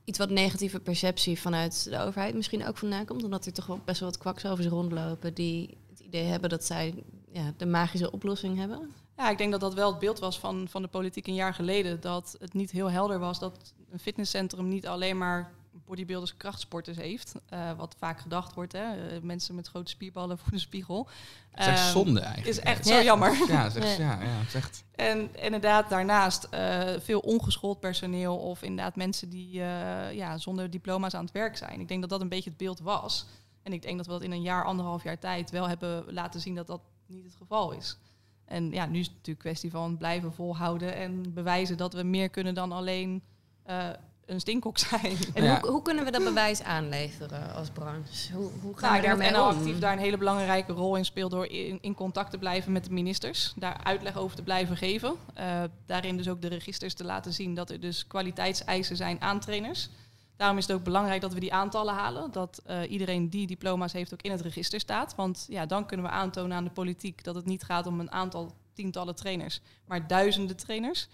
iets 0.04 0.17
wat 0.17 0.30
negatieve 0.30 0.80
perceptie 0.80 1.39
vanuit 1.39 1.84
de 1.89 2.00
overheid 2.00 2.36
misschien 2.36 2.67
ook 2.67 2.78
vandaan 2.78 3.06
komt? 3.06 3.24
Omdat 3.24 3.46
er 3.46 3.54
toch 3.54 3.65
wel 3.65 3.80
best 3.86 4.00
wel 4.00 4.10
wat 4.10 4.17
kwakzalvers 4.17 4.67
rondlopen 4.67 5.34
die 5.34 5.78
het 5.89 6.00
idee 6.00 6.24
hebben 6.24 6.50
dat 6.50 6.65
zij 6.65 7.04
ja, 7.32 7.54
de 7.58 7.65
magische 7.65 8.12
oplossing 8.12 8.58
hebben? 8.58 8.91
Ja, 9.17 9.30
ik 9.30 9.38
denk 9.38 9.52
dat 9.52 9.60
dat 9.60 9.74
wel 9.74 9.89
het 9.89 10.00
beeld 10.00 10.20
was 10.20 10.39
van, 10.39 10.67
van 10.70 10.82
de 10.82 10.88
politiek 10.88 11.28
een 11.28 11.34
jaar 11.34 11.54
geleden. 11.54 12.02
Dat 12.02 12.36
het 12.39 12.54
niet 12.54 12.72
heel 12.72 12.91
helder 12.91 13.20
was 13.20 13.39
dat 13.39 13.74
een 13.91 14.00
fitnesscentrum 14.00 14.67
niet 14.67 14.88
alleen 14.88 15.17
maar 15.17 15.52
bodybuilders, 15.91 16.38
krachtsporters 16.38 16.97
heeft. 16.97 17.34
Eh, 17.49 17.71
wat 17.77 17.95
vaak 17.97 18.19
gedacht 18.19 18.54
wordt, 18.54 18.71
hè? 18.73 19.10
eh, 19.10 19.21
mensen 19.21 19.56
met 19.56 19.67
grote 19.67 19.91
spierballen 19.91 20.38
voor 20.39 20.51
de 20.51 20.60
spiegel. 20.60 21.08
Het 21.49 21.60
is 21.60 21.65
echt 21.67 21.80
Ehm, 21.80 21.91
zonde 21.91 22.19
eigenlijk. 22.19 22.47
Is 22.58 22.60
echt 22.60 22.88
Ja. 22.88 22.97
zo 22.97 23.04
jammer. 23.04 23.38
Ja, 23.47 23.63
het 23.63 23.75
is 23.75 23.84
echt, 23.84 23.97
Ja. 23.97 24.04
ja, 24.04 24.23
ja, 24.23 24.38
het 24.38 24.47
is 24.47 24.54
echt... 24.54 24.84
En 24.95 25.30
inderdaad, 25.43 25.89
daarnaast 25.89 26.43
eh, 26.43 26.89
veel 26.99 27.19
ongeschoold 27.19 27.80
personeel 27.80 28.38
of 28.38 28.62
inderdaad 28.62 28.95
mensen 28.95 29.30
die 29.30 29.62
eh, 29.62 30.13
ja, 30.13 30.38
zonder 30.38 30.69
diploma's 30.69 31.13
aan 31.13 31.23
het 31.23 31.34
werk 31.34 31.58
zijn. 31.58 31.80
Ik 31.80 31.88
denk 31.88 32.01
dat 32.01 32.10
dat 32.10 32.21
een 32.21 32.30
beetje 32.30 32.49
het 32.49 32.60
beeld 32.60 32.80
was. 32.80 33.25
En 33.63 33.73
ik 33.73 33.82
denk 33.82 33.97
dat 33.97 34.06
we 34.06 34.12
dat 34.12 34.21
in 34.21 34.32
een 34.32 34.41
jaar, 34.41 34.65
anderhalf 34.65 35.04
jaar 35.04 35.19
tijd 35.19 35.49
wel 35.51 35.67
hebben 35.67 36.13
laten 36.13 36.41
zien 36.41 36.56
dat 36.56 36.67
dat 36.67 36.82
niet 37.08 37.23
het 37.23 37.36
geval 37.36 37.71
is. 37.71 37.97
En 38.45 38.71
ja, 38.71 38.86
nu 38.86 38.99
is 38.99 39.06
het 39.06 39.15
natuurlijk 39.15 39.45
een 39.45 39.51
kwestie 39.51 39.71
van 39.71 39.97
blijven 39.97 40.34
volhouden 40.34 40.95
en 40.95 41.34
bewijzen 41.34 41.77
dat 41.77 41.93
we 41.93 42.04
meer 42.04 42.30
kunnen 42.30 42.54
dan 42.54 42.71
alleen 42.71 43.21
eh, 43.63 43.89
een 44.32 44.39
stinkok 44.39 44.78
zijn. 44.78 45.17
En 45.34 45.44
Ja. 45.44 45.60
hoe, 45.62 45.70
hoe 45.70 45.82
kunnen 45.82 46.06
we 46.06 46.12
dat 46.12 46.24
bewijs 46.24 46.63
aanleveren 46.63 47.54
als 47.56 47.70
branche? 47.70 48.34
Hoe, 48.34 48.50
hoe 48.62 48.78
gaan 48.78 48.89
Nou, 48.89 49.02
we 49.02 49.08
daarmee 49.08 49.41
om? 49.41 49.58
Actief 49.58 49.80
daar 49.80 49.94
een 49.94 50.00
hele 50.00 50.17
belangrijke 50.17 50.74
rol 50.74 50.96
in 50.96 51.06
speelt 51.06 51.32
door 51.32 51.46
in, 51.46 51.78
in 51.82 51.94
contact 51.96 52.32
te 52.32 52.38
blijven 52.38 52.72
met 52.72 52.84
de 52.86 52.91
ministers. 52.94 53.54
Daar 53.56 53.80
uitleg 53.84 54.17
over 54.17 54.36
te 54.36 54.44
blijven 54.44 54.78
geven. 54.78 55.15
Eh, 55.34 55.63
daarin 55.86 56.17
dus 56.17 56.30
ook 56.30 56.41
de 56.41 56.48
registers 56.48 56.94
te 56.94 57.04
laten 57.04 57.34
zien 57.34 57.56
dat 57.56 57.70
er 57.70 57.80
dus 57.80 58.08
kwaliteitseisen 58.08 58.96
zijn 58.96 59.22
aan 59.22 59.39
trainers. 59.39 59.89
Daarom 60.36 60.58
is 60.60 60.67
het 60.67 60.76
ook 60.76 60.84
belangrijk 60.84 61.22
dat 61.22 61.34
we 61.34 61.39
die 61.39 61.54
aantallen 61.54 61.94
halen. 61.94 62.32
Dat 62.32 62.62
eh, 62.65 62.91
iedereen 62.91 63.30
die 63.30 63.48
diploma's 63.48 63.94
heeft 63.94 64.13
ook 64.13 64.22
in 64.22 64.32
het 64.32 64.41
register 64.41 64.80
staat. 64.80 65.15
Want 65.15 65.46
ja, 65.50 65.65
dan 65.65 65.86
kunnen 65.86 66.06
we 66.06 66.12
aantonen 66.12 66.58
aan 66.58 66.63
de 66.63 66.70
politiek 66.70 67.24
dat 67.24 67.36
het 67.36 67.46
niet 67.46 67.63
gaat 67.63 67.88
om 67.88 68.00
een 68.00 68.12
aantal 68.12 68.52
tientallen 68.74 69.15
trainers, 69.15 69.62
maar 69.86 70.08
duizenden 70.08 70.56
trainers. 70.58 71.08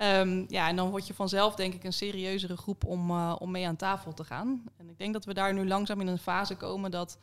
Ehm, 0.00 0.44
ja, 0.48 0.68
en 0.68 0.76
dan 0.76 0.90
word 0.90 1.06
je 1.06 1.14
vanzelf 1.14 1.54
denk 1.54 1.74
ik 1.74 1.84
een 1.84 1.92
serieuzere 1.92 2.56
groep 2.56 2.84
om, 2.84 3.10
eh, 3.10 3.36
om 3.38 3.50
mee 3.50 3.66
aan 3.66 3.76
tafel 3.76 4.14
te 4.14 4.24
gaan. 4.24 4.64
En 4.76 4.88
ik 4.88 4.98
denk 4.98 5.12
dat 5.12 5.24
we 5.24 5.34
daar 5.34 5.54
nu 5.54 5.66
langzaam 5.66 6.00
in 6.00 6.06
een 6.06 6.18
fase 6.18 6.56
komen 6.56 6.90
dat, 6.90 7.18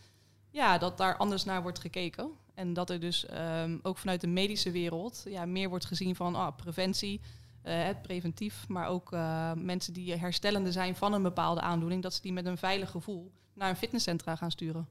ja, 0.49 0.77
dat 0.77 0.97
daar 0.97 1.17
anders 1.17 1.43
naar 1.43 1.61
wordt 1.61 1.79
gekeken. 1.79 2.29
En 2.53 2.73
dat 2.73 2.89
er 2.89 2.99
dus 2.99 3.25
ehm, 3.25 3.77
ook 3.81 3.97
vanuit 3.97 4.21
de 4.21 4.27
medische 4.27 4.71
wereld 4.71 5.23
ja, 5.27 5.45
meer 5.45 5.69
wordt 5.69 5.85
gezien 5.85 6.15
van 6.15 6.35
ah, 6.35 6.55
preventie, 6.55 7.21
eh, 7.61 7.83
het 7.83 8.01
preventief, 8.01 8.67
maar 8.67 8.87
ook 8.87 9.13
eh, 9.13 9.51
mensen 9.53 9.93
die 9.93 10.15
herstellende 10.15 10.71
zijn 10.71 10.95
van 10.95 11.13
een 11.13 11.23
bepaalde 11.23 11.61
aandoening, 11.61 12.03
dat 12.03 12.13
ze 12.13 12.21
die 12.21 12.33
met 12.33 12.45
een 12.45 12.57
veilig 12.57 12.91
gevoel 12.91 13.31
naar 13.53 13.69
een 13.69 13.75
fitnesscentra 13.75 14.35
gaan 14.35 14.51
sturen. 14.51 14.87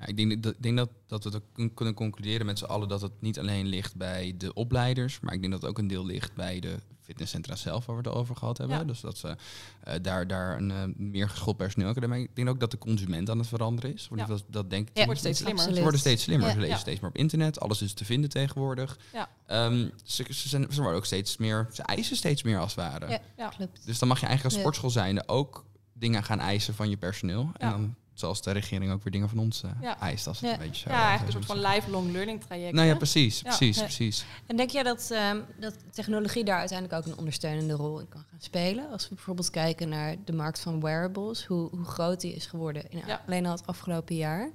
Ja, 0.00 0.06
ik 0.06 0.16
denk, 0.16 0.42
dat, 0.42 0.52
ik 0.52 0.62
denk 0.62 0.76
dat, 0.76 0.90
dat 1.06 1.22
we 1.24 1.28
het 1.30 1.38
ook 1.38 1.44
kun- 1.52 1.74
kunnen 1.74 1.94
concluderen 1.94 2.46
met 2.46 2.58
z'n 2.58 2.64
allen 2.64 2.88
dat 2.88 3.00
het 3.00 3.12
niet 3.18 3.38
alleen 3.38 3.66
ligt 3.66 3.96
bij 3.96 4.34
de 4.38 4.54
opleiders, 4.54 5.20
maar 5.20 5.34
ik 5.34 5.40
denk 5.40 5.52
dat 5.52 5.60
het 5.62 5.70
ook 5.70 5.78
een 5.78 5.86
deel 5.88 6.06
ligt 6.06 6.34
bij 6.34 6.60
de 6.60 6.76
fitnesscentra 7.00 7.56
zelf, 7.56 7.86
waar 7.86 7.96
we 7.96 8.08
het 8.08 8.16
over 8.18 8.36
gehad 8.36 8.58
hebben. 8.58 8.76
Ja. 8.76 8.84
Dus 8.84 9.00
dat 9.00 9.18
ze 9.18 9.36
eh, 9.80 9.94
daar, 10.02 10.26
daar 10.26 10.56
een 10.56 10.70
eh, 10.70 10.82
meer 10.96 11.28
geschoold 11.28 11.56
personeel 11.56 11.86
hebben. 11.90 12.08
Maar 12.08 12.18
ik 12.18 12.36
denk 12.36 12.48
ook 12.48 12.60
dat 12.60 12.70
de 12.70 12.78
consument 12.78 13.30
aan 13.30 13.38
het 13.38 13.46
veranderen 13.48 13.94
is. 13.94 14.08
Want 14.08 14.20
Ja. 14.20 14.26
dat, 14.26 14.44
dat 14.48 14.70
denk 14.70 14.88
ik. 14.88 14.96
Ja, 14.96 15.04
wordt 15.04 15.20
steeds 15.20 15.36
slimmer. 15.38 15.54
absoluut. 15.58 15.76
Ze 15.76 15.82
worden 15.82 16.00
steeds 16.00 16.22
slimmer. 16.22 16.46
Ja. 16.46 16.52
Ze 16.52 16.58
lezen 16.58 16.74
Ja. 16.74 16.80
steeds 16.80 17.00
meer 17.00 17.10
op 17.10 17.16
internet. 17.16 17.60
Alles 17.60 17.82
is 17.82 17.92
te 17.92 18.04
vinden 18.04 18.30
tegenwoordig. 18.30 18.98
Ja. 19.12 19.28
Ehm, 19.46 19.88
ze, 20.04 20.24
ze, 20.30 20.48
zijn, 20.48 20.66
ze 20.70 20.80
worden 20.80 20.98
ook 20.98 21.06
steeds 21.06 21.36
meer. 21.36 21.68
Ze 21.72 21.82
eisen 21.82 22.16
steeds 22.16 22.42
meer 22.42 22.58
als 22.58 22.74
het 22.74 22.84
ware. 22.84 23.08
Ja. 23.10 23.20
Ja. 23.36 23.48
Klopt. 23.48 23.86
Dus 23.86 23.98
dan 23.98 24.08
mag 24.08 24.20
je 24.20 24.26
eigenlijk 24.26 24.54
als 24.54 24.62
sportschool 24.64 24.90
zijnde 24.90 25.28
ook 25.28 25.64
dingen 25.92 26.24
gaan 26.24 26.40
eisen 26.40 26.74
van 26.74 26.90
je 26.90 26.96
personeel. 26.96 27.50
En 27.56 27.66
Ja. 27.68 27.70
dan 27.70 27.94
zoals 28.18 28.42
de 28.42 28.50
regering 28.50 28.92
ook 28.92 29.02
weer 29.02 29.12
dingen 29.12 29.28
van 29.28 29.38
ons 29.38 29.62
eh, 29.62 29.70
Ja. 29.80 30.00
eist. 30.00 30.26
Als 30.26 30.40
het 30.40 30.48
Ja. 30.50 30.54
een 30.56 30.62
beetje 30.66 30.82
zo, 30.82 30.90
Ja, 30.90 31.06
eigenlijk 31.06 31.26
een 31.36 31.42
zo 31.42 31.46
soort 31.46 31.60
van 31.60 31.70
lifelong 31.72 32.12
learning 32.12 32.40
traject. 32.44 32.74
Nou 32.74 32.86
ja, 32.86 32.94
precies, 32.96 33.40
Ja. 33.40 33.42
precies, 33.48 33.76
Ja. 33.76 33.82
precies. 33.82 34.24
En 34.46 34.56
denk 34.56 34.70
jij 34.70 34.82
dat, 34.82 35.10
ehm, 35.10 35.40
dat 35.60 35.74
technologie 35.92 36.44
daar 36.44 36.58
uiteindelijk 36.58 36.98
ook 37.00 37.12
een 37.12 37.18
ondersteunende 37.18 37.74
rol 37.74 38.00
in 38.00 38.08
kan 38.08 38.24
gaan 38.30 38.40
spelen? 38.40 38.90
Als 38.90 39.08
we 39.08 39.14
bijvoorbeeld 39.14 39.50
kijken 39.50 39.88
naar 39.88 40.16
de 40.24 40.32
markt 40.32 40.58
van 40.60 40.80
wearables, 40.80 41.44
hoe, 41.46 41.68
hoe 41.70 41.84
groot 41.84 42.20
die 42.20 42.34
is 42.34 42.46
geworden 42.46 42.90
in 42.90 43.02
Ja. 43.06 43.22
alleen 43.26 43.46
al 43.46 43.52
het 43.52 43.66
afgelopen 43.66 44.16
jaar. 44.16 44.50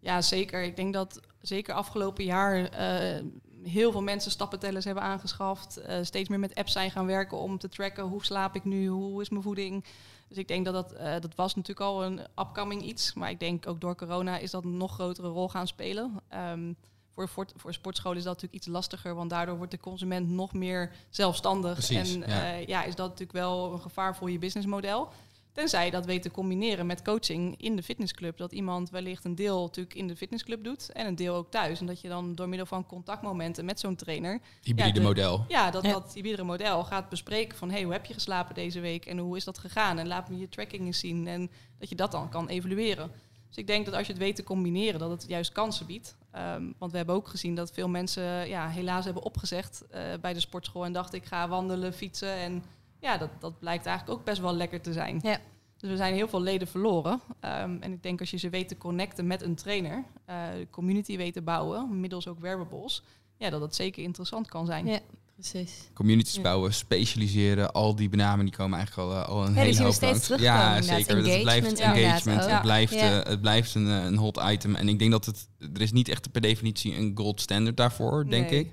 Ja, 0.00 0.20
zeker. 0.22 0.62
Ik 0.62 0.76
denk 0.76 0.92
dat 0.92 1.20
zeker 1.40 1.74
afgelopen 1.74 2.24
jaar 2.24 2.64
eh, 2.68 3.22
heel 3.64 3.92
veel 3.92 4.02
mensen 4.02 4.30
stappentellers 4.30 4.84
hebben 4.84 5.02
aangeschaft. 5.02 5.76
eh, 5.76 5.98
steeds 6.02 6.28
meer 6.28 6.38
met 6.38 6.54
apps 6.54 6.72
zijn 6.72 6.90
gaan 6.90 7.06
werken 7.06 7.38
om 7.38 7.58
te 7.58 7.68
tracken 7.68 8.04
hoe 8.04 8.24
slaap 8.24 8.54
ik 8.54 8.64
nu, 8.64 8.88
hoe 8.88 9.20
is 9.20 9.28
mijn 9.28 9.42
voeding. 9.42 9.84
Dus 10.28 10.38
ik 10.38 10.48
denk 10.48 10.64
dat 10.64 10.74
dat, 10.74 10.92
eh, 10.92 11.12
dat 11.20 11.34
was 11.34 11.54
natuurlijk 11.54 11.86
al 11.86 12.04
een 12.04 12.20
upcoming 12.38 12.82
iets. 12.82 13.14
Maar 13.14 13.30
ik 13.30 13.40
denk 13.40 13.66
ook 13.66 13.80
door 13.80 13.96
corona 13.96 14.38
is 14.38 14.50
dat 14.50 14.64
een 14.64 14.76
nog 14.76 14.92
grotere 14.92 15.28
rol 15.28 15.48
gaan 15.48 15.66
spelen. 15.66 16.20
Ehm, 16.28 16.72
voor, 17.14 17.28
voor, 17.28 17.46
voor 17.56 17.72
sportscholen 17.72 18.18
is 18.18 18.24
dat 18.24 18.32
natuurlijk 18.32 18.62
iets 18.62 18.72
lastiger, 18.72 19.14
want 19.14 19.30
daardoor 19.30 19.56
wordt 19.56 19.72
de 19.72 19.80
consument 19.80 20.28
nog 20.28 20.52
meer 20.52 20.92
zelfstandig. 21.10 21.72
Precies, 21.72 22.14
en 22.14 22.20
ja. 22.26 22.52
ja, 22.54 22.84
is 22.84 22.94
dat 22.94 23.08
natuurlijk 23.08 23.38
wel 23.38 23.72
een 23.72 23.80
gevaar 23.80 24.16
voor 24.16 24.30
je 24.30 24.38
businessmodel. 24.38 25.08
Tenzij 25.52 25.84
je 25.84 25.90
dat 25.90 26.06
weet 26.06 26.22
te 26.22 26.30
combineren 26.30 26.86
met 26.86 27.02
coaching 27.02 27.54
in 27.58 27.76
de 27.76 27.82
fitnessclub. 27.82 28.36
Dat 28.36 28.52
iemand 28.52 28.90
wellicht 28.90 29.24
een 29.24 29.34
deel 29.34 29.60
natuurlijk 29.62 29.96
in 29.96 30.06
de 30.06 30.16
fitnessclub 30.16 30.64
doet 30.64 30.92
en 30.92 31.06
een 31.06 31.14
deel 31.14 31.34
ook 31.34 31.50
thuis. 31.50 31.80
En 31.80 31.86
dat 31.86 32.00
je 32.00 32.08
dan 32.08 32.34
door 32.34 32.48
middel 32.48 32.66
van 32.66 32.86
contactmomenten 32.86 33.64
met 33.64 33.80
zo'n 33.80 33.96
trainer, 33.96 34.40
Hybride 34.62 34.92
de- 34.92 35.00
model. 35.00 35.44
ja, 35.48 35.70
dat 35.70 35.84
Ja. 35.84 35.92
dat 35.92 36.14
hybride 36.14 36.42
model 36.42 36.84
gaat 36.84 37.08
bespreken 37.08 37.58
van 37.58 37.70
hey, 37.70 37.82
hoe 37.82 37.92
heb 37.92 38.04
je 38.06 38.14
geslapen 38.14 38.54
deze 38.54 38.80
week 38.80 39.06
en 39.06 39.18
hoe 39.18 39.36
is 39.36 39.44
dat 39.44 39.58
gegaan? 39.58 39.98
En 39.98 40.06
laat 40.06 40.28
me 40.28 40.38
je 40.38 40.48
tracking 40.48 40.86
eens 40.86 40.98
zien 40.98 41.26
en 41.26 41.50
dat 41.78 41.88
je 41.88 41.94
dat 41.94 42.12
dan 42.12 42.28
kan 42.28 42.48
evalueren. 42.48 43.10
Dus 43.48 43.56
ik 43.56 43.66
denk 43.66 43.84
dat 43.84 43.94
als 43.94 44.06
je 44.06 44.12
het 44.12 44.22
weet 44.22 44.36
te 44.36 44.44
combineren, 44.44 45.00
dat 45.00 45.10
het 45.10 45.24
juist 45.28 45.52
kansen 45.52 45.86
biedt. 45.86 46.16
Ehm, 46.30 46.62
want 46.78 46.90
we 46.90 46.96
hebben 46.96 47.14
ook 47.14 47.28
gezien 47.28 47.54
dat 47.54 47.72
veel 47.72 47.88
mensen 47.88 48.48
ja, 48.48 48.68
helaas 48.68 49.04
hebben 49.04 49.22
opgezegd 49.22 49.84
eh, 49.90 50.02
bij 50.20 50.32
de 50.32 50.40
sportschool 50.40 50.84
en 50.84 50.92
dachten 50.92 51.18
ik 51.18 51.24
ga 51.26 51.48
wandelen, 51.48 51.92
fietsen. 51.92 52.34
En 52.34 52.64
ja, 53.02 53.16
dat, 53.18 53.30
dat 53.38 53.58
blijkt 53.58 53.86
eigenlijk 53.86 54.18
ook 54.18 54.24
best 54.24 54.40
wel 54.40 54.54
lekker 54.54 54.80
te 54.80 54.92
zijn. 54.92 55.18
Ja. 55.22 55.38
Dus 55.76 55.90
we 55.90 55.96
zijn 55.96 56.14
heel 56.14 56.28
veel 56.28 56.40
leden 56.42 56.68
verloren. 56.68 57.20
Ehm, 57.40 57.76
en 57.80 57.92
ik 57.92 58.02
denk 58.02 58.20
als 58.20 58.30
je 58.30 58.36
ze 58.36 58.48
weet 58.50 58.68
te 58.68 58.78
connecten 58.78 59.26
met 59.26 59.42
een 59.42 59.54
trainer, 59.54 60.04
eh, 60.24 60.36
de 60.58 60.66
community 60.70 61.16
weet 61.16 61.32
te 61.34 61.42
bouwen, 61.42 62.00
middels 62.00 62.28
ook 62.28 62.40
wearables, 62.40 63.02
ja, 63.36 63.50
dat 63.50 63.60
het 63.60 63.74
zeker 63.74 64.02
interessant 64.02 64.48
kan 64.48 64.66
zijn. 64.66 64.86
Ja, 64.86 64.98
precies. 65.34 65.88
Communities 65.94 66.34
Ja. 66.34 66.42
bouwen, 66.42 66.74
specialiseren, 66.74 67.72
al 67.72 67.94
die 67.96 68.08
benamen 68.08 68.44
die 68.44 68.54
komen 68.54 68.78
eigenlijk 68.78 69.08
al, 69.10 69.16
eh, 69.16 69.28
al 69.28 69.46
een 69.46 69.54
hele 69.54 69.82
hoop 69.82 70.00
langs. 70.00 70.28
Ja, 70.28 70.82
zeker. 70.82 71.16
Het 71.16 71.42
blijft 71.42 71.80
Engagement. 71.80 72.44
Het 72.44 72.62
blijft, 72.62 72.94
Ja. 72.94 73.22
eh, 73.22 73.30
het 73.30 73.40
blijft 73.40 73.74
een, 73.74 73.86
een 73.86 74.16
hot 74.16 74.40
item. 74.50 74.74
En 74.74 74.88
ik 74.88 74.98
denk 74.98 75.10
dat 75.10 75.24
het, 75.26 75.48
er 75.74 75.80
is 75.80 75.92
niet 75.92 76.08
echt 76.08 76.32
per 76.32 76.40
definitie 76.40 76.96
een 76.96 77.12
gold 77.14 77.40
standard 77.40 77.76
daarvoor, 77.76 78.28
denk 78.30 78.50
Nee. 78.50 78.60
ik. 78.60 78.70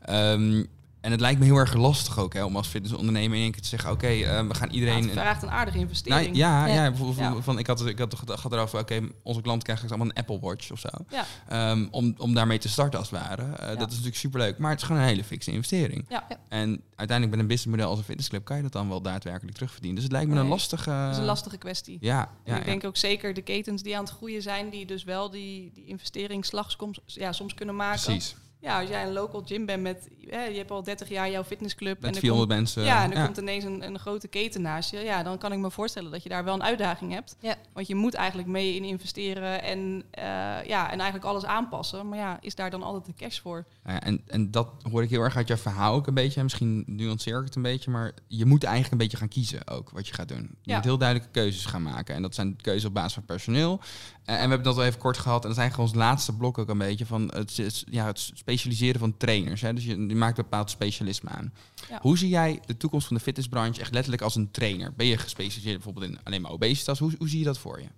Ehm, 0.00 0.64
en 1.00 1.10
het 1.10 1.20
lijkt 1.20 1.38
me 1.38 1.44
heel 1.44 1.56
erg 1.56 1.74
lastig 1.74 2.18
ook 2.18 2.34
hè, 2.34 2.44
om 2.44 2.56
als 2.56 2.68
fitnessondernemer 2.68 3.36
in 3.36 3.42
één 3.42 3.52
keer 3.52 3.62
te 3.62 3.68
zeggen: 3.68 3.90
oké, 3.90 4.06
eh, 4.06 4.46
we 4.46 4.54
gaan 4.54 4.68
Ja, 4.68 4.74
iedereen. 4.74 5.02
het 5.02 5.12
vraagt 5.12 5.42
een 5.42 5.50
aardige 5.50 5.78
investering. 5.78 6.24
Nou, 6.26 6.36
ja, 6.36 6.66
ja. 6.66 6.74
Ja. 6.74 6.88
bijvoorbeeld 6.88 7.18
Ja. 7.18 7.40
Van, 7.42 7.58
ik 7.58 7.66
had, 7.66 7.86
ik 7.86 7.98
had 7.98 8.52
erover, 8.52 8.78
oké, 8.78 9.00
onze 9.22 9.40
klant 9.40 9.62
krijgt 9.62 9.88
allemaal 9.88 10.06
een 10.06 10.12
Apple 10.14 10.38
Watch 10.40 10.70
of 10.70 10.78
zo. 10.78 10.88
Ja. 11.08 11.24
Ehm, 11.48 11.86
om, 11.90 12.14
om 12.18 12.34
daarmee 12.34 12.58
te 12.58 12.68
starten 12.68 12.98
als 12.98 13.10
het 13.10 13.20
ware. 13.20 13.42
Eh, 13.42 13.66
Dat 13.68 13.76
is 13.76 13.86
natuurlijk 13.88 14.16
superleuk, 14.16 14.58
maar 14.58 14.70
het 14.70 14.80
is 14.80 14.86
gewoon 14.86 15.02
een 15.02 15.08
hele 15.08 15.24
fikse 15.24 15.50
investering. 15.50 16.06
En 16.48 16.80
uiteindelijk 16.96 17.30
met 17.30 17.38
een 17.40 17.46
businessmodel 17.46 17.88
als 17.88 17.98
een 17.98 18.04
fitnessclub 18.04 18.44
kan 18.44 18.56
je 18.56 18.62
dat 18.62 18.72
dan 18.72 18.88
wel 18.88 19.00
daadwerkelijk 19.02 19.54
terugverdienen. 19.54 20.00
Dus 20.00 20.04
het 20.04 20.12
lijkt 20.18 20.30
me 20.30 20.40
een 20.40 20.48
lastige... 20.48 20.90
Dat 20.90 21.10
is 21.12 21.16
een 21.18 21.24
lastige 21.24 21.56
kwestie. 21.56 21.98
Ja, 22.00 22.30
ik 22.44 22.64
denk 22.64 22.84
ook 22.84 22.96
zeker 22.96 23.34
de 23.34 23.42
ketens 23.42 23.82
die 23.82 23.96
aan 23.96 24.04
het 24.04 24.12
groeien 24.12 24.42
zijn, 24.42 24.70
die 24.70 24.86
dus 24.86 25.04
wel 25.04 25.30
die, 25.30 25.70
die 25.74 25.84
investeringsslag 25.86 26.70
soms, 26.70 27.00
ja, 27.04 27.32
soms 27.32 27.54
kunnen 27.54 27.76
maken. 27.76 28.02
precies. 28.04 28.36
Ja, 28.60 28.80
als 28.80 28.88
jij 28.88 29.06
een 29.06 29.12
local 29.12 29.42
gym 29.46 29.66
bent 29.66 29.82
met, 29.82 30.08
hè, 30.30 30.44
je 30.44 30.56
hebt 30.56 30.70
al 30.70 30.82
30 30.82 31.08
jaar 31.08 31.30
jouw 31.30 31.44
fitnessclub. 31.44 32.00
Met 32.00 32.14
er 32.14 32.20
400 32.20 32.48
komt, 32.50 32.60
mensen. 32.60 32.82
ja, 32.84 33.02
en 33.04 33.14
er 33.14 33.24
komt 33.24 33.36
ineens 33.36 33.64
een, 33.64 33.82
een 33.86 33.98
grote 33.98 34.28
keten 34.28 34.62
naast 34.62 34.90
je. 34.90 34.98
Ja, 34.98 35.22
dan 35.22 35.38
kan 35.38 35.52
ik 35.52 35.58
me 35.58 35.70
voorstellen 35.70 36.10
dat 36.10 36.22
je 36.22 36.28
daar 36.28 36.44
wel 36.44 36.54
een 36.54 36.62
uitdaging 36.62 37.12
hebt. 37.12 37.36
Ja. 37.40 37.54
Want 37.72 37.86
je 37.86 37.94
moet 37.94 38.14
eigenlijk 38.14 38.48
mee 38.48 38.74
in 38.74 38.84
investeren 38.84 39.62
en, 39.62 40.04
eh, 40.10 40.24
ja, 40.66 40.84
en 40.90 40.96
eigenlijk 40.98 41.24
alles 41.24 41.44
aanpassen. 41.44 42.08
Maar 42.08 42.18
ja, 42.18 42.38
is 42.40 42.54
daar 42.54 42.70
dan 42.70 42.82
altijd 42.82 43.06
de 43.06 43.24
cash 43.24 43.38
voor? 43.40 43.64
Nou 43.82 43.94
ja, 43.94 44.02
en, 44.02 44.22
en 44.26 44.50
dat 44.50 44.68
hoor 44.90 45.02
ik 45.02 45.10
heel 45.10 45.22
erg 45.22 45.36
uit 45.36 45.48
jouw 45.48 45.56
verhaal 45.56 45.94
ook 45.94 46.06
een 46.06 46.14
beetje. 46.14 46.42
Misschien 46.42 46.82
nuanceer 46.86 47.38
ik 47.38 47.44
het 47.44 47.56
een 47.56 47.62
beetje, 47.62 47.90
maar 47.90 48.12
je 48.26 48.44
moet 48.46 48.62
eigenlijk 48.64 48.92
een 48.92 48.98
beetje 48.98 49.16
gaan 49.16 49.28
kiezen 49.28 49.68
ook 49.68 49.90
wat 49.90 50.06
je 50.08 50.14
gaat 50.14 50.28
doen. 50.28 50.50
Je 50.62 50.70
Ja. 50.70 50.74
moet 50.76 50.84
heel 50.84 50.98
duidelijke 50.98 51.32
keuzes 51.32 51.64
gaan 51.64 51.82
maken. 51.82 52.14
En 52.14 52.22
dat 52.22 52.34
zijn 52.34 52.56
keuzes 52.62 52.84
op 52.84 52.94
basis 52.94 53.12
van 53.14 53.24
personeel. 53.24 53.80
En 54.28 54.34
we 54.34 54.40
hebben 54.40 54.62
dat 54.62 54.76
al 54.76 54.84
even 54.84 54.98
kort 54.98 55.18
gehad. 55.18 55.42
En 55.42 55.48
dat 55.48 55.58
is 55.58 55.62
eigenlijk 55.62 55.90
ons 55.90 55.98
laatste 55.98 56.36
blok 56.36 56.58
ook 56.58 56.68
een 56.68 56.78
beetje 56.78 57.06
van 57.06 57.30
het, 57.34 57.84
ja, 57.90 58.06
het 58.06 58.18
specialiseren 58.18 59.00
van 59.00 59.16
trainers. 59.16 59.60
Hè. 59.60 59.74
Dus 59.74 59.84
je, 59.84 60.06
je 60.06 60.14
maakt 60.14 60.38
een 60.38 60.44
bepaald 60.44 60.70
specialisme 60.70 61.30
aan. 61.30 61.52
Ja. 61.88 61.98
Hoe 62.02 62.18
zie 62.18 62.28
jij 62.28 62.60
de 62.66 62.76
toekomst 62.76 63.06
van 63.06 63.16
de 63.16 63.22
fitnessbranche 63.22 63.80
echt 63.80 63.92
letterlijk 63.92 64.22
als 64.22 64.34
een 64.34 64.50
trainer? 64.50 64.92
Ben 64.92 65.06
je 65.06 65.18
gespecialiseerd 65.18 65.74
bijvoorbeeld 65.74 66.10
in 66.10 66.18
alleen 66.22 66.40
maar 66.40 66.50
obesitas? 66.50 66.98
Hoe, 66.98 67.12
hoe 67.18 67.28
zie 67.28 67.38
je 67.38 67.44
dat 67.44 67.58
voor 67.58 67.80
je? 67.80 67.88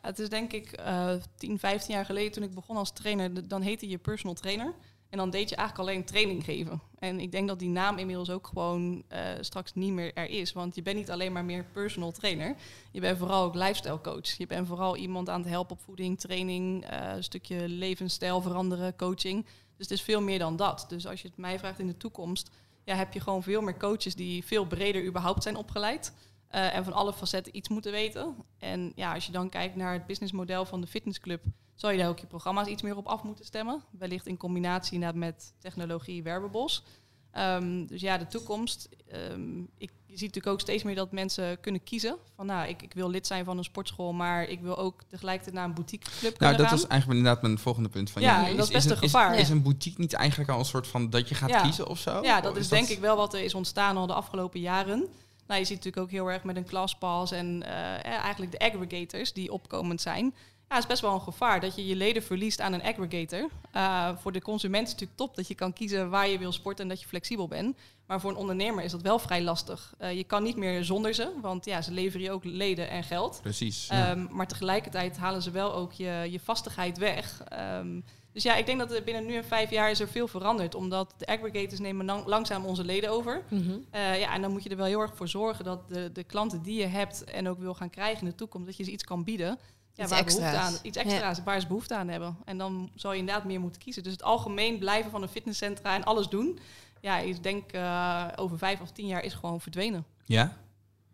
Het 0.00 0.18
is 0.18 0.28
denk 0.28 0.52
ik 0.52 0.72
eh 0.72 1.12
10, 1.36 1.58
15 1.58 1.94
jaar 1.94 2.04
geleden 2.04 2.32
toen 2.32 2.42
ik 2.42 2.54
begon 2.54 2.76
als 2.76 2.92
trainer, 2.92 3.48
dan 3.48 3.62
heette 3.62 3.88
je 3.88 3.98
personal 3.98 4.34
trainer. 4.34 4.74
En 5.10 5.18
dan 5.18 5.30
deed 5.30 5.48
je 5.48 5.56
eigenlijk 5.56 5.88
alleen 5.88 6.04
training 6.04 6.44
geven. 6.44 6.80
En 6.98 7.20
ik 7.20 7.32
denk 7.32 7.48
dat 7.48 7.58
die 7.58 7.68
naam 7.68 7.98
inmiddels 7.98 8.30
ook 8.30 8.46
gewoon 8.46 9.02
eh, 9.08 9.20
straks 9.40 9.74
niet 9.74 9.92
meer 9.92 10.14
er 10.14 10.30
is. 10.30 10.52
Want 10.52 10.74
je 10.74 10.82
bent 10.82 10.96
niet 10.96 11.10
alleen 11.10 11.32
maar 11.32 11.44
meer 11.44 11.64
personal 11.72 12.12
trainer. 12.12 12.56
Je 12.92 13.00
bent 13.00 13.18
vooral 13.18 13.44
ook 13.44 13.54
lifestyle 13.54 14.00
coach. 14.00 14.36
Je 14.36 14.46
bent 14.46 14.66
vooral 14.66 14.96
iemand 14.96 15.28
aan 15.28 15.40
het 15.40 15.48
helpen 15.48 15.76
op 15.76 15.82
voeding, 15.82 16.20
training, 16.20 16.84
eh, 16.84 17.12
een 17.14 17.24
stukje 17.24 17.68
levensstijl 17.68 18.40
veranderen, 18.42 18.96
coaching. 18.96 19.44
Dus 19.44 19.88
het 19.88 19.90
is 19.90 20.02
veel 20.02 20.22
meer 20.22 20.38
dan 20.38 20.56
dat. 20.56 20.84
Dus 20.88 21.06
als 21.06 21.22
je 21.22 21.28
het 21.28 21.36
mij 21.36 21.58
vraagt 21.58 21.78
in 21.78 21.86
de 21.86 21.96
toekomst, 21.96 22.50
ja, 22.84 22.94
heb 22.94 23.12
je 23.12 23.20
gewoon 23.20 23.42
veel 23.42 23.60
meer 23.60 23.76
coaches 23.76 24.14
die 24.14 24.44
veel 24.44 24.66
breder 24.66 25.04
überhaupt 25.04 25.42
zijn 25.42 25.56
opgeleid. 25.56 26.12
eh, 26.48 26.74
en 26.76 26.84
van 26.84 26.92
alle 26.92 27.12
facetten 27.12 27.56
iets 27.56 27.68
moeten 27.68 27.92
weten. 27.92 28.36
En 28.58 28.92
ja, 28.94 29.14
als 29.14 29.26
je 29.26 29.32
dan 29.32 29.48
kijkt 29.48 29.76
naar 29.76 29.92
het 29.92 30.06
businessmodel 30.06 30.64
van 30.64 30.80
de 30.80 30.86
fitnessclub, 30.86 31.42
zou 31.80 31.92
je 31.92 31.98
daar 31.98 32.08
ook 32.08 32.18
je 32.18 32.26
programma's 32.26 32.66
iets 32.68 32.82
meer 32.82 32.96
op 32.96 33.06
af 33.06 33.22
moeten 33.22 33.44
stemmen. 33.44 33.82
Wellicht 33.90 34.26
in 34.26 34.36
combinatie 34.36 34.98
met 35.14 35.54
technologie, 35.58 36.22
wearables. 36.22 36.82
Ehm, 37.30 37.86
dus 37.86 38.00
ja, 38.00 38.18
de 38.18 38.26
toekomst. 38.26 38.88
ehm, 39.08 39.58
ik, 39.78 39.90
je 40.06 40.16
ziet 40.16 40.26
natuurlijk 40.26 40.46
ook 40.46 40.60
steeds 40.60 40.82
meer 40.82 40.94
dat 40.94 41.12
mensen 41.12 41.60
kunnen 41.60 41.82
kiezen. 41.82 42.16
Van 42.36 42.46
nou, 42.46 42.68
ik, 42.68 42.82
ik 42.82 42.92
wil 42.94 43.10
lid 43.10 43.26
zijn 43.26 43.44
van 43.44 43.58
een 43.58 43.64
sportschool, 43.64 44.12
maar 44.12 44.44
ik 44.44 44.60
wil 44.60 44.78
ook 44.78 45.02
tegelijkertijd 45.08 45.54
naar 45.54 45.64
een 45.64 45.74
boutique 45.74 46.10
club 46.10 46.22
Nou, 46.22 46.36
kunnen 46.36 46.56
dat 46.58 46.66
gaan. 46.66 46.76
was 46.78 46.86
eigenlijk 46.86 47.18
inderdaad 47.20 47.42
mijn 47.42 47.58
volgende 47.58 47.88
punt. 47.88 48.10
Van, 48.10 48.22
Ja, 48.22 48.50
dat 48.50 48.58
is 48.58 48.68
best 48.72 48.90
een 48.90 48.96
gevaar. 48.96 49.34
Is, 49.34 49.40
is 49.40 49.48
een 49.48 49.62
boutique 49.62 50.00
niet 50.00 50.12
eigenlijk 50.12 50.50
al 50.50 50.58
een 50.58 50.64
soort 50.64 50.86
van 50.86 51.10
dat 51.10 51.28
je 51.28 51.34
gaat 51.34 51.48
Ja. 51.50 51.62
kiezen 51.62 51.86
of 51.88 51.98
zo? 51.98 52.22
Ja, 52.22 52.40
dat 52.40 52.56
is 52.56 52.68
denk 52.68 52.88
ik 52.88 52.98
wel 52.98 53.16
wat 53.16 53.34
er 53.34 53.40
is 53.40 53.54
ontstaan 53.54 53.96
al 53.96 54.06
de 54.06 54.12
afgelopen 54.14 54.60
jaren. 54.60 55.06
Nou, 55.46 55.60
je 55.60 55.66
ziet 55.66 55.76
natuurlijk 55.76 56.02
ook 56.02 56.10
heel 56.10 56.30
erg 56.30 56.44
met 56.44 56.56
een 56.56 56.64
ClassPass 56.66 57.32
en 57.32 57.62
eh, 57.62 58.04
eigenlijk 58.12 58.52
de 58.52 58.58
aggregators 58.58 59.32
die 59.32 59.52
opkomend 59.52 60.00
zijn. 60.00 60.34
Ja, 60.68 60.74
het 60.74 60.82
is 60.84 60.90
best 60.90 61.00
wel 61.02 61.14
een 61.14 61.20
gevaar 61.20 61.60
dat 61.60 61.74
je 61.76 61.86
je 61.86 61.96
leden 61.96 62.22
verliest 62.22 62.60
aan 62.60 62.72
een 62.72 62.82
aggregator. 62.82 63.48
Eh, 63.72 64.08
voor 64.16 64.32
de 64.32 64.42
consument 64.42 64.82
is 64.86 64.90
het 64.92 65.00
natuurlijk 65.00 65.28
top 65.28 65.36
dat 65.36 65.48
je 65.48 65.54
kan 65.54 65.72
kiezen 65.72 66.10
waar 66.10 66.28
je 66.28 66.38
wil 66.38 66.52
sporten 66.52 66.82
en 66.84 66.90
dat 66.90 67.00
je 67.00 67.06
flexibel 67.08 67.48
bent. 67.48 67.76
Maar 68.06 68.20
voor 68.20 68.30
een 68.30 68.36
ondernemer 68.36 68.84
is 68.84 68.90
dat 68.90 69.02
wel 69.02 69.18
vrij 69.18 69.42
lastig. 69.42 69.94
Eh, 69.98 70.16
je 70.16 70.24
kan 70.24 70.42
niet 70.42 70.56
meer 70.56 70.84
zonder 70.84 71.14
ze, 71.14 71.30
want 71.40 71.64
ja, 71.64 71.82
ze 71.82 71.92
leveren 71.92 72.22
je 72.26 72.32
ook 72.32 72.44
leden 72.44 72.88
en 72.90 73.04
geld. 73.04 73.38
Precies. 73.42 73.86
ja. 73.90 74.10
Ehm, 74.10 74.26
maar 74.30 74.46
tegelijkertijd 74.46 75.16
halen 75.16 75.42
ze 75.42 75.50
wel 75.50 75.74
ook 75.74 75.92
je, 75.92 76.26
je 76.30 76.40
vastigheid 76.40 76.98
weg. 76.98 77.42
Ehm, 77.48 78.00
dus 78.32 78.42
ja, 78.42 78.54
ik 78.56 78.66
denk 78.66 78.78
dat 78.78 78.92
er 78.92 79.02
binnen 79.04 79.26
nu 79.26 79.34
en 79.34 79.44
vijf 79.44 79.70
jaar 79.70 79.90
is 79.90 80.00
er 80.00 80.08
veel 80.08 80.28
veranderd. 80.28 80.74
Omdat 80.74 81.14
de 81.18 81.26
aggregators 81.26 81.80
nemen 81.80 82.04
lang- 82.06 82.26
langzaam 82.26 82.64
onze 82.64 82.84
leden 82.84 83.10
over. 83.10 83.42
Mhm. 83.50 83.76
Eh, 83.90 84.20
ja, 84.20 84.34
en 84.34 84.42
dan 84.42 84.50
moet 84.52 84.62
je 84.62 84.68
er 84.68 84.76
wel 84.76 84.86
heel 84.86 85.00
erg 85.00 85.16
voor 85.16 85.28
zorgen 85.28 85.64
dat 85.64 85.88
de, 85.88 86.12
de 86.12 86.24
klanten 86.24 86.62
die 86.62 86.78
je 86.80 86.86
hebt 86.86 87.24
en 87.24 87.48
ook 87.48 87.58
wil 87.58 87.74
gaan 87.74 87.90
krijgen 87.90 88.22
in 88.24 88.28
de 88.30 88.34
toekomst, 88.34 88.66
dat 88.66 88.76
je 88.76 88.84
ze 88.84 88.90
iets 88.90 89.04
kan 89.04 89.24
bieden. 89.24 89.58
Ja, 89.98 90.04
Iets 90.04 90.12
waar 90.12 90.24
behoefte 90.24 90.44
extra's. 90.46 90.66
aan, 90.74 90.78
iets 90.82 90.96
extra's, 90.96 91.42
waar 91.44 91.60
ze 91.60 91.66
behoefte 91.66 91.96
aan 91.96 92.08
hebben. 92.08 92.36
En 92.44 92.58
dan 92.58 92.90
zal 92.94 93.12
je 93.12 93.18
inderdaad 93.18 93.44
meer 93.44 93.60
moeten 93.60 93.80
kiezen. 93.80 94.02
Dus 94.02 94.12
het 94.12 94.22
algemeen 94.22 94.78
blijven 94.78 95.10
van 95.10 95.22
een 95.22 95.28
fitnesscentra 95.28 95.94
en 95.94 96.04
alles 96.04 96.28
doen. 96.28 96.58
Ja, 97.00 97.18
ik 97.18 97.42
denk 97.42 97.72
eh, 97.72 98.24
over 98.36 98.58
vijf 98.58 98.80
of 98.80 98.90
tien 98.90 99.06
jaar 99.06 99.22
is 99.24 99.34
gewoon 99.34 99.60
verdwenen. 99.60 100.04
ja? 100.24 100.56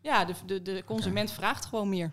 Ja, 0.01 0.25
de, 0.25 0.35
de, 0.47 0.62
de 0.62 0.83
consument 0.85 1.33
vraagt 1.33 1.64
gewoon 1.64 1.88
meer. 1.88 2.12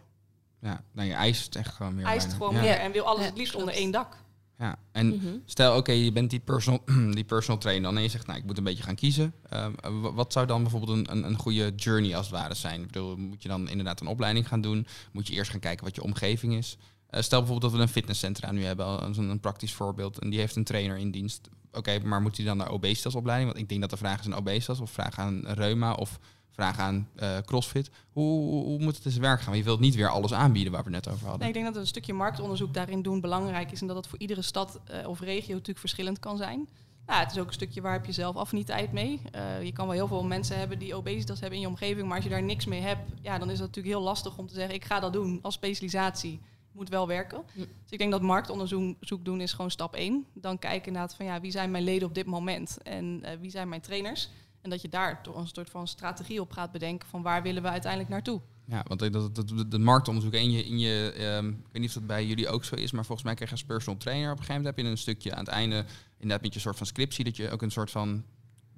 Ja, 0.59 0.81
nou 0.91 1.07
je 1.07 1.13
eist 1.13 1.55
echt 1.55 1.73
gewoon 1.73 1.95
meer. 1.95 2.05
eist 2.05 2.27
bijna. 2.27 2.37
gewoon 2.37 2.53
ja. 2.53 2.61
meer 2.61 2.71
Ja. 2.71 2.77
en 2.79 2.91
wil 2.91 3.05
alles 3.05 3.19
Ja, 3.21 3.25
het 3.25 3.37
liefst 3.37 3.51
klopt. 3.53 3.65
onder 3.67 3.81
één 3.81 3.91
dak. 3.91 4.17
Ja, 4.61 4.75
en 4.91 5.07
Mhm. 5.07 5.27
stel, 5.45 5.77
oké, 5.77 5.91
je 5.91 6.11
bent 6.11 6.29
die 6.29 6.39
personal, 6.39 6.83
die 7.15 7.23
personal 7.23 7.59
trainer 7.59 7.83
dan 7.83 7.97
en 7.97 8.03
je 8.03 8.09
zegt, 8.09 8.27
nou, 8.27 8.39
ik 8.39 8.45
moet 8.45 8.57
een 8.57 8.63
beetje 8.63 8.83
gaan 8.83 8.95
kiezen. 8.95 9.33
Ehm, 9.49 9.71
w- 10.01 10.13
wat 10.13 10.33
zou 10.33 10.45
dan 10.45 10.61
bijvoorbeeld 10.61 10.97
een, 10.97 11.11
een, 11.11 11.23
een 11.23 11.35
goede 11.37 11.73
journey 11.75 12.15
als 12.15 12.25
het 12.25 12.35
ware 12.35 12.53
zijn? 12.53 12.79
Ik 12.81 12.85
bedoel, 12.87 13.17
moet 13.17 13.41
je 13.43 13.49
dan 13.49 13.69
inderdaad 13.69 14.01
een 14.01 14.07
opleiding 14.07 14.47
gaan 14.47 14.61
doen? 14.61 14.87
Moet 15.11 15.27
je 15.27 15.33
eerst 15.33 15.51
gaan 15.51 15.59
kijken 15.59 15.85
wat 15.85 15.95
je 15.95 16.03
omgeving 16.03 16.53
is? 16.53 16.77
Eh, 17.09 17.21
stel 17.21 17.39
bijvoorbeeld 17.39 17.71
dat 17.71 17.79
we 17.81 17.85
een 17.87 17.93
fitnesscentra 17.93 18.51
nu 18.51 18.63
hebben, 18.63 18.85
als 18.85 19.17
een, 19.17 19.29
een 19.29 19.39
praktisch 19.39 19.73
voorbeeld, 19.73 20.19
en 20.19 20.29
die 20.29 20.39
heeft 20.39 20.55
een 20.55 20.63
trainer 20.63 20.97
in 20.97 21.11
dienst. 21.11 21.49
Oké, 21.71 21.99
maar 21.99 22.21
moet 22.21 22.37
hij 22.37 22.45
dan 22.45 22.57
naar 22.57 22.69
obesitasopleiding? 22.71 23.49
Want 23.51 23.61
ik 23.63 23.69
denk 23.69 23.81
dat 23.81 23.89
de 23.89 23.97
vraag 23.97 24.19
is 24.19 24.25
een 24.25 24.33
obesitas, 24.35 24.79
of 24.79 24.91
vraag 24.91 25.19
aan 25.19 25.41
reuma, 25.45 25.93
of 25.93 26.19
vraag 26.51 26.79
aan 26.79 27.07
eh, 27.15 27.37
crossfit. 27.37 27.89
Hoe, 28.11 28.41
hoe, 28.41 28.63
hoe 28.63 28.79
moet 28.79 28.95
het 28.95 29.05
in 29.05 29.11
zijn 29.11 29.23
werk 29.23 29.37
gaan? 29.37 29.45
Want 29.45 29.57
je 29.57 29.63
wilt 29.63 29.79
niet 29.79 29.95
weer 29.95 30.09
alles 30.09 30.33
aanbieden 30.33 30.71
waar 30.71 30.83
we 30.83 30.89
net 30.89 31.07
over 31.07 31.21
hadden. 31.21 31.39
Nee, 31.39 31.47
ik 31.47 31.53
denk 31.53 31.65
dat 31.65 31.75
een 31.75 31.87
stukje 31.87 32.13
marktonderzoek 32.13 32.73
daarin 32.73 33.01
doen 33.01 33.21
belangrijk 33.21 33.71
is. 33.71 33.81
En 33.81 33.87
dat 33.87 33.95
het 33.95 34.07
voor 34.07 34.19
iedere 34.19 34.41
stad 34.41 34.79
eh, 34.85 35.07
of 35.07 35.19
regio 35.19 35.51
natuurlijk 35.51 35.79
verschillend 35.79 36.19
kan 36.19 36.37
zijn. 36.37 36.67
Nou, 37.05 37.19
het 37.23 37.31
is 37.31 37.39
ook 37.39 37.47
een 37.47 37.53
stukje 37.53 37.81
waar 37.81 37.93
heb 37.93 38.05
je 38.05 38.11
zelf 38.11 38.35
affiniteit 38.35 38.91
mee. 38.91 39.21
Eh, 39.31 39.63
je 39.63 39.71
kan 39.71 39.85
wel 39.85 39.95
heel 39.95 40.07
veel 40.07 40.23
mensen 40.23 40.57
hebben 40.57 40.79
die 40.79 40.95
obesitas 40.95 41.39
hebben 41.39 41.57
in 41.57 41.63
je 41.63 41.69
omgeving. 41.69 42.07
Maar 42.07 42.15
als 42.15 42.23
je 42.23 42.29
daar 42.29 42.43
niks 42.43 42.65
mee 42.65 42.81
hebt, 42.81 43.01
ja, 43.21 43.37
dan 43.37 43.49
is 43.49 43.59
het 43.59 43.67
natuurlijk 43.67 43.95
heel 43.95 44.03
lastig 44.03 44.37
om 44.37 44.47
te 44.47 44.53
zeggen... 44.53 44.75
ik 44.75 44.85
ga 44.85 44.99
dat 44.99 45.13
doen 45.13 45.39
als 45.41 45.53
specialisatie. 45.53 46.39
Moet 46.71 46.89
wel 46.89 47.07
werken. 47.07 47.43
Hm. 47.53 47.59
Dus 47.59 47.89
ik 47.89 47.97
denk 47.97 48.11
dat 48.11 48.21
marktonderzoek 48.21 48.95
zoek 48.99 49.25
doen 49.25 49.41
is 49.41 49.53
gewoon 49.53 49.71
stap 49.71 49.95
één. 49.95 50.25
Dan 50.33 50.59
kijken 50.59 50.87
inderdaad 50.87 51.15
van 51.15 51.25
ja, 51.25 51.41
wie 51.41 51.51
zijn 51.51 51.71
mijn 51.71 51.83
leden 51.83 52.07
op 52.07 52.15
dit 52.15 52.25
moment? 52.25 52.77
En 52.83 53.23
wie 53.39 53.51
zijn 53.51 53.69
mijn 53.69 53.81
trainers? 53.81 54.29
En 54.61 54.69
dat 54.69 54.81
je 54.81 54.89
daar 54.89 55.23
toch 55.23 55.35
een 55.35 55.47
soort 55.47 55.69
van 55.69 55.87
strategie 55.87 56.41
op 56.41 56.51
gaat 56.51 56.71
bedenken 56.71 57.07
van 57.09 57.21
waar 57.21 57.43
willen 57.43 57.61
we 57.61 57.69
uiteindelijk 57.69 58.11
naartoe. 58.11 58.41
Ja, 58.65 58.83
want 58.87 58.99
dat, 58.99 59.13
dat, 59.13 59.35
dat, 59.35 59.71
dat 59.71 59.79
marktonderzoek 59.79 60.33
in 60.33 60.51
je, 60.51 60.65
in 60.65 60.79
je 60.79 61.11
ehm, 61.11 61.47
ik 61.47 61.55
weet 61.71 61.81
niet 61.81 61.87
of 61.87 61.93
dat 61.93 62.07
bij 62.07 62.25
jullie 62.25 62.47
ook 62.47 62.63
zo 62.63 62.75
is, 62.75 62.91
maar 62.91 63.05
volgens 63.05 63.25
mij 63.25 63.35
krijg 63.35 63.49
je 63.49 63.55
als 63.55 63.65
personal 63.65 63.99
trainer 63.99 64.31
op 64.31 64.37
een 64.37 64.43
gegeven 64.43 64.61
moment 64.61 64.75
heb 64.75 64.85
je 64.85 64.91
een 64.91 64.97
stukje 64.97 65.33
aan 65.33 65.43
het 65.43 65.53
einde, 65.53 65.85
inderdaad 66.17 66.41
met 66.41 66.53
je 66.53 66.59
soort 66.59 66.77
van 66.77 66.85
scriptie, 66.85 67.23
dat 67.23 67.35
je 67.35 67.49
ook 67.49 67.61
een 67.61 67.71
soort 67.71 67.91
van 67.91 68.23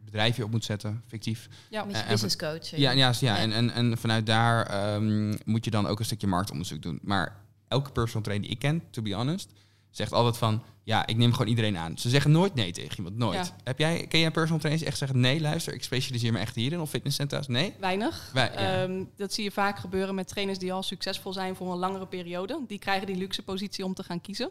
bedrijfje 0.06 0.44
op 0.44 0.52
moet 0.52 0.64
zetten, 0.64 1.04
fictief. 1.08 1.50
Ja, 1.70 1.84
Met 1.84 1.96
Eh, 1.96 2.02
je 2.02 2.08
business 2.08 2.36
coach. 2.36 2.70
Ja, 2.70 2.92
ja, 2.92 2.92
ja, 2.92 3.14
Ja. 3.20 3.38
En, 3.38 3.52
en, 3.52 3.72
en 3.72 3.98
vanuit 3.98 4.26
daar 4.26 4.66
ehm, 4.66 5.36
moet 5.46 5.66
je 5.66 5.72
dan 5.72 5.88
ook 5.88 6.00
een 6.00 6.06
stukje 6.06 6.28
marktonderzoek 6.28 6.82
doen. 6.82 7.00
Maar 7.02 7.40
elke 7.68 7.92
personal 7.92 8.24
trainer 8.24 8.48
die 8.48 8.56
ik 8.56 8.62
ken, 8.62 8.84
to 8.90 9.02
be 9.02 9.14
honest, 9.14 9.52
zegt 9.96 10.12
altijd 10.14 10.38
van, 10.38 10.64
ja, 10.84 11.08
ik 11.08 11.18
neem 11.18 11.32
gewoon 11.32 11.48
iedereen 11.48 11.78
aan. 11.78 11.98
Ze 11.98 12.10
zeggen 12.10 12.32
nooit 12.32 12.54
nee 12.56 12.72
tegen 12.72 12.98
iemand, 12.98 13.18
nooit. 13.18 13.36
Ja. 13.48 13.56
Heb 13.64 13.80
jij, 13.80 14.08
ken 14.08 14.20
jij 14.20 14.32
personal 14.32 14.58
trainers 14.60 14.84
die 14.84 14.92
echt 14.92 15.00
zeggen, 15.00 15.20
nee, 15.20 15.42
luister, 15.42 15.74
ik 15.74 15.84
specialiseer 15.84 16.32
me 16.32 16.40
echt 16.40 16.56
hierin, 16.56 16.82
of 16.82 16.90
fitnesscentra's? 16.90 17.48
Nee? 17.48 17.74
weinig. 17.80 18.30
Wij- 18.34 18.52
ja. 18.54 18.84
Ehm, 18.84 19.04
dat 19.16 19.34
zie 19.34 19.44
je 19.44 19.52
vaak 19.52 19.80
gebeuren 19.80 20.16
met 20.16 20.28
trainers 20.28 20.60
die 20.60 20.74
al 20.74 20.84
succesvol 20.84 21.34
zijn 21.34 21.56
voor 21.56 21.72
een 21.72 21.78
langere 21.78 22.08
periode. 22.08 22.60
Die 22.68 22.80
krijgen 22.80 23.08
die 23.08 23.16
luxe 23.16 23.44
positie 23.44 23.86
om 23.86 23.94
te 23.94 24.04
gaan 24.04 24.22
kiezen. 24.22 24.50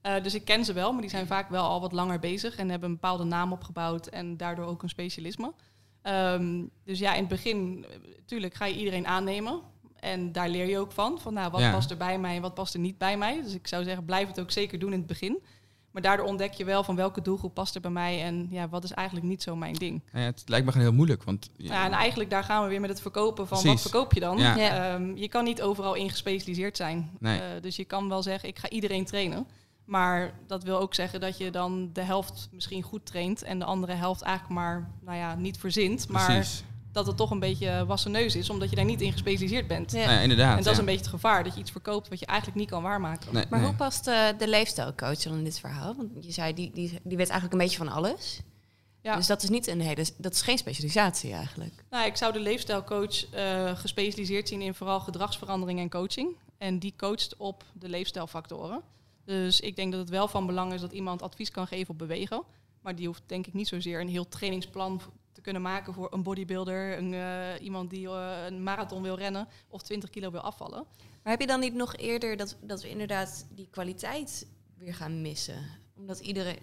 Eh, 0.00 0.22
dus 0.22 0.34
ik 0.34 0.44
ken 0.44 0.64
ze 0.64 0.72
wel, 0.72 0.92
maar 0.92 1.00
die 1.00 1.10
zijn 1.10 1.26
vaak 1.26 1.48
wel 1.50 1.64
al 1.64 1.80
wat 1.80 1.92
langer 1.92 2.18
bezig 2.18 2.56
en 2.56 2.68
hebben 2.68 2.88
een 2.88 2.94
bepaalde 2.94 3.24
naam 3.24 3.52
opgebouwd 3.52 4.06
en 4.06 4.36
daardoor 4.36 4.66
ook 4.66 4.82
een 4.82 4.88
specialisme. 4.88 5.52
Ehm, 6.02 6.62
dus 6.84 6.98
ja, 6.98 7.12
in 7.14 7.20
het 7.20 7.28
begin, 7.28 7.86
natuurlijk 8.16 8.54
ga 8.54 8.64
je 8.64 8.76
iedereen 8.78 9.06
aannemen. 9.06 9.60
En 10.00 10.32
daar 10.32 10.48
leer 10.48 10.68
je 10.68 10.78
ook 10.78 10.92
van. 10.92 11.18
Van 11.20 11.34
nou, 11.34 11.50
wat 11.50 11.60
Ja. 11.60 11.72
past 11.72 11.90
er 11.90 11.96
bij 11.96 12.18
mij 12.18 12.36
en 12.36 12.42
wat 12.42 12.54
past 12.54 12.74
er 12.74 12.80
niet 12.80 12.98
bij 12.98 13.16
mij. 13.16 13.42
Dus 13.42 13.54
ik 13.54 13.66
zou 13.66 13.84
zeggen, 13.84 14.04
blijf 14.04 14.28
het 14.28 14.40
ook 14.40 14.50
zeker 14.50 14.78
doen 14.78 14.92
in 14.92 14.98
het 14.98 15.06
begin. 15.06 15.42
Maar 15.90 16.02
daardoor 16.02 16.26
ontdek 16.26 16.52
je 16.52 16.64
wel 16.64 16.84
van 16.84 16.96
welke 16.96 17.22
doelgroep 17.22 17.54
past 17.54 17.74
er 17.74 17.80
bij 17.80 17.90
mij. 17.90 18.22
En 18.22 18.46
ja, 18.50 18.68
wat 18.68 18.84
is 18.84 18.92
eigenlijk 18.92 19.26
niet 19.26 19.42
zo 19.42 19.56
mijn 19.56 19.74
ding. 19.74 20.02
Ja, 20.12 20.18
het 20.20 20.42
lijkt 20.46 20.66
me 20.66 20.72
gewoon 20.72 20.86
heel 20.86 20.96
moeilijk, 20.96 21.22
want... 21.24 21.50
Ja, 21.56 21.84
en 21.84 21.92
eigenlijk 21.92 22.30
daar 22.30 22.44
gaan 22.44 22.62
we 22.62 22.68
weer 22.68 22.80
met 22.80 22.90
het 22.90 23.00
verkopen 23.00 23.48
van 23.48 23.58
Precies. 23.60 23.82
wat 23.82 23.90
verkoop 23.90 24.12
je 24.12 24.20
dan. 24.20 24.38
Ja. 24.38 24.56
Ja. 24.56 24.92
Ehm, 24.94 25.16
je 25.16 25.28
kan 25.28 25.44
niet 25.44 25.62
overal 25.62 25.94
in 25.94 26.10
gespecialiseerd 26.10 26.76
zijn. 26.76 27.10
Nee. 27.18 27.40
Eh, 27.40 27.62
dus 27.62 27.76
je 27.76 27.84
kan 27.84 28.08
wel 28.08 28.22
zeggen, 28.22 28.48
ik 28.48 28.58
ga 28.58 28.68
iedereen 28.68 29.04
trainen. 29.04 29.46
Maar 29.84 30.32
dat 30.46 30.62
wil 30.62 30.78
ook 30.78 30.94
zeggen 30.94 31.20
dat 31.20 31.38
je 31.38 31.50
dan 31.50 31.90
de 31.92 32.02
helft 32.02 32.48
misschien 32.52 32.82
goed 32.82 33.06
traint 33.06 33.42
en 33.42 33.58
de 33.58 33.64
andere 33.64 33.92
helft 33.92 34.22
eigenlijk 34.22 34.54
maar, 34.60 34.90
nou 35.04 35.16
ja, 35.16 35.34
niet 35.34 35.58
verzint. 35.58 36.08
Maar 36.08 36.24
Precies. 36.26 36.64
Dat 36.92 37.06
het 37.06 37.16
toch 37.16 37.30
een 37.30 37.38
beetje 37.38 37.86
wassen 37.86 38.10
neus 38.10 38.36
is, 38.36 38.50
omdat 38.50 38.70
je 38.70 38.76
daar 38.76 38.84
niet 38.84 39.00
in 39.00 39.12
gespecialiseerd 39.12 39.66
bent. 39.66 39.92
Ja. 39.92 39.98
Nou 39.98 40.12
ja, 40.12 40.20
inderdaad. 40.20 40.58
En 40.58 40.64
dat 40.64 40.72
is 40.72 40.78
een 40.78 40.84
beetje 40.84 41.00
het 41.00 41.10
gevaar, 41.10 41.44
dat 41.44 41.54
je 41.54 41.60
iets 41.60 41.70
verkoopt 41.70 42.08
wat 42.08 42.18
je 42.18 42.26
eigenlijk 42.26 42.58
niet 42.58 42.70
kan 42.70 42.82
waarmaken. 42.82 43.34
Nee, 43.34 43.44
Maar 43.50 43.58
nee. 43.58 43.68
hoe 43.68 43.76
past 43.76 44.06
eh, 44.06 44.28
de 44.38 44.48
leefstijlcoach 44.48 45.18
dan 45.18 45.38
in 45.38 45.44
dit 45.44 45.60
verhaal? 45.60 45.94
Want 45.96 46.10
je 46.20 46.32
zei, 46.32 46.54
die, 46.54 46.70
die, 46.74 46.98
die 47.02 47.16
weet 47.16 47.28
eigenlijk 47.28 47.52
een 47.52 47.58
beetje 47.58 47.84
van 47.84 47.88
alles. 47.88 48.40
Ja. 49.02 49.16
Dus 49.16 49.26
dat 49.26 49.42
is 49.42 49.48
niet 49.48 49.66
een 49.66 49.80
hele, 49.80 50.06
dat 50.16 50.32
is 50.32 50.42
geen 50.42 50.58
specialisatie 50.58 51.32
eigenlijk. 51.32 51.84
Nou, 51.90 52.06
ik 52.06 52.16
zou 52.16 52.32
de 52.32 52.40
leefstijlcoach 52.40 53.30
eh, 53.30 53.76
gespecialiseerd 53.76 54.48
zien 54.48 54.62
in 54.62 54.74
vooral 54.74 55.00
gedragsverandering 55.00 55.78
en 55.78 55.90
coaching. 55.90 56.36
En 56.58 56.78
die 56.78 56.94
coacht 56.96 57.36
op 57.36 57.64
de 57.72 57.88
leefstijlfactoren. 57.88 58.82
Dus 59.24 59.60
ik 59.60 59.76
denk 59.76 59.92
dat 59.92 60.00
het 60.00 60.10
wel 60.10 60.28
van 60.28 60.46
belang 60.46 60.72
is 60.72 60.80
dat 60.80 60.92
iemand 60.92 61.22
advies 61.22 61.50
kan 61.50 61.66
geven 61.66 61.90
op 61.90 61.98
bewegen. 61.98 62.42
Maar 62.80 62.94
die 62.94 63.06
hoeft 63.06 63.22
denk 63.26 63.46
ik 63.46 63.54
niet 63.54 63.68
zozeer 63.68 64.00
een 64.00 64.08
heel 64.08 64.28
trainingsplan 64.28 65.00
te 65.40 65.50
kunnen 65.50 65.72
maken 65.72 65.94
voor 65.94 66.12
een 66.12 66.22
bodybuilder, 66.22 66.98
een, 66.98 67.14
eh, 67.14 67.64
iemand 67.64 67.90
die 67.90 68.08
eh, 68.08 68.44
een 68.46 68.62
marathon 68.62 69.02
wil 69.02 69.14
rennen 69.14 69.48
of 69.68 69.82
20 69.82 70.10
kilo 70.10 70.30
wil 70.30 70.40
afvallen. 70.40 70.84
Maar 71.22 71.32
heb 71.32 71.40
je 71.40 71.46
dan 71.46 71.60
niet 71.60 71.74
nog 71.74 71.96
eerder 71.96 72.36
dat, 72.36 72.56
dat 72.62 72.82
we 72.82 72.88
inderdaad 72.88 73.46
die 73.54 73.68
kwaliteit 73.70 74.46
weer 74.78 74.94
gaan 74.94 75.22
missen? 75.22 75.64
Omdat 75.96 76.20
iedereen, 76.20 76.58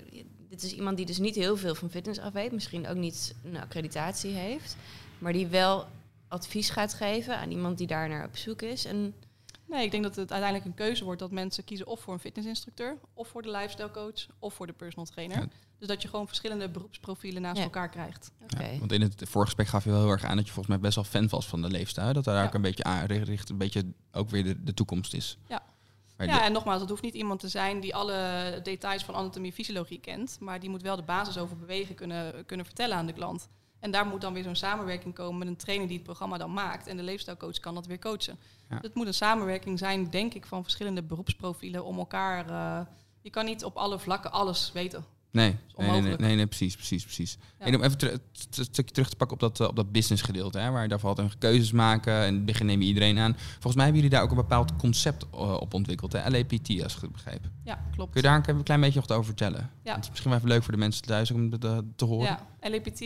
dit 0.50 0.64
is 0.64 0.74
iemand 0.74 0.98
die 0.98 1.06
dus 1.06 1.18
niet 1.18 1.36
heel 1.36 1.58
veel 1.58 1.76
van 1.76 1.90
fitness 1.90 2.20
af 2.20 2.34
weet, 2.34 2.52
misschien 2.52 2.88
ook 2.88 2.96
niet 2.96 3.36
een 3.44 3.58
accreditatie 3.58 4.32
heeft, 4.32 4.76
maar 5.18 5.34
die 5.34 5.48
wel 5.48 5.86
advies 6.28 6.70
gaat 6.70 6.94
geven 6.94 7.38
aan 7.38 7.52
iemand 7.52 7.78
die 7.78 7.88
daar 7.88 8.10
naar 8.10 8.26
op 8.26 8.38
zoek 8.38 8.62
is. 8.62 8.86
En 8.86 9.14
Nee, 9.68 9.86
ik 9.86 9.92
denk 9.92 10.04
dat 10.04 10.16
het 10.16 10.32
uiteindelijk 10.32 10.70
een 10.70 10.86
keuze 10.86 11.04
wordt 11.04 11.20
dat 11.20 11.32
mensen 11.32 11.64
kiezen 11.64 11.88
of 11.88 12.00
voor 12.00 12.14
een 12.14 12.20
fitnessinstructeur, 12.20 12.98
of 13.14 13.28
voor 13.28 13.42
de 13.42 13.52
lifestyle 13.52 13.92
coach, 13.92 14.28
of 14.40 14.54
voor 14.54 14.68
de 14.68 14.74
personal 14.74 15.06
trainer. 15.06 15.38
Ja. 15.38 15.48
Dus 15.80 15.88
dat 15.88 16.02
je 16.02 16.08
gewoon 16.08 16.28
verschillende 16.28 16.70
beroepsprofielen 16.70 17.42
naast 17.42 17.58
Ja. 17.58 17.64
elkaar 17.64 17.90
krijgt. 17.90 18.32
Ja, 18.48 18.80
want 18.80 18.92
in 18.92 19.02
het 19.02 19.24
voorgesprek 19.30 19.68
gaf 19.68 19.84
je 19.84 19.90
wel 19.90 20.00
heel 20.02 20.10
erg 20.10 20.24
aan 20.24 20.36
dat 20.36 20.46
je 20.46 20.52
volgens 20.52 20.76
mij 20.76 20.84
best 20.84 20.96
wel 20.96 21.04
fan 21.04 21.28
was 21.30 21.48
van 21.48 21.62
de 21.62 21.68
leefstijl. 21.70 22.14
Dat 22.14 22.24
daar 22.24 22.36
Ja. 22.36 22.44
ook 22.46 22.54
een 22.54 22.62
beetje 22.62 22.84
aan 22.84 23.06
richt, 23.06 23.50
een 23.50 23.58
beetje 23.58 23.86
ook 24.12 24.30
weer 24.30 24.44
de, 24.44 24.64
de 24.64 24.74
toekomst 24.74 25.14
is. 25.14 25.38
Ja. 25.48 25.62
Maar 26.18 26.28
Ja, 26.28 26.44
en 26.46 26.52
nogmaals, 26.52 26.82
het 26.82 26.90
hoeft 26.90 27.02
niet 27.02 27.14
iemand 27.14 27.40
te 27.40 27.48
zijn 27.48 27.80
die 27.80 27.96
alle 27.96 28.60
details 28.64 29.04
van 29.04 29.14
anatomie 29.16 29.50
en 29.50 29.56
fysiologie 29.56 30.00
kent. 30.00 30.38
Maar 30.40 30.60
die 30.60 30.70
moet 30.70 30.82
wel 30.82 30.96
de 30.96 31.02
basis 31.04 31.38
over 31.38 31.58
bewegen 31.58 31.96
kunnen, 31.96 32.46
kunnen 32.46 32.66
vertellen 32.66 32.98
aan 32.98 33.06
de 33.06 33.14
klant. 33.14 33.48
En 33.80 33.92
daar 33.92 34.06
moet 34.06 34.22
dan 34.22 34.34
weer 34.34 34.44
zo'n 34.44 34.56
samenwerking 34.56 35.14
komen 35.14 35.38
met 35.38 35.48
een 35.48 35.56
trainer 35.56 35.88
die 35.88 35.96
het 35.96 36.06
programma 36.06 36.38
dan 36.38 36.54
maakt. 36.54 36.88
En 36.88 36.98
de 36.98 37.04
leefstijlcoach 37.04 37.60
kan 37.60 37.74
dat 37.76 37.86
weer 37.86 38.00
coachen. 38.00 38.38
Ja. 38.70 38.78
Het 38.82 38.94
moet 38.96 39.08
een 39.08 39.14
samenwerking 39.14 39.80
zijn, 39.80 40.10
denk 40.10 40.34
ik, 40.34 40.46
van 40.46 40.64
verschillende 40.64 41.04
beroepsprofielen 41.04 41.86
om 41.86 41.98
elkaar... 41.98 42.50
eh, 42.50 42.86
je 43.22 43.30
kan 43.30 43.46
niet 43.46 43.64
op 43.64 43.76
alle 43.76 44.00
vlakken 44.00 44.32
alles 44.32 44.72
weten. 44.72 45.06
Nee, 45.32 45.56
nee, 45.78 46.02
nee, 46.02 46.16
nee, 46.18 46.36
nee, 46.36 46.48
precies, 46.48 46.76
precies, 46.76 47.04
precies. 47.04 47.38
Ja. 47.60 47.66
En 47.66 47.76
om 47.76 47.82
even 47.84 47.98
ter- 47.98 48.20
t- 48.32 48.58
een 48.58 48.64
stukje 48.64 48.94
terug 48.94 49.10
te 49.10 49.16
pakken 49.16 49.36
op 49.36 49.42
dat, 49.42 49.60
eh, 49.60 49.68
op 49.68 49.76
dat 49.76 49.92
business 49.92 50.22
gedeelte, 50.24 50.60
hè, 50.60 50.72
waar 50.72 50.82
je 50.82 50.88
daar 50.88 51.00
valt 51.00 51.18
een 51.18 51.32
keuzes 51.38 51.72
maken. 51.72 52.14
En 52.14 52.28
in 52.28 52.34
het 52.34 52.46
begin 52.46 52.66
neem 52.66 52.82
je 52.82 52.88
iedereen 52.88 53.18
aan. 53.20 53.36
Volgens 53.38 53.76
mij 53.76 53.84
hebben 53.84 54.02
jullie 54.04 54.16
daar 54.18 54.24
ook 54.26 54.30
een 54.30 54.36
bepaald 54.36 54.76
concept 54.76 55.26
eh, 55.34 55.54
op 55.54 55.74
ontwikkeld, 55.74 56.12
hè? 56.14 56.30
LAPT, 56.30 56.84
als 56.84 56.96
ik 56.96 57.02
het 57.02 57.12
begreep. 57.12 57.46
Ja, 57.64 57.82
klopt. 57.96 58.12
Kun 58.12 58.22
je 58.22 58.28
daar 58.28 58.48
een 58.50 58.64
klein 58.64 58.82
beetje 58.82 59.00
nog 59.00 59.10
over 59.10 59.26
vertellen? 59.26 59.70
Ja. 59.84 59.94
Het 59.96 60.04
is 60.04 60.10
misschien 60.10 60.30
wel 60.30 60.40
even 60.40 60.52
leuk 60.52 60.64
voor 60.64 60.74
de 60.74 60.80
mensen 60.80 61.04
thuis 61.04 61.32
om 61.32 61.52
het 61.52 61.64
eh, 61.64 61.78
te 61.96 62.06
horen. 62.06 62.38
Ja, 62.62 62.70
LAPT 62.70 63.02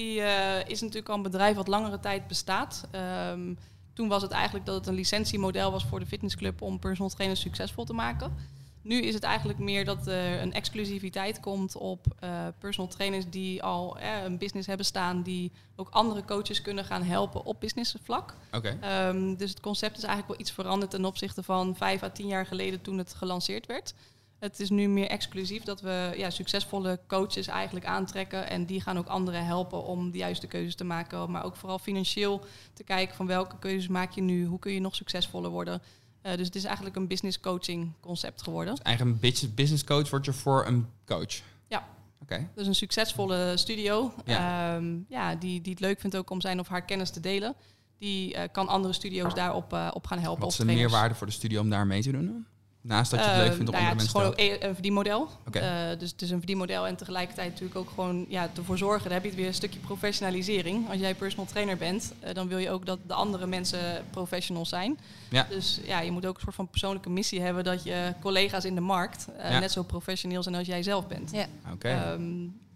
is 0.72 0.82
natuurlijk 0.82 1.09
al 1.09 1.15
een 1.15 1.22
bedrijf 1.24 1.55
wat 1.55 1.67
langere 1.67 1.99
tijd 1.99 2.28
bestaat. 2.28 2.88
Ehm, 2.91 3.53
toen 3.93 4.07
was 4.07 4.22
het 4.22 4.32
eigenlijk 4.32 4.65
dat 4.65 4.76
het 4.76 4.88
een 4.88 4.93
licentiemodel 4.93 5.72
was 5.72 5.86
voor 5.86 5.99
de 5.99 6.05
fitnessclub 6.05 6.61
om 6.61 6.80
personal 6.80 7.09
trainers 7.09 7.41
succesvol 7.41 7.84
te 7.86 7.93
maken. 7.93 8.34
Nu 8.82 9.01
is 9.01 9.13
het 9.13 9.23
eigenlijk 9.23 9.59
meer 9.59 9.86
dat 9.86 10.07
er 10.07 10.41
een 10.41 10.53
exclusiviteit 10.53 11.39
komt 11.39 11.77
op 11.77 12.05
eh, 12.19 12.47
personal 12.59 12.89
trainers 12.89 13.25
die 13.29 13.63
al 13.63 13.99
eh, 13.99 14.23
een 14.23 14.38
business 14.38 14.67
hebben 14.67 14.86
staan, 14.86 15.21
die 15.21 15.51
ook 15.75 15.89
andere 15.89 16.25
coaches 16.25 16.61
kunnen 16.61 16.86
gaan 16.86 17.03
helpen 17.03 17.45
op 17.45 17.59
businessvlak. 17.59 18.36
Oké. 18.51 18.77
Ehm, 18.82 19.36
dus 19.36 19.49
het 19.49 19.59
concept 19.59 19.97
is 19.97 20.03
eigenlijk 20.03 20.32
wel 20.32 20.39
iets 20.39 20.51
veranderd 20.51 20.91
ten 20.91 21.05
opzichte 21.05 21.43
van 21.43 21.75
vijf 21.75 22.03
à 22.03 22.09
tien 22.09 22.27
jaar 22.27 22.45
geleden 22.45 22.82
toen 22.82 22.97
het 22.97 23.13
gelanceerd 23.13 23.65
werd. 23.65 23.93
Het 24.41 24.59
is 24.59 24.69
nu 24.69 24.88
meer 24.88 25.07
exclusief 25.07 25.63
dat 25.63 25.82
we 25.82 26.13
ja, 26.17 26.29
succesvolle 26.29 26.99
coaches 27.07 27.47
eigenlijk 27.47 27.86
aantrekken. 27.86 28.49
En 28.49 28.65
die 28.65 28.82
gaan 28.82 28.97
ook 28.97 29.07
anderen 29.07 29.45
helpen 29.45 29.84
om 29.84 30.11
de 30.11 30.17
juiste 30.17 30.47
keuzes 30.47 30.75
te 30.75 30.84
maken. 30.84 31.32
Maar 31.32 31.43
ook 31.45 31.55
vooral 31.55 31.79
financieel 31.79 32.45
te 32.73 32.84
kijken 32.84 33.15
van 33.15 33.27
welke 33.27 33.59
keuzes 33.59 33.88
maak 33.88 34.11
je 34.11 34.21
nu? 34.21 34.45
Hoe 34.45 34.59
kun 34.59 34.73
je 34.73 34.79
nog 34.79 34.95
succesvoller 34.95 35.49
worden? 35.49 35.82
Eh, 36.22 36.38
dus 36.38 36.45
het 36.45 36.55
is 36.55 36.63
eigenlijk 36.63 36.95
een 36.95 37.07
business 37.07 37.39
coaching 37.39 37.91
concept 37.99 38.41
geworden. 38.41 38.76
Dus 38.76 38.84
eigenlijk 38.84 39.15
een 39.26 39.53
business- 39.55 39.84
coach 39.84 40.09
wordt 40.09 40.26
je 40.26 40.34
voor 40.34 40.65
een 40.65 40.88
coach. 41.05 41.41
Ja. 41.67 41.88
Oké. 42.22 42.49
Dus 42.55 42.67
een 42.67 42.76
succesvolle 42.76 43.53
studio. 43.57 44.13
Ja. 44.26 44.34
Ja. 44.74 44.82
ja, 45.07 45.36
die, 45.36 45.61
die 45.61 45.72
het 45.72 45.82
leuk 45.82 45.99
vindt 45.99 46.15
ook 46.15 46.30
om 46.30 46.41
zijn 46.41 46.59
of 46.59 46.67
haar 46.67 46.86
kennis 46.86 47.09
te 47.09 47.19
delen. 47.19 47.55
Die 47.97 48.34
eh, 48.34 48.49
kan 48.51 48.67
andere 48.67 48.93
studio's 48.93 49.34
daarop 49.34 49.74
eh, 49.74 49.88
op 49.93 50.07
gaan 50.07 50.19
helpen. 50.19 50.41
Wat 50.41 50.51
is 50.51 50.57
de 50.57 50.63
trainers. 50.63 50.91
meerwaarde 50.91 51.15
voor 51.15 51.28
de 51.28 51.34
studio 51.34 51.61
om 51.61 51.69
daar 51.69 51.88
mee 51.88 52.01
te 52.01 52.11
doen? 52.11 52.45
Naast 52.84 53.11
dat 53.11 53.19
je 53.19 53.25
het 53.25 53.36
leuk 53.38 53.47
Eh, 53.49 53.53
vindt 53.55 53.69
om 53.69 53.75
nou 53.75 53.86
ja, 53.86 53.89
andere 53.89 54.05
het 54.07 54.15
is 54.15 54.21
mensen 54.36 54.38
gewoon 54.39 54.57
ook 54.59 54.63
een 54.63 54.73
verdienmodel. 54.73 55.29
Eh, 55.51 55.99
dus 55.99 56.11
het 56.11 56.21
is 56.21 56.29
een 56.29 56.38
verdienmodel 56.38 56.88
en 56.88 56.95
tegelijkertijd 56.95 57.49
natuurlijk 57.49 57.79
ook 57.79 57.89
gewoon 57.89 58.25
ja, 58.29 58.49
ervoor 58.57 58.77
zorgen. 58.77 59.03
Dan 59.03 59.11
heb 59.13 59.21
je 59.21 59.27
het 59.27 59.38
weer 59.38 59.47
een 59.47 59.53
stukje 59.53 59.79
professionalisering. 59.79 60.89
Als 60.89 60.99
jij 60.99 61.15
personal 61.15 61.45
trainer 61.45 61.77
bent, 61.77 62.13
eh, 62.19 62.34
dan 62.34 62.47
wil 62.47 62.57
je 62.57 62.69
ook 62.69 62.86
dat 62.86 62.99
de 63.07 63.13
andere 63.13 63.45
mensen 63.47 63.79
professionals 64.11 64.69
zijn. 64.69 64.99
Ja. 65.29 65.47
Dus 65.49 65.79
ja, 65.86 65.99
je 65.99 66.11
moet 66.11 66.25
ook 66.25 66.36
een 66.36 66.41
soort 66.41 66.55
van 66.55 66.67
persoonlijke 66.67 67.09
missie 67.09 67.41
hebben 67.41 67.63
dat 67.63 67.84
je 67.84 68.13
collega's 68.21 68.65
in 68.65 68.75
de 68.75 68.82
markt 68.82 69.27
eh, 69.38 69.51
Ja. 69.51 69.59
net 69.59 69.71
zo 69.71 69.84
professioneel 69.84 70.43
zijn 70.43 70.55
als 70.55 70.67
jij 70.67 70.84
zelf 70.84 71.07
bent. 71.07 71.32
Ja. 71.32 71.45
Oké. 71.73 71.88
Ehm, 71.89 72.21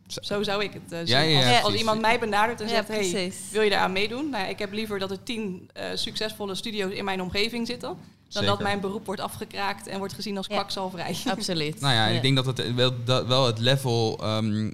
Zo. 0.07 0.21
zo 0.21 0.43
zou 0.43 0.63
ik 0.63 0.73
het 0.73 0.91
eh, 0.91 0.97
zien. 0.99 1.07
Ja, 1.07 1.19
ja, 1.19 1.49
ja, 1.49 1.59
als, 1.61 1.73
iemand 1.73 2.01
mij 2.01 2.19
benadert 2.19 2.61
en 2.61 2.67
Ja, 2.67 2.73
zegt, 2.73 2.87
hey, 2.87 2.97
precies. 2.97 3.35
wil 3.51 3.61
je 3.61 3.69
daaraan 3.69 3.91
meedoen? 3.91 4.29
Nou, 4.29 4.49
ik 4.49 4.59
heb 4.59 4.71
liever 4.73 4.99
dat 4.99 5.11
er 5.11 5.23
tien 5.23 5.69
eh, 5.73 5.85
succesvolle 5.93 6.55
studio's 6.55 6.93
in 6.93 7.05
mijn 7.05 7.21
omgeving 7.21 7.67
zitten... 7.67 7.97
dan 8.29 8.43
Zeker. 8.43 8.47
dat 8.57 8.59
mijn 8.67 8.79
beroep 8.79 9.05
wordt 9.05 9.21
afgekraakt 9.21 9.87
en 9.87 9.97
wordt 9.97 10.13
gezien 10.13 10.37
als 10.37 10.47
Ja. 10.47 10.55
kwakzalverij. 10.55 11.17
Absoluut. 11.29 11.79
Nou 11.79 11.93
ja, 11.93 12.07
ik 12.07 12.21
denk 12.21 12.35
dat 12.35 12.45
het 12.45 12.73
wel, 12.75 13.03
dat 13.03 13.27
wel 13.27 13.45
het 13.45 13.59
level 13.59 14.17
ehm, 14.21 14.71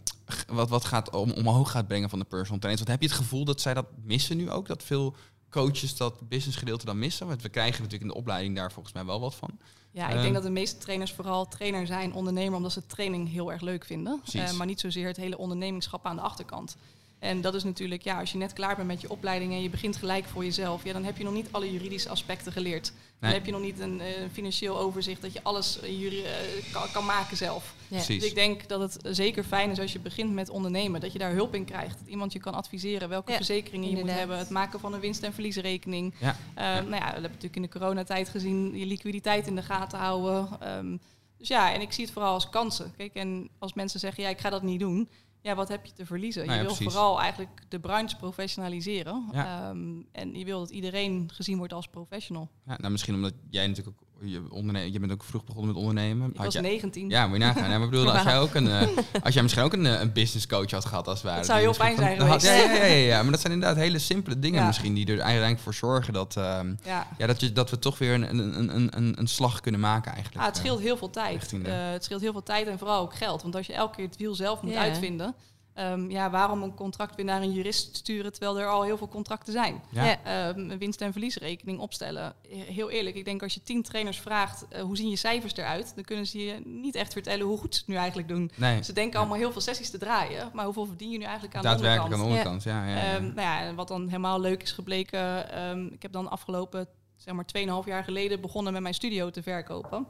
wat, 0.48 0.70
wat 0.70 0.86
gaat 0.86 1.10
om, 1.16 1.32
omhoog 1.32 1.72
gaat 1.72 1.88
brengen 1.88 2.10
van 2.10 2.20
de 2.20 2.26
personal 2.26 2.60
trainers. 2.60 2.86
Want 2.88 3.00
heb 3.00 3.10
je 3.10 3.16
het 3.16 3.26
gevoel 3.26 3.46
dat 3.46 3.62
zij 3.62 3.74
dat 3.74 3.86
missen 4.04 4.38
nu 4.38 4.50
ook? 4.50 4.68
Dat 4.68 4.84
veel 4.84 5.16
coaches 5.50 5.98
dat 5.98 6.30
business 6.30 6.58
gedeelte 6.58 6.86
dan 6.86 7.00
missen? 7.00 7.28
Want 7.28 7.42
we 7.42 7.50
krijgen 7.50 7.76
natuurlijk 7.84 8.02
in 8.02 8.08
de 8.08 8.20
opleiding 8.20 8.56
daar 8.56 8.72
volgens 8.72 8.94
mij 8.94 9.06
wel 9.06 9.20
wat 9.20 9.36
van. 9.36 9.50
Ja, 9.94 10.10
ik 10.10 10.22
denk 10.22 10.34
dat 10.34 10.44
de 10.44 10.50
meeste 10.50 10.78
trainers 10.78 11.12
vooral 11.12 11.48
trainer 11.48 11.88
zijn, 11.88 12.14
ondernemer, 12.14 12.56
omdat 12.56 12.72
ze 12.72 12.86
training 12.86 13.30
heel 13.32 13.52
erg 13.52 13.62
leuk 13.62 13.86
vinden. 13.86 14.22
Eh, 14.34 14.52
maar 14.52 14.68
niet 14.68 14.80
zozeer 14.80 15.08
het 15.08 15.18
hele 15.18 15.38
ondernemingschap 15.38 16.06
aan 16.06 16.16
de 16.16 16.22
achterkant. 16.22 16.76
En 17.22 17.42
dat 17.42 17.54
is 17.56 17.64
natuurlijk, 17.64 18.02
ja, 18.04 18.20
als 18.20 18.32
je 18.32 18.38
net 18.38 18.54
klaar 18.54 18.76
bent 18.76 18.88
met 18.88 19.02
je 19.02 19.10
opleiding 19.10 19.52
en 19.54 19.62
je 19.62 19.70
begint 19.70 19.96
gelijk 19.98 20.26
voor 20.26 20.44
jezelf, 20.44 20.84
ja, 20.84 20.94
dan 20.94 21.04
heb 21.04 21.18
je 21.18 21.24
nog 21.24 21.34
niet 21.34 21.48
alle 21.52 21.72
juridische 21.72 22.10
aspecten 22.10 22.52
geleerd. 22.52 22.86
Dan 22.86 23.30
Nee. 23.30 23.34
heb 23.34 23.46
je 23.46 23.52
nog 23.52 23.62
niet 23.62 23.80
een 23.80 24.02
eh, 24.02 24.08
financieel 24.32 24.78
overzicht 24.80 25.22
dat 25.22 25.34
je 25.34 25.40
alles 25.44 25.80
eh, 25.80 26.24
kan, 26.72 26.92
kan 26.92 27.06
maken 27.06 27.38
zelf. 27.38 27.74
Ja. 27.88 27.98
Dus 27.98 28.08
ik 28.08 28.36
denk 28.36 28.68
dat 28.68 28.80
het 28.94 29.16
zeker 29.16 29.44
fijn 29.44 29.70
is 29.72 29.80
als 29.80 29.92
je 29.94 30.00
begint 30.00 30.34
met 30.34 30.50
ondernemen, 30.50 31.02
dat 31.02 31.12
je 31.14 31.20
daar 31.20 31.32
hulp 31.34 31.56
in 31.56 31.66
krijgt. 31.66 32.00
Dat 32.00 32.08
iemand 32.08 32.34
je 32.34 32.40
kan 32.40 32.54
adviseren 32.54 33.10
welke 33.10 33.32
Ja, 33.32 33.38
verzekeringen 33.38 33.90
je 33.90 33.98
moet 33.98 34.12
hebben, 34.12 34.38
het 34.38 34.50
maken 34.50 34.80
van 34.80 34.94
een 34.94 35.00
winst- 35.00 35.24
en 35.24 35.34
verliesrekening. 35.34 36.14
Ja. 36.20 36.36
Eh, 36.56 36.64
Nou 36.66 36.90
ja, 36.90 37.06
we 37.06 37.12
hebben 37.12 37.22
natuurlijk 37.22 37.56
in 37.56 37.62
de 37.62 37.70
coronatijd 37.70 38.30
gezien 38.30 38.78
je 38.78 38.86
liquiditeit 38.86 39.48
in 39.48 39.56
de 39.56 39.62
gaten 39.64 40.00
houden. 40.00 40.48
Ehm, 40.60 40.98
dus 41.38 41.48
ja, 41.48 41.74
en 41.74 41.82
ik 41.82 41.92
zie 41.92 42.04
het 42.04 42.14
vooral 42.14 42.34
als 42.34 42.50
kansen. 42.50 42.94
Kijk, 42.98 43.14
en 43.14 43.50
als 43.60 43.74
mensen 43.74 44.00
zeggen, 44.00 44.24
ja, 44.24 44.30
ik 44.30 44.40
ga 44.40 44.50
dat 44.50 44.62
niet 44.64 44.80
doen. 44.80 45.10
Ja, 45.42 45.56
wat 45.56 45.68
heb 45.68 45.86
je 45.86 45.94
te 45.94 46.06
verliezen? 46.06 46.46
Nou 46.46 46.54
ja, 46.54 46.62
je 46.62 46.68
wil 46.68 46.76
precies. 46.76 46.94
vooral 46.94 47.20
eigenlijk 47.22 47.62
de 47.68 47.80
branche 47.80 48.16
professionaliseren. 48.16 49.30
Ja. 49.32 49.70
Ehm, 49.70 50.02
en 50.12 50.36
je 50.36 50.46
wil 50.46 50.60
dat 50.60 50.70
iedereen 50.70 51.30
gezien 51.34 51.58
wordt 51.58 51.74
als 51.74 51.88
professional. 51.88 52.50
Ja, 52.66 52.78
nou, 52.78 52.92
misschien 52.92 53.16
omdat 53.16 53.34
jij 53.50 53.68
natuurlijk 53.68 53.98
ook, 54.02 54.08
je, 54.24 54.42
onderne- 54.50 54.92
je 54.92 55.00
bent 55.00 55.12
ook 55.12 55.24
vroeg 55.24 55.44
begonnen 55.44 55.72
met 55.74 55.80
ondernemen. 55.82 56.30
Ik 56.30 56.36
Had 56.36 56.46
was 56.46 56.54
jij- 56.54 56.62
19. 56.64 57.10
Ja, 57.10 57.28
moet 57.28 57.38
je 57.38 57.44
nagaan. 57.44 57.70
Ja, 57.70 57.78
maar 57.78 57.90
bedoel, 57.90 58.12
als 58.12 58.24
jij 58.24 58.40
ook 58.40 58.54
een, 58.54 58.68
eh, 58.68 58.88
als 59.24 59.34
jij 59.34 59.42
misschien 59.44 59.64
ook 59.64 59.74
een, 59.74 59.86
eh, 59.86 60.00
een 60.00 60.12
business 60.14 60.48
coach 60.48 60.72
had 60.72 60.86
gehad 60.86 61.08
als 61.08 61.16
het 61.18 61.24
ware. 61.26 61.38
Dat 61.38 61.46
zou 61.46 61.60
heel 61.60 61.74
fijn 61.74 61.96
zijn 61.98 62.20
geweest. 62.20 62.46
Ja, 62.46 62.54
ja, 62.54 62.74
ja, 62.74 62.84
ja, 62.84 62.96
ja, 62.96 63.22
maar 63.22 63.32
dat 63.32 63.42
zijn 63.42 63.54
inderdaad 63.54 63.78
hele 63.78 64.00
simpele 64.00 64.40
dingen 64.40 64.60
Ja. 64.60 64.68
misschien 64.68 64.94
die 64.94 65.06
er 65.06 65.22
uiteindelijk 65.22 65.60
voor 65.60 65.74
zorgen 65.74 66.14
dat, 66.14 66.38
ehm, 66.38 66.74
Ja. 66.84 67.08
dat, 67.28 67.40
je, 67.40 67.52
dat 67.52 67.70
we 67.70 67.80
toch 67.80 67.98
weer 67.98 68.14
een, 68.14 68.30
een, 68.40 68.76
een, 68.76 68.98
een, 68.98 69.20
een, 69.20 69.28
slag 69.28 69.60
kunnen 69.60 69.82
maken 69.82 70.12
eigenlijk. 70.14 70.42
Ah, 70.42 70.48
het 70.48 70.56
eh. 70.58 70.64
scheelt 70.64 70.80
heel 70.80 70.98
veel 70.98 71.10
tijd. 71.10 71.54
Eh, 71.64 71.72
het 71.92 72.04
scheelt 72.04 72.22
heel 72.22 72.32
veel 72.32 72.44
tijd 72.44 72.68
en 72.68 72.78
vooral 72.78 73.02
ook 73.02 73.16
geld. 73.16 73.42
Want 73.42 73.56
als 73.56 73.68
je 73.68 73.74
elke 73.74 73.96
keer 73.96 74.06
het 74.06 74.18
wiel 74.18 74.36
zelf 74.36 74.62
moet 74.62 74.76
uitvinden... 74.76 75.36
ehm, 75.74 76.10
ja, 76.10 76.30
waarom 76.30 76.64
een 76.64 76.74
contract 76.76 77.16
weer 77.16 77.26
naar 77.26 77.42
een 77.42 77.52
jurist 77.52 77.96
sturen... 77.96 78.32
terwijl 78.32 78.60
er 78.60 78.68
al 78.68 78.84
heel 78.84 78.98
veel 78.98 79.08
contracten 79.08 79.54
zijn? 79.54 79.82
Ja. 79.90 80.24
Ehm, 80.24 80.60
een 80.70 80.78
winst- 80.78 81.02
en 81.02 81.12
verliesrekening 81.12 81.80
opstellen. 81.80 82.34
He- 82.50 82.56
Heel 82.74 82.90
eerlijk, 82.90 83.16
ik 83.16 83.26
denk 83.26 83.44
als 83.44 83.54
je 83.54 83.64
tien 83.64 83.84
trainers 83.84 84.20
vraagt... 84.20 84.66
eh, 84.70 84.82
hoe 84.82 84.98
zien 84.98 85.10
je 85.10 85.16
cijfers 85.16 85.56
eruit? 85.56 85.92
Dan 85.96 86.04
kunnen 86.04 86.28
ze 86.28 86.46
je 86.46 86.62
niet 86.66 86.96
echt 86.96 87.14
vertellen 87.14 87.46
hoe 87.46 87.58
goed 87.58 87.74
ze 87.74 87.80
het 87.80 87.90
nu 87.90 87.96
eigenlijk 87.96 88.28
doen. 88.28 88.52
Nee, 88.56 88.84
Ze 88.84 88.94
denken 88.94 89.20
allemaal 89.20 89.38
heel 89.38 89.52
veel 89.52 89.62
sessies 89.62 89.90
te 89.90 89.98
draaien... 89.98 90.50
maar 90.54 90.66
hoeveel 90.66 90.86
verdien 90.86 91.10
je 91.10 91.18
nu 91.18 91.24
eigenlijk 91.24 91.56
aan 91.56 91.64
daadwerkelijk 91.64 92.10
de 92.10 92.16
aan 92.16 92.22
de 92.22 92.26
onderkant? 92.28 92.64
onderkant. 92.64 92.86
Ja, 92.96 93.02
ja, 93.02 93.12
ja. 93.12 93.16
Ehm, 93.18 93.34
nou 93.36 93.66
ja, 93.66 93.74
wat 93.76 93.88
dan 93.88 94.06
helemaal 94.06 94.40
leuk 94.42 94.62
is 94.62 94.72
gebleken... 94.72 95.46
ik 95.94 96.02
heb 96.02 96.12
dan 96.12 96.30
afgelopen, 96.30 96.88
zeg 97.16 97.34
maar, 97.34 97.46
2,5 97.84 97.88
jaar 97.88 98.04
geleden... 98.04 98.42
begonnen 98.42 98.74
met 98.74 98.82
mijn 98.82 98.94
studio 98.94 99.30
te 99.30 99.44
verkopen. 99.44 100.08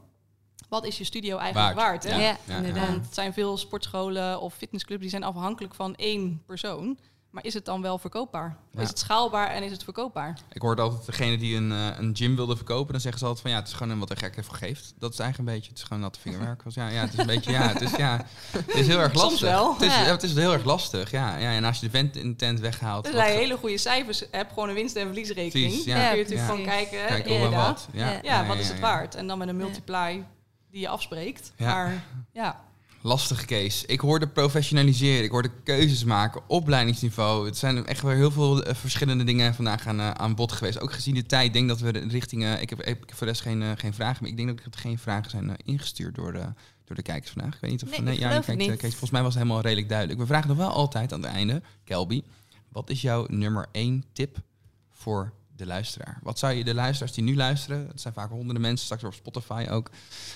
Wat 0.68 0.86
is 0.86 0.98
je 0.98 1.04
studio 1.04 1.36
eigenlijk 1.36 1.76
waard? 1.76 2.04
hè? 2.04 2.10
Ja, 2.10 2.36
ja, 2.44 2.56
inderdaad. 2.56 2.88
Want 2.88 3.04
het 3.04 3.14
zijn 3.14 3.32
veel 3.32 3.56
sportscholen 3.56 4.40
of 4.40 4.54
fitnessclubs 4.54 5.00
die 5.00 5.10
zijn 5.10 5.24
afhankelijk 5.24 5.74
van 5.74 5.94
één 5.94 6.42
persoon. 6.46 6.98
Maar 7.30 7.44
is 7.44 7.54
het 7.54 7.64
dan 7.64 7.82
wel 7.82 7.98
verkoopbaar? 7.98 8.56
Ja. 8.72 8.80
Is 8.80 8.88
het 8.88 8.98
schaalbaar 8.98 9.48
en 9.50 9.62
is 9.62 9.70
het 9.70 9.84
verkoopbaar? 9.84 10.38
Ik 10.52 10.60
hoorde 10.62 10.82
altijd 10.82 11.06
degene 11.06 11.38
die 11.38 11.56
een, 11.56 11.72
eh, 11.72 11.86
een 11.98 12.16
gym 12.16 12.36
wilde 12.36 12.56
verkopen, 12.56 12.92
dan 12.92 13.00
zeggen 13.00 13.18
ze 13.20 13.26
altijd 13.26 13.42
van 13.42 13.52
ja, 13.54 13.58
het 13.58 13.68
is 13.68 13.74
gewoon 13.74 13.92
een 13.92 13.98
wat 13.98 14.10
er 14.10 14.16
gek 14.16 14.34
voor 14.44 14.54
geeft. 14.54 14.94
Dat 14.98 15.12
is 15.12 15.18
eigenlijk 15.18 15.48
een 15.50 15.54
beetje, 15.54 15.70
het 15.70 15.78
is 15.78 15.84
gewoon 15.84 16.02
natte 16.02 16.20
vingerwerk. 16.20 16.62
Ja, 16.68 16.88
ja, 16.88 17.00
het 17.00 17.12
is 17.12 17.18
een 17.18 17.26
beetje, 17.26 17.50
ja, 17.50 17.68
het 17.68 17.80
is, 17.80 17.96
ja, 17.96 18.24
het 18.50 18.74
is 18.74 18.86
heel 18.86 18.98
erg 18.98 19.10
Soms 19.12 19.22
lastig. 19.22 19.40
wel. 19.48 19.72
Het 19.72 19.82
is, 19.82 19.94
Ja. 19.94 20.04
ja, 20.04 20.10
het 20.10 20.22
is 20.22 20.34
heel 20.34 20.52
erg 20.52 20.64
lastig, 20.64 21.10
ja. 21.10 21.36
ja. 21.36 21.50
En 21.52 21.64
als 21.64 21.80
je 21.80 21.84
de 21.86 21.90
vent 21.90 22.16
in 22.16 22.28
de 22.30 22.36
tent 22.36 22.60
weghaalt, 22.60 23.04
Dus 23.04 23.12
wat 23.12 23.20
als 23.22 23.30
je 23.30 23.36
ge- 23.36 23.42
hele 23.42 23.56
goede 23.56 23.78
cijfers 23.78 24.24
hebt, 24.30 24.52
gewoon 24.52 24.68
een 24.68 24.74
winst- 24.74 24.96
en 24.96 25.06
verliesrekening. 25.06 25.68
Precies, 25.68 25.84
Dan 25.84 25.96
ja. 25.96 26.08
kun 26.08 26.16
je 26.18 26.22
natuurlijk 26.22 26.48
Ja, 26.48 26.54
gewoon 26.54 26.64
kijken, 26.74 27.06
kijk 27.06 27.26
EBITDA. 27.26 27.66
wat. 27.66 27.88
Ja, 27.92 28.10
Ja. 28.10 28.18
Ja, 28.22 28.46
wat 28.46 28.58
is 28.58 28.66
het 28.68 28.76
ja. 28.76 28.82
waard? 28.82 29.14
En 29.14 29.26
dan 29.26 29.38
met 29.38 29.48
een 29.48 29.56
multiply 29.56 30.22
die 30.72 30.80
je 30.80 30.88
afspreekt. 30.88 31.52
Ja. 31.56 31.66
Maar 31.66 32.04
ja, 32.32 32.64
Lastige 33.04 33.46
case. 33.46 33.86
Ik 33.86 34.00
hoorde 34.00 34.28
professionaliseren, 34.28 35.24
ik 35.24 35.30
hoorde 35.30 35.50
keuzes 35.64 36.04
maken, 36.04 36.42
opleidingsniveau. 36.46 37.46
Het 37.46 37.56
zijn 37.56 37.86
echt 37.86 38.02
weer 38.02 38.14
heel 38.14 38.30
veel 38.30 38.62
eh, 38.62 38.74
verschillende 38.74 39.24
dingen 39.24 39.54
vandaag 39.54 39.86
aan, 39.86 40.00
eh, 40.00 40.10
aan 40.10 40.34
bod 40.34 40.52
geweest. 40.52 40.80
Ook 40.80 40.92
gezien 40.92 41.14
de 41.14 41.26
tijd, 41.26 41.52
denk 41.52 41.68
dat 41.68 41.80
we 41.80 41.92
de 41.92 42.06
richting... 42.08 42.44
eh, 42.44 42.60
ik, 42.60 42.70
heb, 42.70 42.80
ik 42.80 42.86
heb 42.86 43.14
voor 43.14 43.26
de 43.26 43.32
rest 43.32 43.40
geen, 43.40 43.78
geen 43.78 43.94
vragen, 43.94 44.16
maar 44.20 44.30
ik 44.30 44.36
denk 44.36 44.64
dat 44.64 44.74
er 44.74 44.80
geen 44.80 44.98
vragen 44.98 45.30
zijn 45.30 45.56
ingestuurd 45.64 46.14
door 46.14 46.32
de, 46.32 46.52
door 46.84 46.96
de 46.96 47.02
kijkers 47.02 47.30
vandaag. 47.30 47.54
Ik 47.54 47.60
weet 47.60 47.70
niet 47.70 47.82
of... 47.82 48.00
Nee, 48.00 48.14
ik 48.14 48.20
ja, 48.20 48.42
eh, 48.42 48.56
niet. 48.56 48.80
volgens 48.80 49.10
mij 49.10 49.22
was 49.22 49.34
het 49.34 49.42
helemaal 49.42 49.62
redelijk 49.62 49.88
duidelijk. 49.88 50.18
We 50.20 50.26
vragen 50.26 50.48
nog 50.48 50.56
wel 50.56 50.70
altijd 50.70 51.12
aan 51.12 51.22
het 51.22 51.32
einde, 51.32 51.62
Kelby, 51.84 52.22
wat 52.68 52.90
is 52.90 53.00
jouw 53.00 53.26
nummer 53.28 53.66
één 53.72 54.04
tip 54.12 54.36
voor 54.90 55.32
de 55.62 55.68
luisteraar? 55.68 56.18
Wat 56.22 56.38
zou 56.38 56.52
je 56.52 56.64
de 56.64 56.74
luisteraars 56.74 57.12
die 57.12 57.24
nu 57.24 57.36
luisteren, 57.36 57.86
het 57.86 58.00
zijn 58.00 58.14
vaak 58.14 58.30
honderden 58.30 58.62
mensen, 58.62 58.84
straks 58.84 59.04
op 59.04 59.14
Spotify 59.14 59.66
ook, 59.70 59.90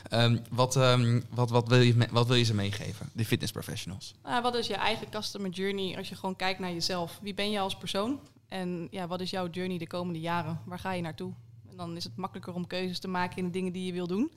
Ehm, 0.09 0.37
wat, 0.51 0.77
ehm, 0.77 1.21
wat, 1.31 1.51
wat, 1.51 1.69
wil 1.69 1.81
je, 1.81 2.07
wat 2.11 2.27
wil 2.27 2.37
je 2.37 2.45
ze 2.45 2.55
meegeven, 2.55 3.11
de 3.13 3.25
fitness 3.25 3.53
professionals? 3.53 4.15
Nou, 4.23 4.43
wat 4.43 4.55
is 4.55 4.67
je 4.67 4.75
eigen 4.75 5.11
customer 5.11 5.51
journey 5.51 5.97
als 5.97 6.09
je 6.09 6.15
gewoon 6.15 6.37
kijkt 6.37 6.59
naar 6.59 6.73
jezelf? 6.73 7.19
Wie 7.23 7.35
ben 7.35 7.51
je 7.51 7.61
als 7.61 7.77
persoon? 7.77 8.21
En 8.49 8.89
ja, 8.91 9.07
wat 9.07 9.21
is 9.21 9.31
jouw 9.31 9.49
journey 9.49 9.79
de 9.79 9.87
komende 9.87 10.21
jaren? 10.21 10.61
Waar 10.65 10.79
ga 10.79 10.93
je 10.93 11.03
naartoe? 11.03 11.33
En 11.71 11.77
dan 11.77 11.97
is 11.97 12.05
het 12.05 12.17
makkelijker 12.17 12.55
om 12.55 12.67
keuzes 12.67 12.99
te 12.99 13.09
maken 13.09 13.37
in 13.37 13.45
de 13.45 13.51
dingen 13.51 13.73
die 13.73 13.87
je 13.87 13.93
wil 13.93 14.07
doen. 14.07 14.31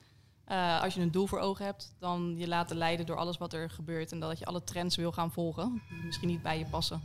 Eh, 0.44 0.82
als 0.82 0.94
je 0.94 1.00
een 1.00 1.10
doel 1.10 1.26
voor 1.26 1.38
ogen 1.38 1.64
hebt, 1.64 1.94
dan 1.98 2.34
je 2.36 2.48
laten 2.48 2.76
leiden 2.76 3.06
door 3.06 3.16
alles 3.16 3.38
wat 3.38 3.52
er 3.52 3.70
gebeurt. 3.70 4.12
En 4.12 4.20
dat 4.20 4.38
je 4.38 4.44
alle 4.44 4.64
trends 4.64 4.96
wil 4.96 5.12
gaan 5.12 5.32
volgen, 5.32 5.82
die 5.88 6.04
misschien 6.04 6.28
niet 6.28 6.42
bij 6.42 6.58
je 6.58 6.64
passen. 6.64 7.00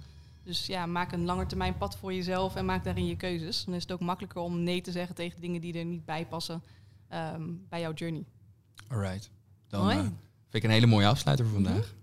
Dus 0.46 0.66
ja, 0.66 0.86
maak 0.86 1.12
een 1.12 1.26
langetermijn 1.26 1.78
pad 1.78 1.98
voor 1.98 2.14
jezelf 2.14 2.56
en 2.56 2.66
maak 2.66 2.84
daarin 2.84 3.06
je 3.06 3.16
keuzes. 3.16 3.64
Dan 3.66 3.74
is 3.74 3.82
het 3.82 3.92
ook 3.92 4.00
makkelijker 4.00 4.42
om 4.42 4.64
nee 4.64 4.82
te 4.82 4.92
zeggen 4.92 5.16
tegen 5.16 5.42
dingen 5.42 5.62
die 5.62 5.78
er 5.78 5.86
niet 5.86 6.06
bij 6.06 6.26
passen 6.26 6.64
ehm, 7.10 7.44
bij 7.70 7.80
jouw 7.80 7.94
journey. 7.94 8.24
Alright. 8.88 9.30
Dan 9.68 9.90
eh, 9.90 9.98
vind 9.98 10.14
ik 10.52 10.64
een 10.64 10.70
hele 10.70 10.86
mooie 10.86 11.08
afsluiter 11.08 11.46
voor 11.46 11.54
vandaag. 11.54 11.94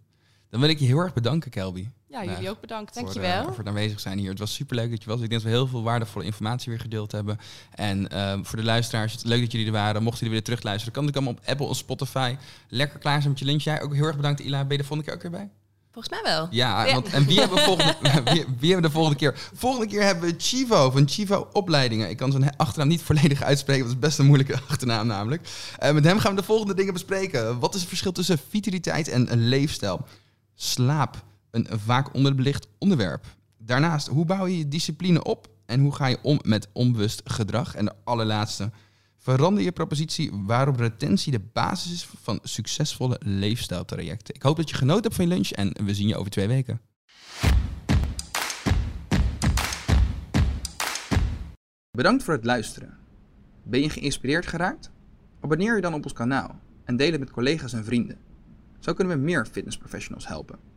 Dan 0.50 0.60
wil 0.60 0.68
ik 0.70 0.78
je 0.78 0.86
heel 0.86 0.98
erg 0.98 1.12
bedanken, 1.12 1.50
Kelby. 1.50 1.88
Ja, 2.08 2.24
jullie 2.24 2.50
ook 2.50 2.60
bedankt. 2.60 2.92
voor, 2.92 3.02
Dankjewel. 3.02 3.40
eh, 3.40 3.46
voor 3.46 3.58
het 3.58 3.66
aanwezig 3.68 4.00
zijn 4.00 4.18
hier. 4.18 4.30
Het 4.30 4.38
was 4.38 4.54
superleuk 4.54 4.90
dat 4.90 5.02
je 5.02 5.08
was. 5.08 5.20
Ik 5.20 5.28
denk 5.28 5.42
dat 5.42 5.50
we 5.50 5.56
heel 5.56 5.66
veel 5.66 5.82
waardevolle 5.82 6.24
informatie 6.24 6.70
weer 6.72 6.80
gedeeld 6.80 7.12
hebben. 7.12 7.38
En 7.74 8.08
ehm, 8.08 8.42
voor 8.42 8.58
de 8.58 8.64
luisteraars, 8.64 9.12
het 9.12 9.24
leuk 9.24 9.40
dat 9.40 9.52
jullie 9.52 9.66
er 9.66 9.72
waren. 9.72 10.02
Mochten 10.02 10.18
jullie 10.18 10.34
weer 10.34 10.44
terugluisteren, 10.44 10.92
kan 10.92 11.08
ik 11.08 11.14
allemaal 11.14 11.32
op 11.32 11.40
Apple 11.46 11.66
of 11.66 11.76
Spotify. 11.76 12.36
Lekker 12.68 12.98
klaar 12.98 13.18
zijn 13.18 13.30
met 13.30 13.38
je 13.38 13.44
lunch. 13.44 13.62
Jij 13.62 13.82
ook 13.82 13.94
heel 13.94 14.06
erg 14.06 14.16
bedankt, 14.16 14.40
Ila. 14.40 14.62
Ben 14.62 14.76
je 14.76 14.82
de 14.82 14.88
volgende 14.88 15.04
keer 15.04 15.14
ook 15.14 15.22
weer 15.22 15.30
bij? 15.40 15.50
Volgens 15.92 16.22
mij 16.22 16.32
wel. 16.32 16.48
Ja, 16.50 16.84
Ja. 16.84 16.92
Want, 16.92 17.08
en 17.08 17.26
wie 17.26 17.38
hebben, 17.38 17.58
we 17.58 17.64
volgende, 17.64 17.96
wie, 18.32 18.44
wie 18.58 18.72
hebben 18.72 18.76
we 18.76 18.80
de 18.80 18.90
volgende 18.90 19.18
keer? 19.18 19.38
Volgende 19.54 19.86
keer 19.86 20.02
hebben 20.02 20.24
we 20.24 20.34
Chivo 20.38 20.90
van 20.90 21.08
Chivo 21.08 21.48
Opleidingen. 21.52 22.10
Ik 22.10 22.16
kan 22.16 22.30
zijn 22.32 22.56
achternaam 22.56 22.88
niet 22.88 23.02
volledig 23.02 23.42
uitspreken, 23.42 23.82
het 23.82 23.92
is 23.92 23.98
best 23.98 24.18
een 24.18 24.26
moeilijke 24.26 24.58
achternaam 24.68 25.06
namelijk. 25.06 25.48
Eh, 25.78 25.92
met 25.92 26.04
hem 26.04 26.18
gaan 26.18 26.34
we 26.34 26.40
de 26.40 26.46
volgende 26.46 26.74
dingen 26.74 26.92
bespreken. 26.92 27.58
Wat 27.58 27.74
is 27.74 27.80
het 27.80 27.88
verschil 27.88 28.12
tussen 28.12 28.38
vitaliteit 28.48 29.08
en 29.08 29.32
een 29.32 29.48
leefstijl? 29.48 30.06
Slaap, 30.54 31.16
een 31.50 31.68
vaak 31.84 32.14
onderbelicht 32.14 32.66
onderwerp. 32.78 33.24
Daarnaast, 33.58 34.06
hoe 34.06 34.24
bouw 34.24 34.46
je 34.46 34.58
je 34.58 34.68
discipline 34.68 35.22
op 35.22 35.48
en 35.66 35.80
hoe 35.80 35.94
ga 35.94 36.06
je 36.06 36.18
om 36.22 36.40
met 36.42 36.68
onbewust 36.72 37.20
gedrag? 37.24 37.74
En 37.74 37.84
de 37.84 37.92
allerlaatste, 38.04 38.70
verander 39.22 39.62
je 39.62 39.72
propositie 39.72 40.30
waarop 40.32 40.76
retentie 40.76 41.32
de 41.32 41.40
basis 41.52 41.92
is 41.92 42.08
van 42.22 42.38
succesvolle 42.42 43.20
leefstijltrajecten. 43.24 44.34
Ik 44.34 44.42
hoop 44.42 44.56
dat 44.56 44.70
je 44.70 44.76
genoten 44.76 45.02
hebt 45.02 45.14
van 45.14 45.24
je 45.24 45.34
lunch 45.34 45.50
en 45.50 45.84
we 45.84 45.94
zien 45.94 46.08
je 46.08 46.16
over 46.16 46.30
twee 46.30 46.48
weken. 46.48 46.80
Bedankt 51.90 52.22
voor 52.22 52.34
het 52.34 52.44
luisteren. 52.44 52.96
Ben 53.62 53.80
je 53.80 53.90
geïnspireerd 53.90 54.46
geraakt? 54.46 54.90
Abonneer 55.40 55.74
je 55.74 55.80
dan 55.80 55.94
op 55.94 56.04
ons 56.04 56.12
kanaal 56.12 56.60
en 56.84 56.96
deel 56.96 57.10
het 57.10 57.20
met 57.20 57.30
collega's 57.30 57.72
en 57.72 57.84
vrienden. 57.84 58.18
Zo 58.78 58.92
kunnen 58.92 59.16
we 59.16 59.22
meer 59.22 59.46
fitnessprofessionals 59.46 60.26
helpen. 60.26 60.71